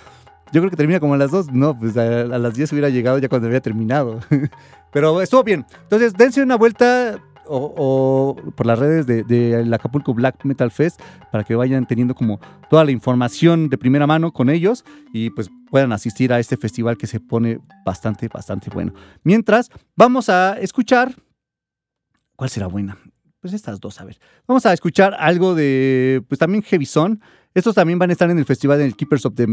yo 0.51 0.61
creo 0.61 0.71
que 0.71 0.77
termina 0.77 0.99
como 0.99 1.13
a 1.13 1.17
las 1.17 1.31
2. 1.31 1.51
No, 1.51 1.77
pues 1.77 1.95
a, 1.97 2.25
las 2.25 2.53
10 2.55 2.71
hubiera 2.73 2.89
llegado 2.89 3.19
ya 3.19 3.29
cuando 3.29 3.47
había 3.47 3.61
terminado. 3.61 4.19
Pero 4.91 5.21
estuvo 5.21 5.43
bien. 5.43 5.65
Entonces, 5.83 6.13
dense 6.13 6.41
una 6.41 6.55
vuelta 6.55 7.19
o, 7.45 8.35
por 8.55 8.65
las 8.65 8.77
redes 8.77 9.07
del 9.07 9.25
de, 9.27 9.69
Acapulco 9.73 10.13
Black 10.13 10.43
Metal 10.45 10.69
Fest 10.69 11.01
para 11.31 11.43
que 11.43 11.55
vayan 11.55 11.87
teniendo 11.87 12.13
como 12.13 12.39
toda 12.69 12.85
la 12.85 12.91
información 12.91 13.69
de 13.69 13.77
primera 13.77 14.05
mano 14.05 14.31
con 14.31 14.49
ellos 14.49 14.85
y 15.13 15.31
pues 15.31 15.49
puedan 15.71 15.91
asistir 15.91 16.31
a 16.31 16.39
este 16.39 16.57
festival 16.57 16.97
que 16.97 17.07
se 17.07 17.19
pone 17.19 17.59
bastante, 17.85 18.27
bastante 18.27 18.69
bueno. 18.69 18.93
Mientras, 19.23 19.69
vamos 19.95 20.29
a 20.29 20.59
escuchar. 20.59 21.15
¿Cuál 22.35 22.49
será 22.49 22.67
buena? 22.67 22.97
Pues 23.41 23.53
estas 23.53 23.79
dos, 23.79 23.99
a 24.01 24.05
ver. 24.05 24.19
Vamos 24.47 24.65
a 24.65 24.73
escuchar 24.73 25.15
algo 25.17 25.55
de, 25.55 26.21
pues 26.27 26.39
también 26.39 26.61
Heavy 26.63 26.85
Son. 26.85 27.21
Estos 27.53 27.73
también 27.73 27.97
van 27.97 28.09
a 28.09 28.13
estar 28.13 28.29
en 28.29 28.37
el 28.37 28.45
festival 28.45 28.79
del 28.79 28.95
Keepers 28.95 29.25
of 29.25 29.35
the 29.35 29.47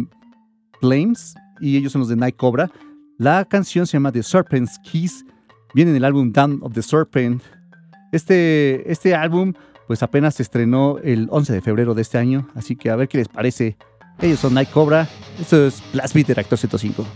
Flames 0.81 1.35
y 1.61 1.77
ellos 1.77 1.93
son 1.93 2.01
los 2.01 2.09
de 2.09 2.17
Night 2.17 2.37
Cobra. 2.37 2.71
La 3.19 3.45
canción 3.45 3.87
se 3.87 3.95
llama 3.95 4.13
The 4.13 4.23
Serpent's 4.23 4.79
Kiss, 4.81 5.25
viene 5.75 5.93
en 5.93 5.99
el 5.99 6.05
álbum 6.05 6.33
Down 6.33 6.61
of 6.63 6.75
the 6.75 6.83
Serpent. 6.83 7.43
Este, 8.13 8.91
este 8.91 9.15
álbum 9.15 9.55
pues 9.87 10.03
apenas 10.03 10.35
se 10.35 10.43
estrenó 10.43 10.99
el 10.99 11.29
11 11.31 11.53
de 11.53 11.63
febrero 11.63 11.95
de 11.95 12.03
este 12.03 12.19
año, 12.19 12.49
así 12.55 12.75
que 12.75 12.91
a 12.91 12.97
ver 12.97 13.09
qué 13.09 13.19
les 13.19 13.29
parece. 13.29 13.77
Ellos 14.21 14.41
son 14.41 14.55
Night 14.55 14.71
Cobra, 14.71 15.09
esto 15.41 15.67
es 15.67 15.83
Blast 15.93 16.15
Beat 16.15 16.27
de 16.27 16.41
Actor 16.41 16.59
105. 16.59 17.07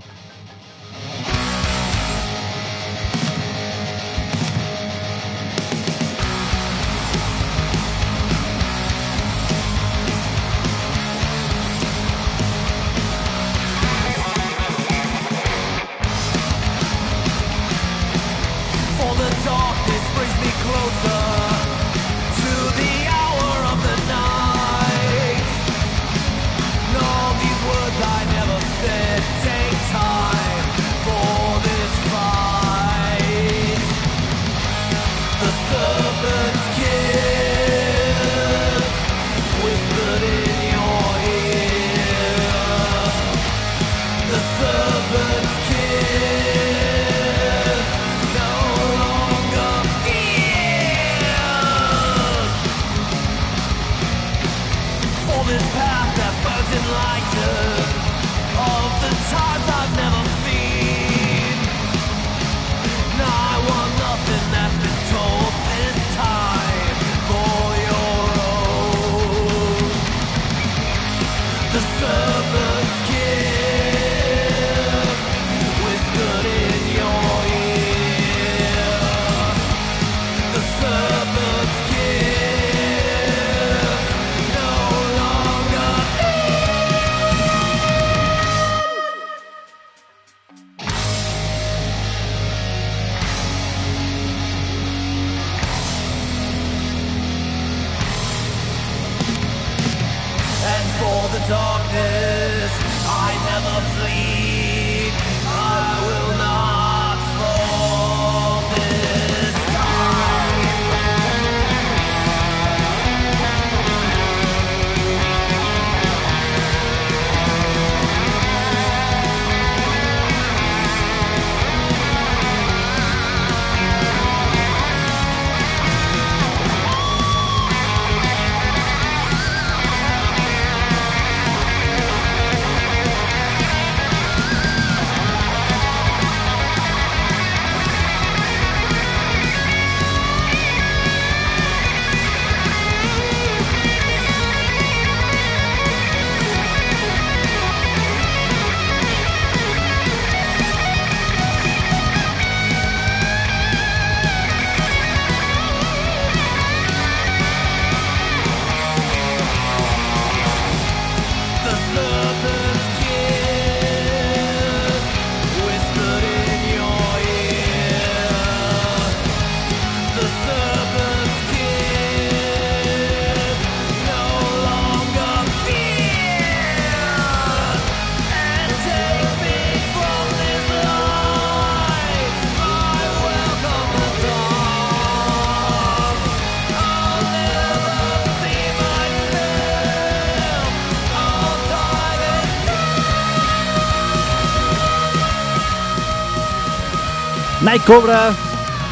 Night 197.70 197.86
Cobra, 197.86 198.34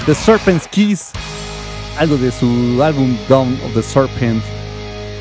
The 0.07 0.15
Serpent's 0.15 0.69
Kiss, 0.69 1.11
algo 1.99 2.17
de 2.17 2.31
su 2.31 2.81
álbum 2.81 3.17
Dawn 3.29 3.55
of 3.67 3.75
the 3.75 3.83
Serpent, 3.83 4.41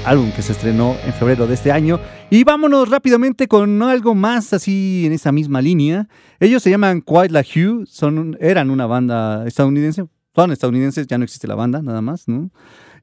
álbum 0.05 0.31
que 0.33 0.43
se 0.43 0.51
estrenó 0.51 0.95
en 1.03 1.11
febrero 1.11 1.47
de 1.47 1.55
este 1.55 1.71
año. 1.71 1.99
Y 2.29 2.43
vámonos 2.43 2.87
rápidamente 2.87 3.47
con 3.47 3.81
algo 3.81 4.13
más 4.13 4.53
así 4.53 5.05
en 5.07 5.13
esa 5.13 5.31
misma 5.31 5.59
línea. 5.59 6.07
Ellos 6.39 6.61
se 6.61 6.69
llaman 6.69 7.01
Quiet 7.01 7.31
La 7.31 7.39
Hugh, 7.41 7.87
son, 7.87 8.37
eran 8.39 8.69
una 8.69 8.85
banda 8.85 9.47
estadounidense, 9.47 10.05
son 10.35 10.51
estadounidenses, 10.51 11.07
ya 11.07 11.17
no 11.17 11.23
existe 11.23 11.47
la 11.47 11.55
banda, 11.55 11.81
nada 11.81 12.01
más. 12.01 12.25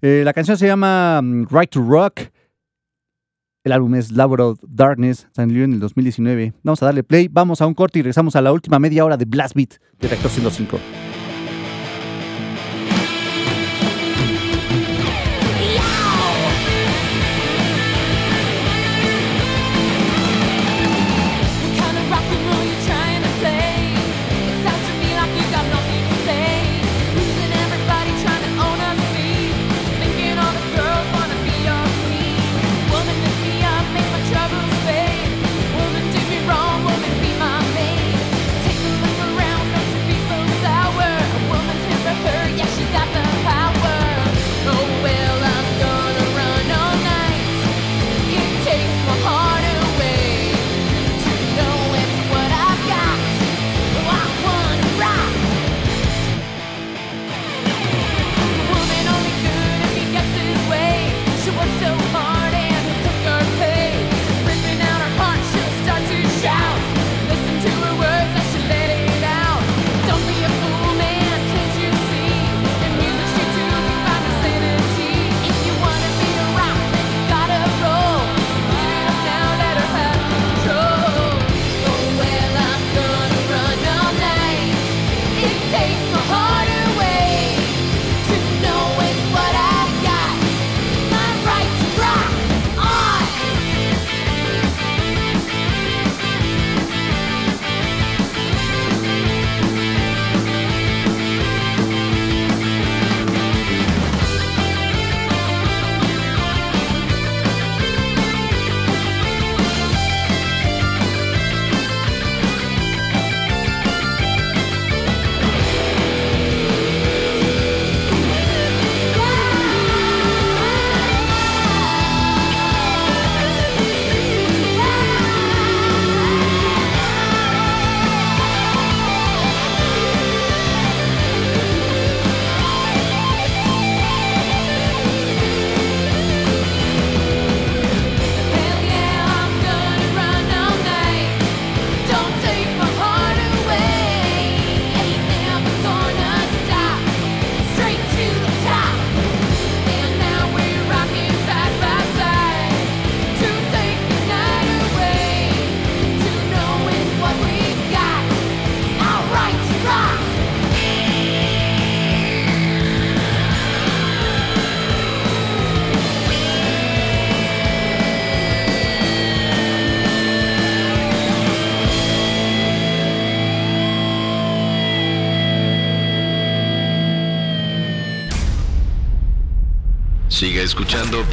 Eh, 0.02 0.22
la 0.24 0.32
canción 0.32 0.56
se 0.56 0.68
llama 0.68 1.20
mm, 1.20 1.47
Right 1.51 1.70
to 1.70 1.82
Rock. 1.82 2.31
El 3.64 3.72
álbum 3.72 3.94
es 3.94 4.12
Labor 4.12 4.42
of 4.42 4.58
Darkness, 4.62 5.26
salió 5.32 5.64
en 5.64 5.72
el 5.72 5.80
2019. 5.80 6.52
Vamos 6.62 6.82
a 6.82 6.86
darle 6.86 7.02
play, 7.02 7.28
vamos 7.28 7.62
a 7.62 7.66
un 7.66 7.72
corte 7.72 7.98
y 7.98 8.02
regresamos 8.02 8.36
a 8.36 8.42
la 8.42 8.52
última 8.52 8.78
media 8.78 9.06
hora 9.06 9.16
de 9.16 9.24
Blast 9.24 9.56
Beat 9.56 9.80
de 9.98 10.08
Reactor 10.08 10.30
105. 10.30 10.78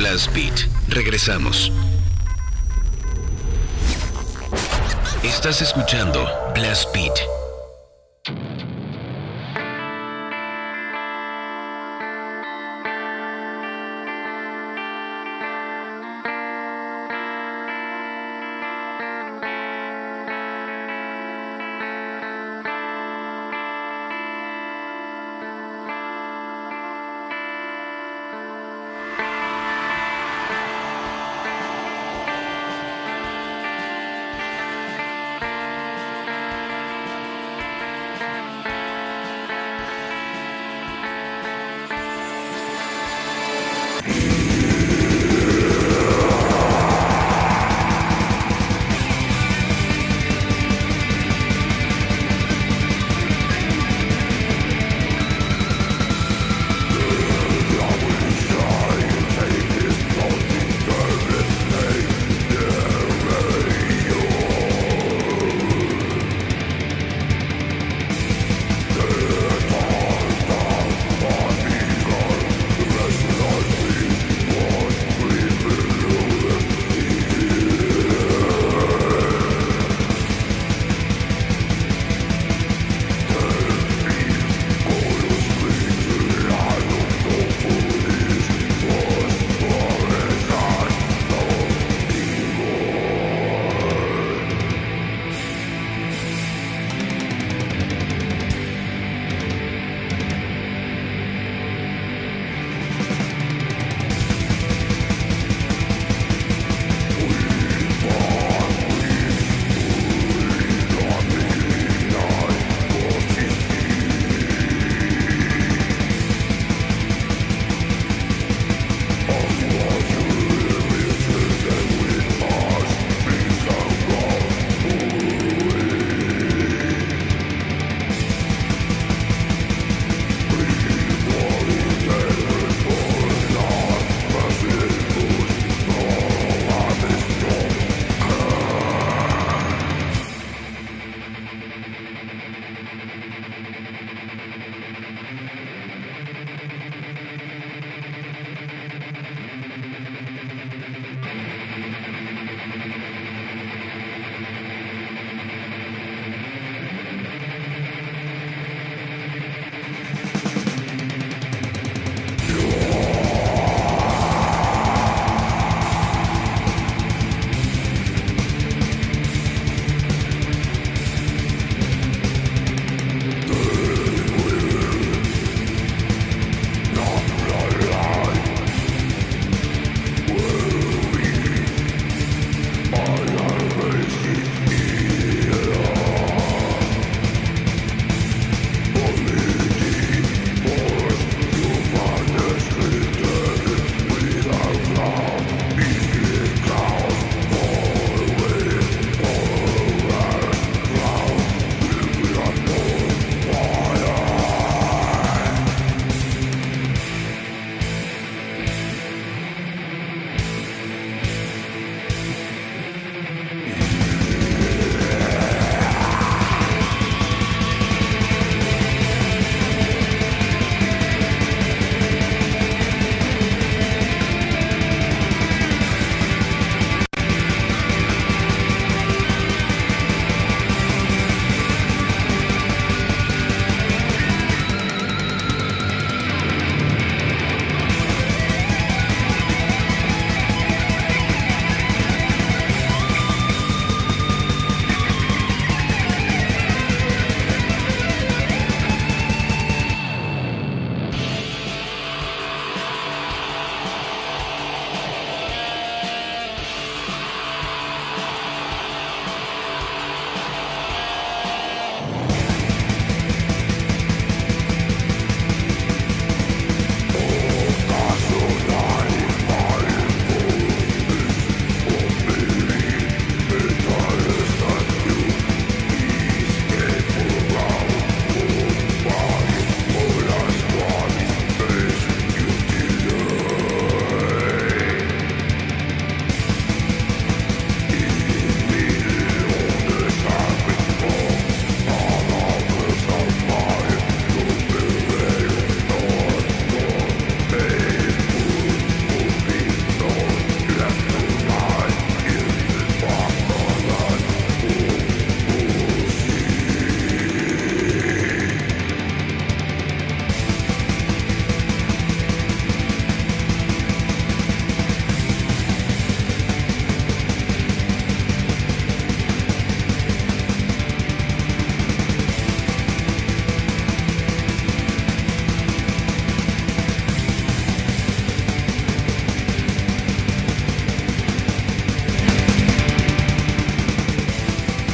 Blast 0.02 0.34
Beat. 0.34 0.68
Regresamos. 0.88 1.72
Estás 5.22 5.62
escuchando 5.62 6.28
Blast 6.56 6.92
Beat. 6.92 7.41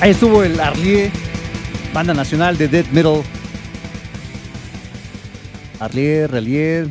Estuvo 0.07 0.41
el 0.41 0.57
Arlie, 0.57 1.11
banda 1.93 2.13
nacional 2.13 2.57
de 2.57 2.69
death 2.69 2.87
metal. 2.93 3.21
Arlie, 5.81 6.27
Relier, 6.27 6.89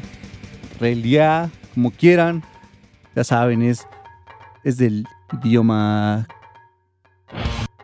Relia, 0.79 1.51
como 1.73 1.91
quieran. 1.91 2.43
Ya 3.15 3.25
saben, 3.25 3.63
es, 3.63 3.89
es 4.65 4.77
del 4.77 5.07
idioma. 5.43 6.29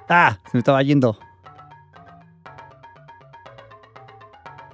Ah, 0.06 0.36
se 0.44 0.50
me 0.52 0.58
estaba 0.58 0.82
yendo. 0.82 1.18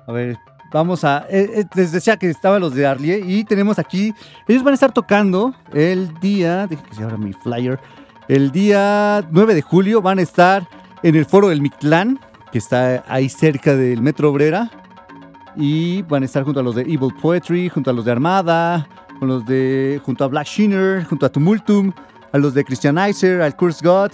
A 0.08 0.10
ver, 0.10 0.36
vamos 0.72 1.04
a. 1.04 1.24
eh, 1.30 1.60
eh, 1.60 1.64
les 1.76 1.92
decía 1.92 2.16
que 2.16 2.30
estaban 2.30 2.60
los 2.60 2.74
de 2.74 2.84
Arlie 2.84 3.22
y 3.24 3.44
tenemos 3.44 3.78
aquí. 3.78 4.12
Ellos 4.48 4.64
van 4.64 4.72
a 4.72 4.74
estar 4.74 4.90
tocando 4.90 5.54
el 5.72 6.12
día. 6.18 6.66
Déjenme 6.66 6.88
que 6.88 6.96
se 6.96 7.04
abra 7.04 7.16
mi 7.16 7.32
flyer. 7.32 7.78
El 8.28 8.52
día 8.52 9.26
9 9.30 9.54
de 9.54 9.62
julio 9.62 10.02
van 10.02 10.18
a 10.18 10.22
estar 10.22 10.68
en 11.02 11.16
el 11.16 11.24
foro 11.24 11.48
del 11.48 11.62
Mictlán, 11.62 12.20
que 12.52 12.58
está 12.58 13.02
ahí 13.08 13.30
cerca 13.30 13.74
del 13.74 14.02
Metro 14.02 14.30
Obrera. 14.30 14.70
Y 15.56 16.02
van 16.02 16.22
a 16.22 16.26
estar 16.26 16.44
junto 16.44 16.60
a 16.60 16.62
los 16.62 16.74
de 16.74 16.82
Evil 16.82 17.14
Poetry, 17.22 17.70
junto 17.70 17.88
a 17.88 17.94
los 17.94 18.04
de 18.04 18.12
Armada, 18.12 18.86
con 19.18 19.28
los 19.28 19.46
de, 19.46 19.98
junto 20.04 20.24
a 20.24 20.28
Black 20.28 20.46
Sheener, 20.46 21.04
junto 21.04 21.24
a 21.24 21.30
Tumultum, 21.30 21.90
a 22.30 22.36
los 22.36 22.52
de 22.52 22.64
Christianizer, 22.66 23.40
al 23.40 23.56
Curse 23.56 23.82
God. 23.82 24.12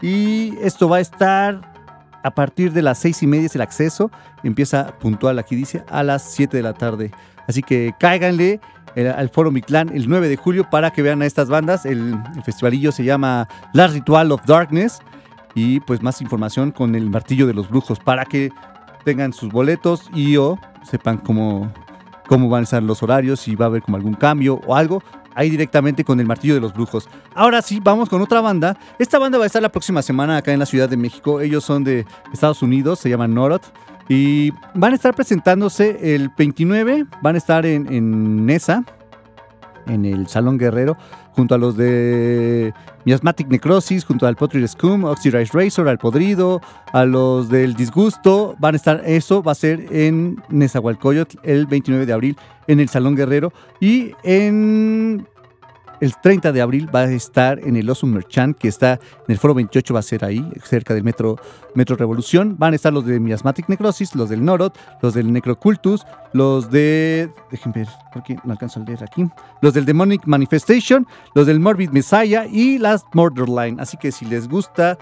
Y 0.00 0.56
esto 0.62 0.88
va 0.88 0.96
a 0.96 1.00
estar 1.00 1.74
a 2.22 2.34
partir 2.34 2.72
de 2.72 2.80
las 2.80 2.98
seis 2.98 3.22
y 3.22 3.26
media 3.26 3.50
el 3.52 3.60
acceso. 3.60 4.10
Empieza 4.42 4.98
puntual, 4.98 5.38
aquí 5.38 5.54
dice, 5.54 5.84
a 5.90 6.02
las 6.02 6.32
7 6.32 6.56
de 6.56 6.62
la 6.62 6.72
tarde. 6.72 7.10
Así 7.46 7.62
que 7.62 7.94
cáiganle 8.00 8.58
eh, 8.96 9.08
al 9.08 9.28
Foro 9.28 9.50
Mictlán 9.50 9.90
el 9.94 10.08
9 10.08 10.28
de 10.28 10.36
julio 10.36 10.68
para 10.70 10.90
que 10.90 11.02
vean 11.02 11.22
a 11.22 11.26
estas 11.26 11.48
bandas. 11.48 11.84
El, 11.86 12.16
el 12.36 12.92
se 12.92 13.04
llama 13.04 13.48
Last 13.72 13.94
Ritual 13.94 14.32
of 14.32 14.44
Darkness. 14.46 15.00
Y 15.54 15.80
pues 15.80 16.02
más 16.02 16.20
información 16.20 16.72
con 16.72 16.94
el 16.94 17.08
martillo 17.10 17.46
de 17.46 17.54
los 17.54 17.68
brujos 17.68 18.00
para 18.00 18.24
que 18.24 18.50
tengan 19.04 19.32
sus 19.32 19.52
boletos 19.52 20.10
y 20.12 20.36
o 20.36 20.58
sepan 20.82 21.18
cómo, 21.18 21.72
cómo 22.26 22.48
van 22.48 22.60
a 22.60 22.64
estar 22.64 22.82
los 22.82 23.02
horarios, 23.02 23.40
si 23.40 23.54
va 23.54 23.66
a 23.66 23.68
haber 23.68 23.82
como 23.82 23.96
algún 23.96 24.14
cambio 24.14 24.60
o 24.66 24.74
algo. 24.74 25.02
Ahí 25.36 25.50
directamente 25.50 26.04
con 26.04 26.20
el 26.20 26.26
martillo 26.26 26.54
de 26.54 26.60
los 26.60 26.72
brujos. 26.72 27.08
Ahora 27.34 27.60
sí, 27.60 27.80
vamos 27.82 28.08
con 28.08 28.22
otra 28.22 28.40
banda. 28.40 28.76
Esta 28.98 29.18
banda 29.18 29.36
va 29.36 29.44
a 29.44 29.46
estar 29.46 29.60
la 29.60 29.68
próxima 29.68 30.00
semana 30.00 30.36
acá 30.36 30.52
en 30.52 30.60
la 30.60 30.66
Ciudad 30.66 30.88
de 30.88 30.96
México. 30.96 31.40
Ellos 31.40 31.64
son 31.64 31.82
de 31.82 32.06
Estados 32.32 32.62
Unidos, 32.62 33.00
se 33.00 33.08
llaman 33.08 33.34
Norot. 33.34 33.62
Y 34.08 34.50
van 34.74 34.92
a 34.92 34.96
estar 34.96 35.14
presentándose 35.14 36.14
el 36.14 36.30
29, 36.36 37.06
van 37.22 37.34
a 37.34 37.38
estar 37.38 37.64
en, 37.64 38.44
Nesa, 38.44 38.84
en 39.86 40.04
el 40.04 40.26
Salón 40.26 40.58
Guerrero, 40.58 40.96
junto 41.32 41.54
a 41.54 41.58
los 41.58 41.76
de 41.76 42.72
Miasmatic 43.04 43.48
Necrosis, 43.48 44.04
junto 44.04 44.26
al 44.26 44.36
Pottery 44.36 44.68
Scum, 44.68 45.04
Oxidized 45.04 45.54
Razor, 45.54 45.88
al 45.88 45.98
Podrido, 45.98 46.60
a 46.92 47.04
los 47.04 47.48
del 47.48 47.74
Disgusto. 47.74 48.56
Van 48.58 48.74
a 48.74 48.76
estar, 48.76 49.02
eso 49.06 49.42
va 49.42 49.52
a 49.52 49.56
ser 49.56 49.86
en 49.90 50.36
Nezahualcóyotl 50.50 51.38
el 51.42 51.66
29 51.66 52.06
de 52.06 52.12
abril 52.12 52.36
en 52.66 52.80
el 52.80 52.88
Salón 52.88 53.16
Guerrero. 53.16 53.52
Y 53.80 54.12
en 54.22 55.26
el 56.04 56.14
30 56.16 56.52
de 56.52 56.60
abril 56.60 56.94
va 56.94 57.00
a 57.00 57.10
estar 57.10 57.58
en 57.60 57.76
el 57.76 57.88
Oso 57.88 58.06
Merchant, 58.06 58.56
que 58.58 58.68
está 58.68 58.92
en 58.92 59.32
el 59.32 59.38
Foro 59.38 59.54
28, 59.54 59.94
va 59.94 60.00
a 60.00 60.02
ser 60.02 60.22
ahí, 60.22 60.46
cerca 60.62 60.92
del 60.92 61.02
Metro, 61.02 61.36
Metro 61.74 61.96
Revolución. 61.96 62.56
Van 62.58 62.74
a 62.74 62.76
estar 62.76 62.92
los 62.92 63.06
de 63.06 63.18
Miasmatic 63.18 63.68
Necrosis, 63.70 64.14
los 64.14 64.28
del 64.28 64.44
Norot, 64.44 64.78
los 65.00 65.14
del 65.14 65.32
Necrocultus, 65.32 66.04
los 66.34 66.70
de. 66.70 67.30
Déjenme 67.50 67.78
ver, 67.78 67.88
porque 68.12 68.36
no 68.44 68.52
alcanzo 68.52 68.80
a 68.80 68.84
leer 68.84 69.02
aquí. 69.02 69.26
Los 69.62 69.72
del 69.72 69.86
Demonic 69.86 70.26
Manifestation, 70.26 71.06
los 71.34 71.46
del 71.46 71.58
Morbid 71.58 71.88
Messiah 71.88 72.46
y 72.46 72.76
las 72.76 73.02
Borderline. 73.14 73.80
Así 73.80 73.96
que 73.96 74.12
si 74.12 74.26
les 74.26 74.46
gusta 74.46 74.98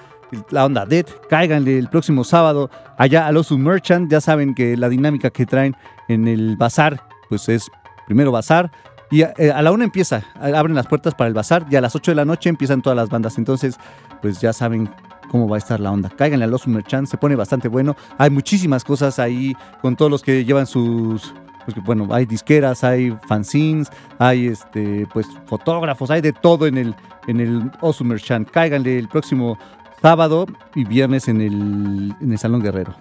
la 0.50 0.64
onda 0.64 0.86
Dead, 0.86 1.06
cáiganle 1.28 1.78
el 1.78 1.88
próximo 1.88 2.22
sábado 2.22 2.70
allá 2.96 3.26
al 3.26 3.36
Oso 3.36 3.58
Merchant. 3.58 4.08
Ya 4.08 4.20
saben 4.20 4.54
que 4.54 4.76
la 4.76 4.88
dinámica 4.88 5.30
que 5.30 5.46
traen 5.46 5.74
en 6.08 6.28
el 6.28 6.56
bazar, 6.56 7.02
pues 7.28 7.48
es 7.48 7.68
primero 8.06 8.30
bazar, 8.30 8.70
y 9.12 9.22
a, 9.22 9.34
eh, 9.36 9.52
a 9.52 9.60
la 9.60 9.70
una 9.70 9.84
empieza, 9.84 10.24
abren 10.40 10.74
las 10.74 10.86
puertas 10.86 11.14
para 11.14 11.28
el 11.28 11.34
bazar 11.34 11.66
y 11.70 11.76
a 11.76 11.82
las 11.82 11.94
8 11.94 12.12
de 12.12 12.14
la 12.16 12.24
noche 12.24 12.48
empiezan 12.48 12.80
todas 12.80 12.96
las 12.96 13.10
bandas. 13.10 13.36
Entonces, 13.36 13.76
pues 14.22 14.40
ya 14.40 14.54
saben 14.54 14.88
cómo 15.30 15.46
va 15.46 15.56
a 15.56 15.58
estar 15.58 15.80
la 15.80 15.92
onda. 15.92 16.08
Cáiganle 16.08 16.46
a 16.46 16.48
los 16.48 16.66
Merchant, 16.66 17.06
se 17.06 17.18
pone 17.18 17.36
bastante 17.36 17.68
bueno. 17.68 17.94
Hay 18.16 18.30
muchísimas 18.30 18.84
cosas 18.84 19.18
ahí 19.18 19.54
con 19.82 19.96
todos 19.96 20.10
los 20.10 20.22
que 20.22 20.44
llevan 20.44 20.66
sus. 20.66 21.34
Pues, 21.64 21.74
que, 21.74 21.80
bueno, 21.80 22.08
hay 22.10 22.26
disqueras, 22.26 22.84
hay 22.84 23.16
fanzines, 23.28 23.88
hay 24.18 24.48
este, 24.48 25.06
pues 25.12 25.26
fotógrafos, 25.46 26.10
hay 26.10 26.20
de 26.20 26.32
todo 26.32 26.66
en 26.66 26.76
el, 26.76 26.94
en 27.26 27.40
el 27.40 27.70
Osu 27.82 28.04
Merchant. 28.04 28.50
Cáiganle 28.50 28.98
el 28.98 29.08
próximo 29.08 29.58
sábado 30.00 30.46
y 30.74 30.84
viernes 30.84 31.28
en 31.28 31.40
el, 31.40 32.14
en 32.20 32.32
el 32.32 32.38
Salón 32.38 32.62
Guerrero. 32.62 32.94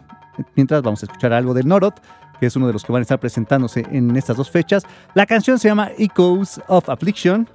Mientras 0.56 0.82
vamos 0.82 1.02
a 1.04 1.06
escuchar 1.06 1.34
algo 1.34 1.54
del 1.54 1.68
Norot, 1.68 2.02
que 2.42 2.48
es 2.48 2.56
uno 2.56 2.66
de 2.66 2.74
los 2.74 2.84
que 2.84 2.92
van 2.92 3.02
a 3.02 3.04
estar 3.04 3.20
presentándose 3.20 3.86
en 3.92 4.18
estas 4.18 4.36
dos 4.36 4.50
fechas. 4.50 4.84
La 5.14 5.28
canción 5.28 5.60
se 5.60 5.68
llama 5.68 5.92
Echoes 6.00 6.60
of 6.68 6.90
Affliction. 6.90 7.48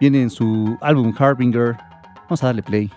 Viene 0.00 0.22
en 0.22 0.30
su 0.30 0.78
álbum 0.80 1.12
Harbinger. 1.18 1.76
Vamos 2.28 2.44
a 2.44 2.46
darle 2.46 2.62
play. 2.62 2.92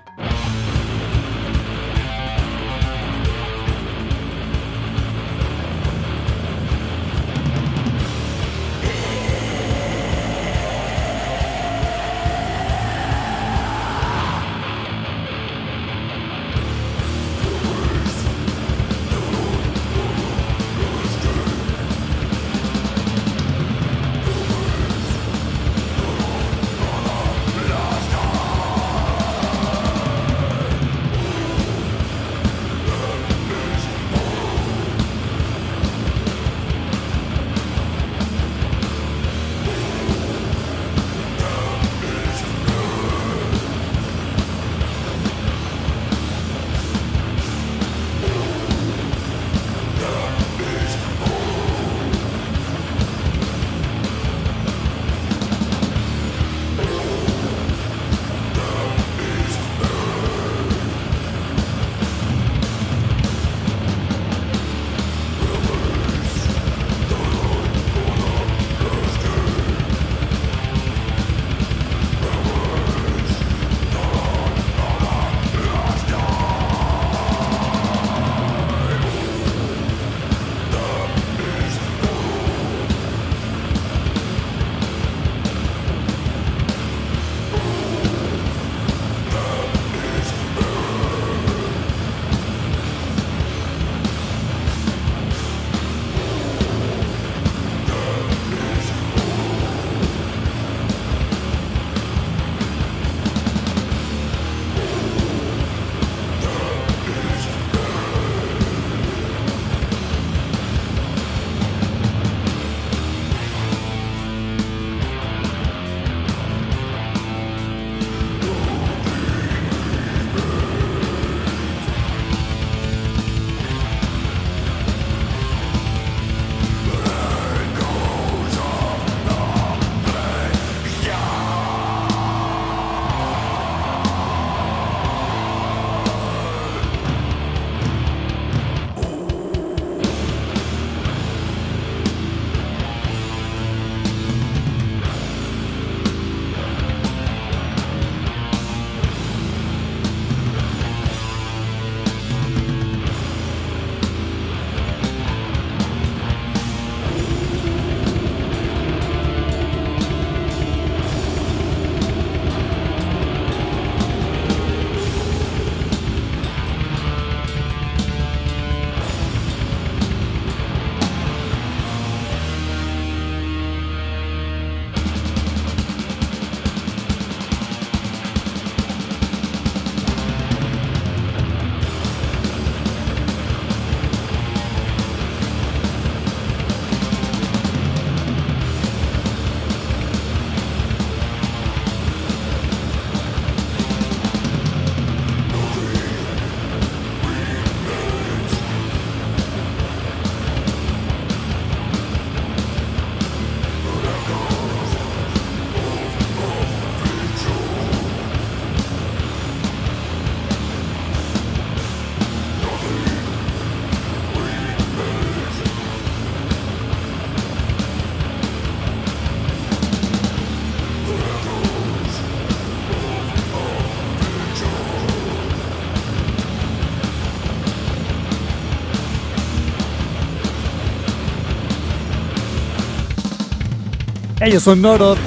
Ellos 234.42 234.64
son 234.64 234.82
Norod. 234.82 235.20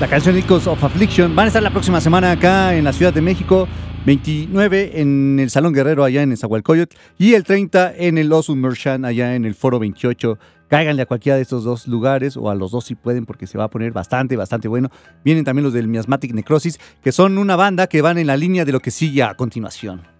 La 0.00 0.08
canción 0.08 0.34
Echoes 0.34 0.66
of 0.66 0.82
Affliction. 0.82 1.36
Van 1.36 1.44
a 1.44 1.48
estar 1.48 1.62
la 1.62 1.70
próxima 1.70 2.00
semana 2.00 2.32
acá 2.32 2.74
en 2.74 2.84
la 2.84 2.94
Ciudad 2.94 3.12
de 3.12 3.20
México. 3.20 3.68
29 4.06 5.02
en 5.02 5.38
el 5.38 5.50
Salón 5.50 5.74
Guerrero 5.74 6.02
allá 6.02 6.22
en 6.22 6.34
Zahualcoyot 6.34 6.94
y 7.18 7.34
el 7.34 7.44
30 7.44 7.94
en 7.94 8.16
el 8.16 8.32
Osun 8.32 8.58
Merchant 8.58 9.04
allá 9.04 9.34
en 9.34 9.44
el 9.44 9.54
Foro 9.54 9.78
28. 9.78 10.38
Cáiganle 10.68 11.02
a 11.02 11.06
cualquiera 11.06 11.36
de 11.36 11.42
estos 11.42 11.62
dos 11.62 11.86
lugares 11.86 12.38
o 12.38 12.48
a 12.48 12.54
los 12.54 12.70
dos 12.70 12.86
si 12.86 12.94
pueden 12.94 13.26
porque 13.26 13.46
se 13.46 13.58
va 13.58 13.64
a 13.64 13.68
poner 13.68 13.92
bastante, 13.92 14.34
bastante 14.34 14.66
bueno. 14.66 14.88
Vienen 15.22 15.44
también 15.44 15.64
los 15.64 15.74
del 15.74 15.86
Miasmatic 15.86 16.32
Necrosis 16.32 16.80
que 17.02 17.12
son 17.12 17.36
una 17.36 17.54
banda 17.56 17.86
que 17.86 18.00
van 18.00 18.16
en 18.16 18.28
la 18.28 18.38
línea 18.38 18.64
de 18.64 18.72
lo 18.72 18.80
que 18.80 18.90
sigue 18.90 19.22
a 19.22 19.34
continuación. 19.34 20.19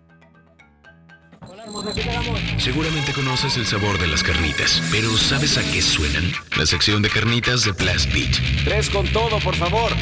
Seguramente 2.58 3.12
conoces 3.12 3.56
el 3.56 3.64
sabor 3.64 3.98
de 3.98 4.08
las 4.08 4.22
carnitas, 4.22 4.82
pero 4.90 5.08
¿sabes 5.16 5.56
a 5.56 5.62
qué 5.62 5.80
suenan? 5.80 6.24
La 6.58 6.66
sección 6.66 7.00
de 7.00 7.08
carnitas 7.08 7.64
de 7.64 7.72
Blast 7.72 8.12
Beat. 8.12 8.32
Tres 8.64 8.90
con 8.90 9.06
todo, 9.12 9.38
por 9.38 9.54
favor. 9.54 9.92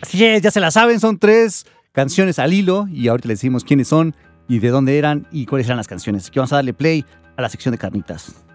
Así 0.00 0.24
es, 0.24 0.40
ya 0.40 0.50
se 0.50 0.60
la 0.60 0.70
saben, 0.70 1.00
son 1.00 1.18
tres 1.18 1.66
canciones 1.92 2.38
al 2.38 2.52
hilo 2.52 2.86
y 2.92 3.08
ahorita 3.08 3.28
les 3.28 3.38
decimos 3.38 3.64
quiénes 3.64 3.88
son 3.88 4.14
y 4.48 4.60
de 4.60 4.68
dónde 4.68 4.98
eran 4.98 5.26
y 5.32 5.46
cuáles 5.46 5.66
eran 5.66 5.78
las 5.78 5.88
canciones. 5.88 6.22
Así 6.22 6.30
que 6.30 6.38
vamos 6.38 6.52
a 6.52 6.56
darle 6.56 6.72
play 6.72 7.04
a 7.36 7.42
la 7.42 7.48
sección 7.48 7.72
de 7.72 7.78
carnitas. 7.78 8.47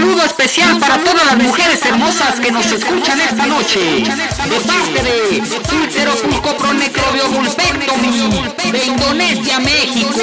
Saludo 0.00 0.24
especial 0.24 0.78
para 0.78 0.96
todas 1.04 1.26
las 1.26 1.36
mujeres 1.36 1.84
hermosas 1.84 2.40
que 2.40 2.50
nos 2.50 2.64
escuchan 2.72 3.20
esta 3.20 3.46
noche. 3.46 4.02
De 4.48 4.60
parte 4.60 5.02
de 5.02 5.42
Úlcero 5.76 6.14
Pulco 6.14 6.56
Pronecrobio 6.56 7.28
Vulpectomy 7.28 8.42
de 8.72 8.84
Indonesia, 8.86 9.60
México. 9.60 10.20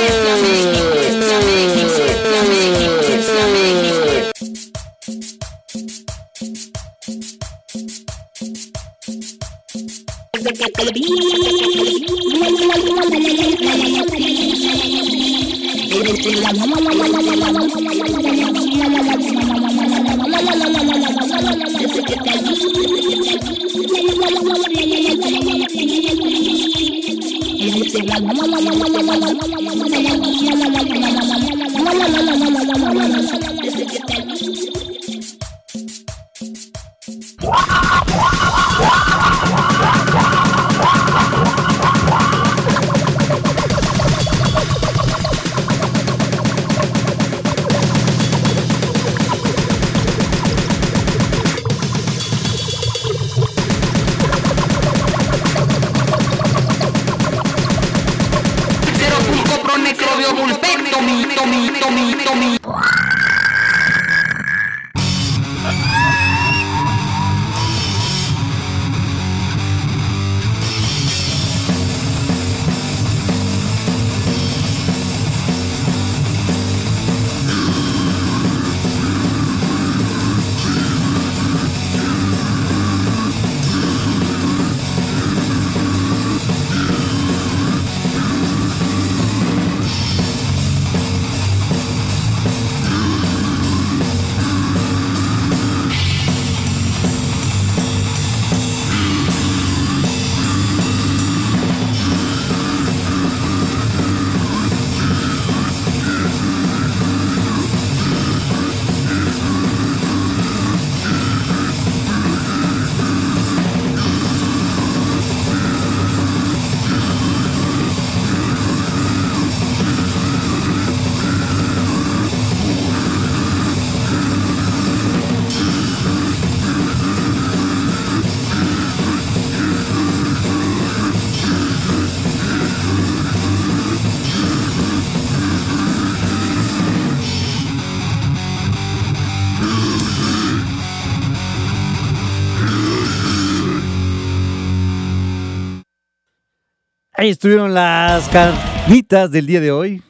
Estuvieron 147.30 147.74
las 147.74 148.30
carnitas 148.30 149.30
del 149.30 149.48
día 149.48 149.60
de 149.60 149.70
hoy. 149.70 150.02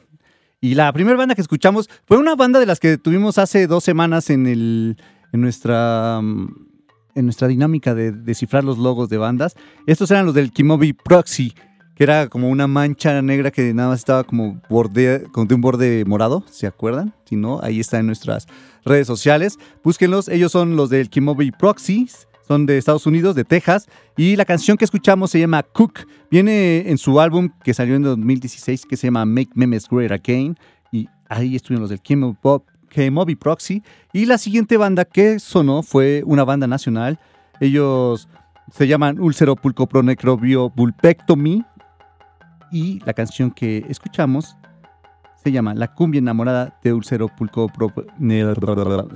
Y 0.60 0.76
la 0.76 0.92
primera 0.92 1.16
banda 1.16 1.34
que 1.34 1.40
escuchamos 1.40 1.90
fue 2.06 2.16
una 2.16 2.36
banda 2.36 2.60
de 2.60 2.66
las 2.66 2.78
que 2.78 2.96
tuvimos 2.96 3.38
hace 3.38 3.66
dos 3.66 3.82
semanas 3.82 4.30
en, 4.30 4.46
el, 4.46 4.96
en, 5.32 5.40
nuestra, 5.40 6.20
mm, 6.22 6.46
en 7.16 7.24
nuestra 7.24 7.48
dinámica 7.48 7.92
de 7.96 8.12
descifrar 8.12 8.62
los 8.62 8.78
logos 8.78 9.08
de 9.08 9.18
bandas. 9.18 9.56
Estos 9.86 10.12
eran 10.12 10.26
los 10.26 10.34
del 10.34 10.52
Kimobi 10.52 10.92
Proxy, 10.92 11.54
que 11.96 12.04
era 12.04 12.28
como 12.28 12.50
una 12.50 12.68
mancha 12.68 13.20
negra 13.20 13.50
que 13.50 13.74
nada 13.74 13.88
más 13.88 13.98
estaba 13.98 14.22
como 14.22 14.62
borde, 14.70 15.18
de 15.18 15.54
un 15.54 15.60
borde 15.60 16.04
morado, 16.06 16.44
¿se 16.48 16.68
acuerdan? 16.68 17.14
Si 17.24 17.34
no, 17.34 17.58
ahí 17.64 17.80
está 17.80 17.98
en 17.98 18.06
nuestras 18.06 18.46
redes 18.84 19.08
sociales. 19.08 19.58
Búsquenlos, 19.82 20.28
ellos 20.28 20.52
son 20.52 20.76
los 20.76 20.88
del 20.88 21.10
Kimobi 21.10 21.50
Proxies, 21.50 22.28
son 22.48 22.64
de 22.66 22.78
Estados 22.78 23.06
Unidos, 23.06 23.36
de 23.36 23.44
Texas, 23.44 23.86
y 24.16 24.34
la 24.34 24.46
canción 24.46 24.78
que 24.78 24.84
escuchamos 24.86 25.30
se 25.30 25.38
llama 25.38 25.62
Cook. 25.62 26.00
Viene 26.30 26.88
en 26.90 26.96
su 26.96 27.20
álbum 27.20 27.50
que 27.62 27.74
salió 27.74 27.94
en 27.94 28.02
2016 28.02 28.86
que 28.86 28.96
se 28.96 29.06
llama 29.06 29.26
Make 29.26 29.50
Memes 29.54 29.86
Great 29.88 30.10
Again, 30.10 30.58
y 30.90 31.06
ahí 31.28 31.54
estuvieron 31.54 31.82
los 31.82 31.90
del 31.90 32.00
Kimobi 32.00 33.36
Proxy. 33.36 33.82
Y 34.14 34.24
la 34.24 34.38
siguiente 34.38 34.78
banda 34.78 35.04
que 35.04 35.38
sonó 35.38 35.82
fue 35.82 36.22
una 36.24 36.44
banda 36.44 36.66
nacional. 36.66 37.20
Ellos 37.60 38.28
se 38.72 38.88
llaman 38.88 39.20
Úlcero 39.20 39.54
Pulcopronecrobio 39.54 40.70
Bulpectomy 40.70 41.64
y 42.72 43.00
la 43.04 43.12
canción 43.12 43.50
que 43.50 43.84
escuchamos 43.88 44.56
se 45.42 45.52
llama 45.52 45.74
La 45.74 45.94
cumbia 45.94 46.18
enamorada 46.18 46.78
de 46.82 46.92
Ulcero 46.92 47.28
Pulco 47.28 47.70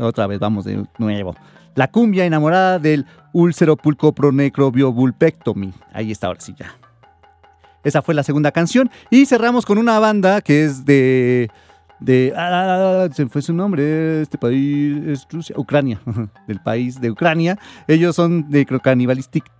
otra 0.00 0.26
vez 0.26 0.38
vamos 0.38 0.64
de 0.64 0.86
nuevo. 0.98 1.34
La 1.74 1.88
cumbia 1.88 2.24
enamorada 2.24 2.78
del 2.78 3.06
Úlcero 3.32 3.76
Pulco 3.76 4.12
Vulpectomy. 4.12 5.72
Ahí 5.92 6.10
está 6.10 6.26
ahora 6.26 6.40
sí 6.40 6.54
ya. 6.56 6.76
Esa 7.84 8.02
fue 8.02 8.14
la 8.14 8.22
segunda 8.22 8.52
canción 8.52 8.90
y 9.10 9.26
cerramos 9.26 9.66
con 9.66 9.78
una 9.78 9.98
banda 9.98 10.40
que 10.40 10.64
es 10.64 10.84
de 10.84 11.50
de 12.02 12.32
ah, 12.36 13.08
se 13.12 13.26
fue 13.26 13.42
su 13.42 13.52
nombre, 13.54 14.22
este 14.22 14.36
país 14.36 14.96
es 15.06 15.26
Rusia, 15.30 15.54
Ucrania, 15.56 16.00
del 16.48 16.60
país 16.60 17.00
de 17.00 17.10
Ucrania. 17.10 17.58
Ellos 17.86 18.16
son 18.16 18.50
de 18.50 18.66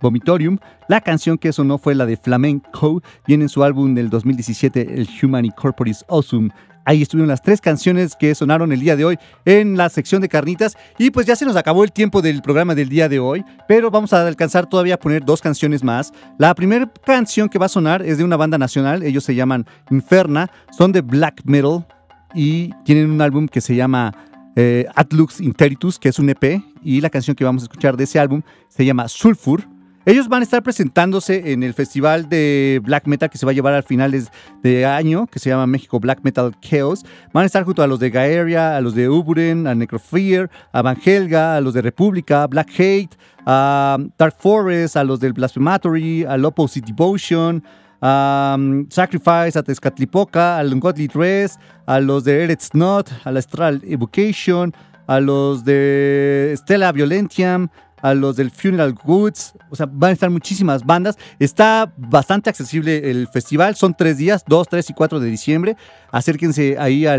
Vomitorium. 0.01 0.57
La 0.89 1.01
canción 1.01 1.37
que 1.37 1.53
sonó 1.53 1.77
fue 1.77 1.95
la 1.95 2.05
de 2.05 2.17
Flamenco, 2.17 3.01
viene 3.25 3.45
en 3.45 3.49
su 3.49 3.63
álbum 3.63 3.95
del 3.95 4.09
2017, 4.09 4.99
el 4.99 5.07
Human 5.21 5.45
Corporis 5.51 6.03
Awesome. 6.09 6.49
Ahí 6.85 7.01
estuvieron 7.01 7.29
las 7.29 7.41
tres 7.41 7.61
canciones 7.61 8.15
que 8.15 8.35
sonaron 8.35 8.71
el 8.71 8.79
día 8.79 8.95
de 8.95 9.05
hoy 9.05 9.17
en 9.45 9.77
la 9.77 9.89
sección 9.89 10.21
de 10.21 10.29
carnitas. 10.29 10.77
Y 10.97 11.11
pues 11.11 11.25
ya 11.25 11.35
se 11.35 11.45
nos 11.45 11.55
acabó 11.55 11.83
el 11.83 11.91
tiempo 11.91 12.21
del 12.21 12.41
programa 12.41 12.75
del 12.75 12.89
día 12.89 13.09
de 13.09 13.19
hoy, 13.19 13.43
pero 13.67 13.89
vamos 13.91 14.13
a 14.13 14.25
alcanzar 14.27 14.67
todavía 14.67 14.95
a 14.95 14.99
poner 14.99 15.23
dos 15.23 15.41
canciones 15.41 15.83
más. 15.83 16.11
La 16.37 16.53
primera 16.55 16.91
canción 17.05 17.49
que 17.49 17.59
va 17.59 17.67
a 17.67 17.69
sonar 17.69 18.01
es 18.01 18.17
de 18.17 18.23
una 18.23 18.37
banda 18.37 18.57
nacional, 18.57 19.03
ellos 19.03 19.23
se 19.23 19.35
llaman 19.35 19.65
Inferna, 19.89 20.49
son 20.77 20.91
de 20.91 21.01
black 21.01 21.41
metal 21.45 21.85
y 22.33 22.71
tienen 22.83 23.11
un 23.11 23.21
álbum 23.21 23.47
que 23.47 23.61
se 23.61 23.75
llama 23.75 24.13
eh, 24.55 24.85
Atlux 24.95 25.41
Interitus, 25.41 25.97
que 25.97 26.09
es 26.09 26.19
un 26.19 26.29
EP, 26.29 26.61
y 26.83 27.01
la 27.01 27.09
canción 27.09 27.35
que 27.35 27.43
vamos 27.43 27.63
a 27.63 27.65
escuchar 27.65 27.97
de 27.97 28.03
ese 28.03 28.19
álbum 28.19 28.41
se 28.69 28.85
llama 28.85 29.07
Sulfur. 29.07 29.72
Ellos 30.05 30.27
van 30.27 30.41
a 30.41 30.43
estar 30.43 30.61
presentándose 30.61 31.53
en 31.53 31.63
el 31.63 31.73
festival 31.73 32.27
de 32.27 32.81
black 32.83 33.07
metal 33.07 33.29
que 33.29 33.37
se 33.37 33.45
va 33.45 33.53
a 33.53 33.55
llevar 33.55 33.73
al 33.73 33.83
finales 33.83 34.31
de 34.61 34.85
año, 34.85 35.27
que 35.27 35.39
se 35.39 35.49
llama 35.49 35.65
México 35.65 35.97
Black 35.97 36.19
Metal 36.23 36.51
Chaos. 36.59 37.05
Van 37.31 37.43
a 37.43 37.45
estar 37.45 37.63
junto 37.63 37.81
a 37.83 37.87
los 37.87 37.99
de 37.99 38.09
Gaeria, 38.09 38.75
a 38.75 38.81
los 38.81 38.95
de 38.95 39.07
Uburen, 39.07 39.65
a 39.65 39.73
Necrofear, 39.73 40.49
a 40.73 40.81
Van 40.81 40.97
Helga, 41.03 41.55
a 41.55 41.61
los 41.61 41.73
de 41.73 41.81
República, 41.81 42.45
Black 42.47 42.69
Hate, 42.77 43.17
a 43.45 43.97
Dark 44.17 44.35
Forest, 44.37 44.97
a 44.97 45.05
los 45.05 45.21
del 45.21 45.31
Blasphematory, 45.31 46.25
al 46.25 46.43
Opposite 46.43 46.91
Devotion, 46.91 47.63
a 48.01 48.57
Sacrifice, 48.89 49.57
a 49.57 49.63
Tezcatlipoca, 49.63 50.57
al 50.57 50.73
Ungodly 50.73 51.07
Dress, 51.07 51.57
a 51.85 52.01
los 52.01 52.25
de 52.25 52.43
Eretz 52.43 52.71
Not, 52.73 53.09
a 53.23 53.31
la 53.31 53.39
Astral 53.39 53.81
Evocation, 53.85 54.73
a 55.07 55.21
los 55.21 55.63
de 55.63 56.53
Stella 56.57 56.91
Violentiam, 56.91 57.69
a 58.03 58.13
los 58.13 58.35
del 58.35 58.51
Funeral 58.51 58.93
Goods, 58.93 59.53
o 59.69 59.75
sea, 59.75 59.87
van 59.89 60.09
a 60.09 60.13
estar 60.13 60.29
muchísimas 60.29 60.85
bandas. 60.85 61.17
Está 61.39 61.91
bastante 61.97 62.49
accesible 62.49 63.09
el 63.09 63.27
festival, 63.29 63.75
son 63.75 63.95
tres 63.95 64.17
días, 64.17 64.43
2, 64.45 64.67
3 64.67 64.89
y 64.89 64.93
4 64.93 65.19
de 65.21 65.29
diciembre. 65.29 65.77
Acérquense 66.11 66.75
ahí 66.77 67.07
a 67.07 67.17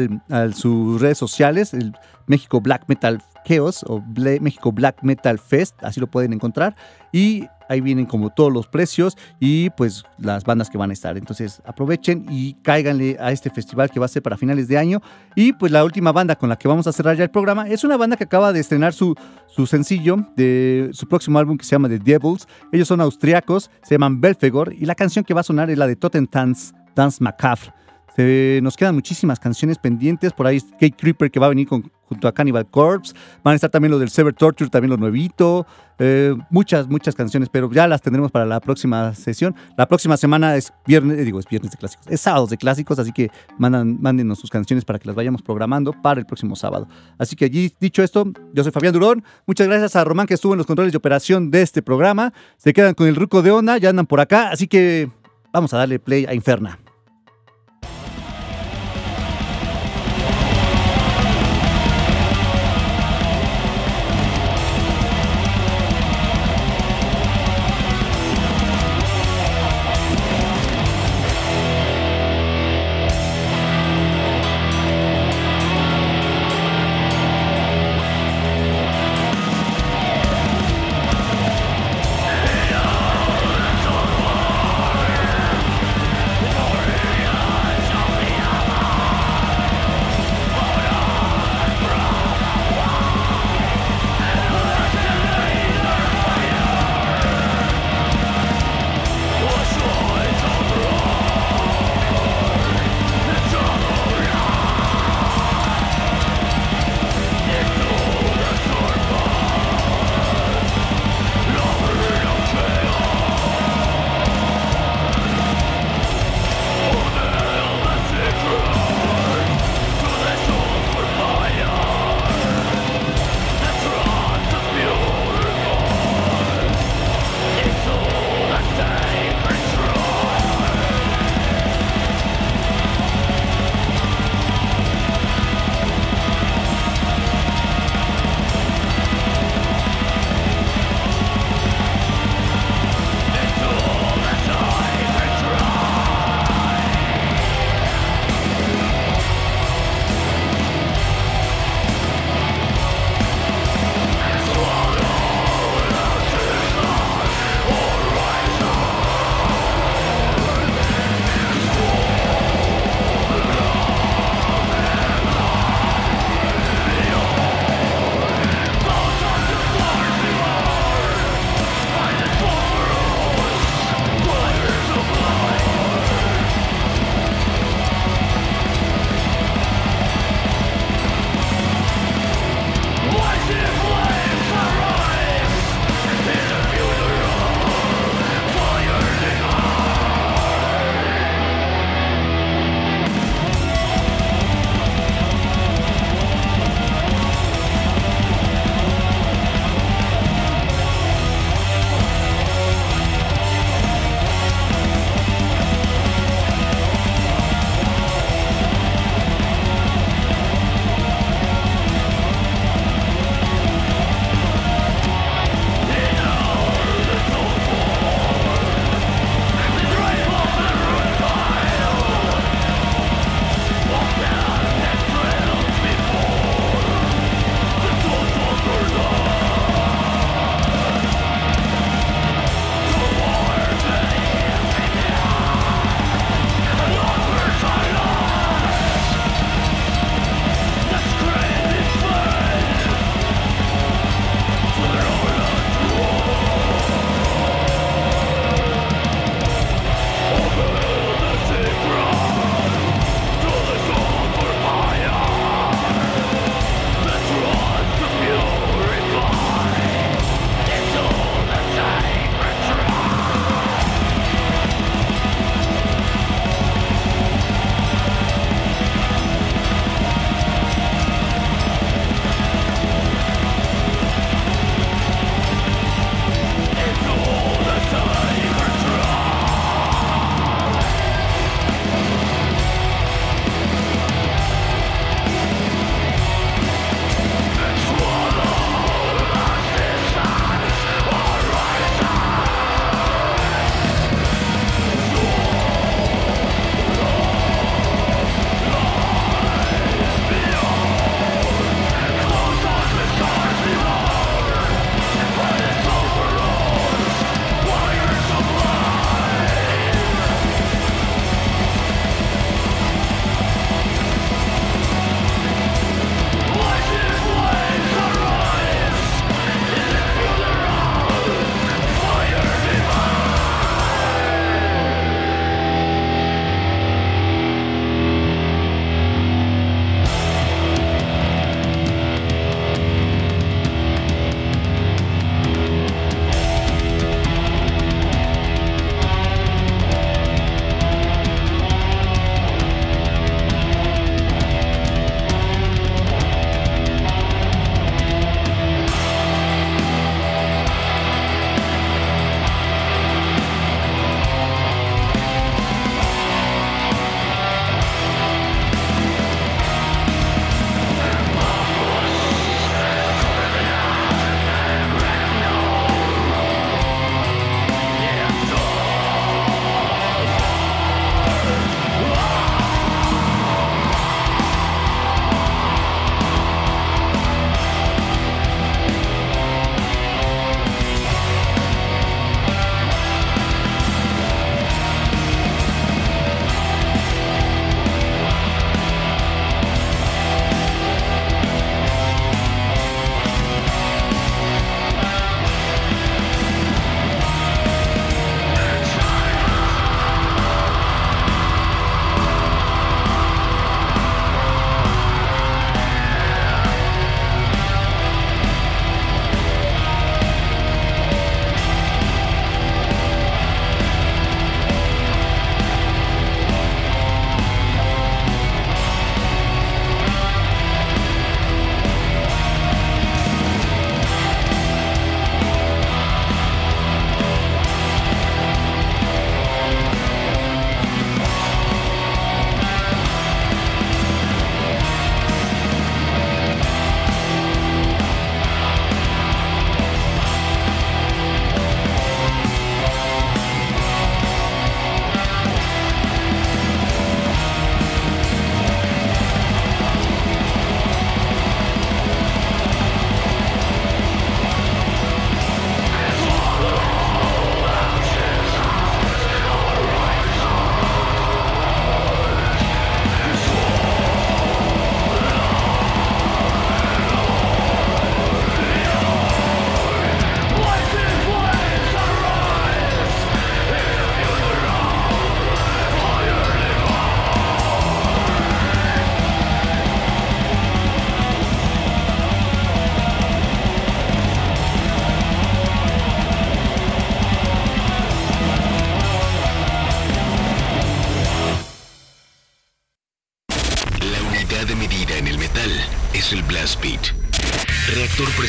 sus 0.53 1.01
redes 1.01 1.17
sociales, 1.17 1.73
el 1.73 1.95
México 2.27 2.61
Black 2.61 2.85
Metal 2.87 3.21
Chaos 3.47 3.85
o 3.89 4.03
México 4.41 4.73
Black 4.73 5.03
Metal 5.03 5.39
Fest, 5.39 5.83
así 5.83 6.01
lo 6.01 6.07
pueden 6.07 6.35
encontrar. 6.35 6.77
Y 7.13 7.47
ahí 7.69 7.81
vienen 7.81 8.07
como 8.07 8.31
todos 8.31 8.53
los 8.53 8.67
precios 8.67 9.17
y 9.41 9.71
pues 9.71 10.05
las 10.19 10.45
bandas 10.45 10.71
que 10.71 10.79
van 10.79 10.91
a 10.91 10.93
estar. 10.93 11.17
Entonces 11.17 11.63
aprovechen 11.65 12.27
y 12.31 12.55
cáiganle 12.63 13.17
a 13.21 13.33
este 13.33 13.51
festival 13.51 13.91
que 13.91 14.01
va 14.01 14.07
a 14.07 14.09
ser 14.09 14.23
para 14.23 14.37
finales 14.37 14.69
de 14.69 14.79
año. 14.79 15.01
Y 15.35 15.53
pues 15.53 15.73
la 15.73 15.85
última 15.85 16.13
banda 16.13 16.37
con 16.37 16.49
la 16.49 16.57
que 16.57 16.69
vamos 16.69 16.87
a 16.87 16.93
cerrar 16.93 17.17
ya 17.17 17.25
el 17.25 17.31
programa 17.31 17.69
es 17.69 17.85
una 17.85 17.97
banda 17.97 18.17
que 18.17 18.25
acaba 18.25 18.53
de 18.53 18.61
estrenar 18.61 18.93
su, 18.93 19.15
su 19.47 19.67
sencillo 19.67 20.17
de 20.37 20.91
su 20.93 21.07
próximo 21.07 21.39
álbum 21.39 21.57
que 21.57 21.65
se 21.65 21.73
llama 21.73 21.89
The 21.89 21.99
Devils. 21.99 22.47
Ellos 22.73 22.89
son 22.89 23.01
austriacos, 23.01 23.71
se 23.83 23.95
llaman 23.95 24.21
Belfegor 24.21 24.73
y 24.73 24.85
la 24.87 24.95
canción 24.95 25.25
que 25.25 25.35
va 25.35 25.41
a 25.41 25.45
sonar 25.45 25.71
es 25.71 25.79
la 25.79 25.87
de 25.87 25.97
Tottenhams 25.97 26.75
Dance 26.95 27.23
Macabre. 27.23 27.73
Se, 28.17 28.61
nos 28.63 28.77
quedan 28.77 28.95
muchísimas 28.95 29.41
canciones 29.41 29.79
pendientes. 29.79 30.33
Por 30.33 30.47
ahí 30.47 30.61
Kate 30.61 30.93
Creeper 30.93 31.31
que 31.31 31.41
va 31.41 31.47
a 31.47 31.49
venir 31.49 31.69
junto 32.15 32.29
a 32.29 32.33
Cannibal 32.33 32.67
Corpse. 32.67 33.13
Van 33.43 33.53
a 33.53 33.55
estar 33.57 33.71
también 33.71 33.91
los 33.91 34.01
del 34.01 34.11
Sever 34.11 34.35
Torture, 34.35 34.71
también 34.71 34.91
lo 34.91 34.97
nuevito. 34.97 35.67
Eh, 35.99 36.35
muchas, 36.51 36.89
muchas 36.89 37.15
canciones, 37.15 37.49
pero 37.49 37.71
ya 37.71 37.87
las 37.87 38.03
tendremos 38.03 38.31
para 38.31 38.47
la 38.47 38.61
próxima 38.61 39.15
sesión. 39.15 39.55
La 39.77 39.87
próxima 39.87 40.17
semana 40.17 40.57
es 40.57 40.73
viernes, 40.87 41.25
digo, 41.25 41.39
es 41.39 41.47
viernes 41.47 41.71
de 41.71 41.77
clásicos, 41.77 42.07
es 42.09 42.21
sábado 42.21 42.47
de 42.47 42.57
clásicos, 42.57 42.99
así 42.99 43.13
que 43.13 43.31
mandan, 43.59 44.01
mándenos 44.01 44.39
sus 44.39 44.51
canciones 44.51 44.85
para 44.85 44.99
que 44.99 45.07
las 45.07 45.15
vayamos 45.15 45.43
programando 45.43 45.93
para 45.93 46.19
el 46.21 46.27
próximo 46.27 46.57
sábado. 46.57 46.89
Así 47.19 47.37
que 47.37 47.45
allí, 47.45 47.73
dicho 47.81 48.03
esto, 48.03 48.25
yo 48.53 48.63
soy 48.63 48.73
Fabián 48.73 48.93
Durón. 48.93 49.25
Muchas 49.47 49.69
gracias 49.69 49.95
a 49.97 50.05
Román 50.05 50.27
que 50.27 50.35
estuvo 50.35 50.55
en 50.55 50.59
los 50.59 50.67
controles 50.67 50.93
de 50.93 50.99
operación 50.99 51.51
de 51.51 51.63
este 51.63 51.83
programa. 51.83 52.33
Se 52.57 52.73
quedan 52.73 52.95
con 52.95 53.07
el 53.07 53.17
ruco 53.17 53.43
de 53.43 53.51
onda, 53.51 53.79
ya 53.79 53.91
andan 53.91 54.07
por 54.07 54.21
acá, 54.21 54.51
así 54.51 54.67
que 54.67 55.11
vamos 55.53 55.73
a 55.75 55.79
darle 55.79 55.99
play 55.99 56.27
a 56.27 56.35
Inferna. 56.35 56.79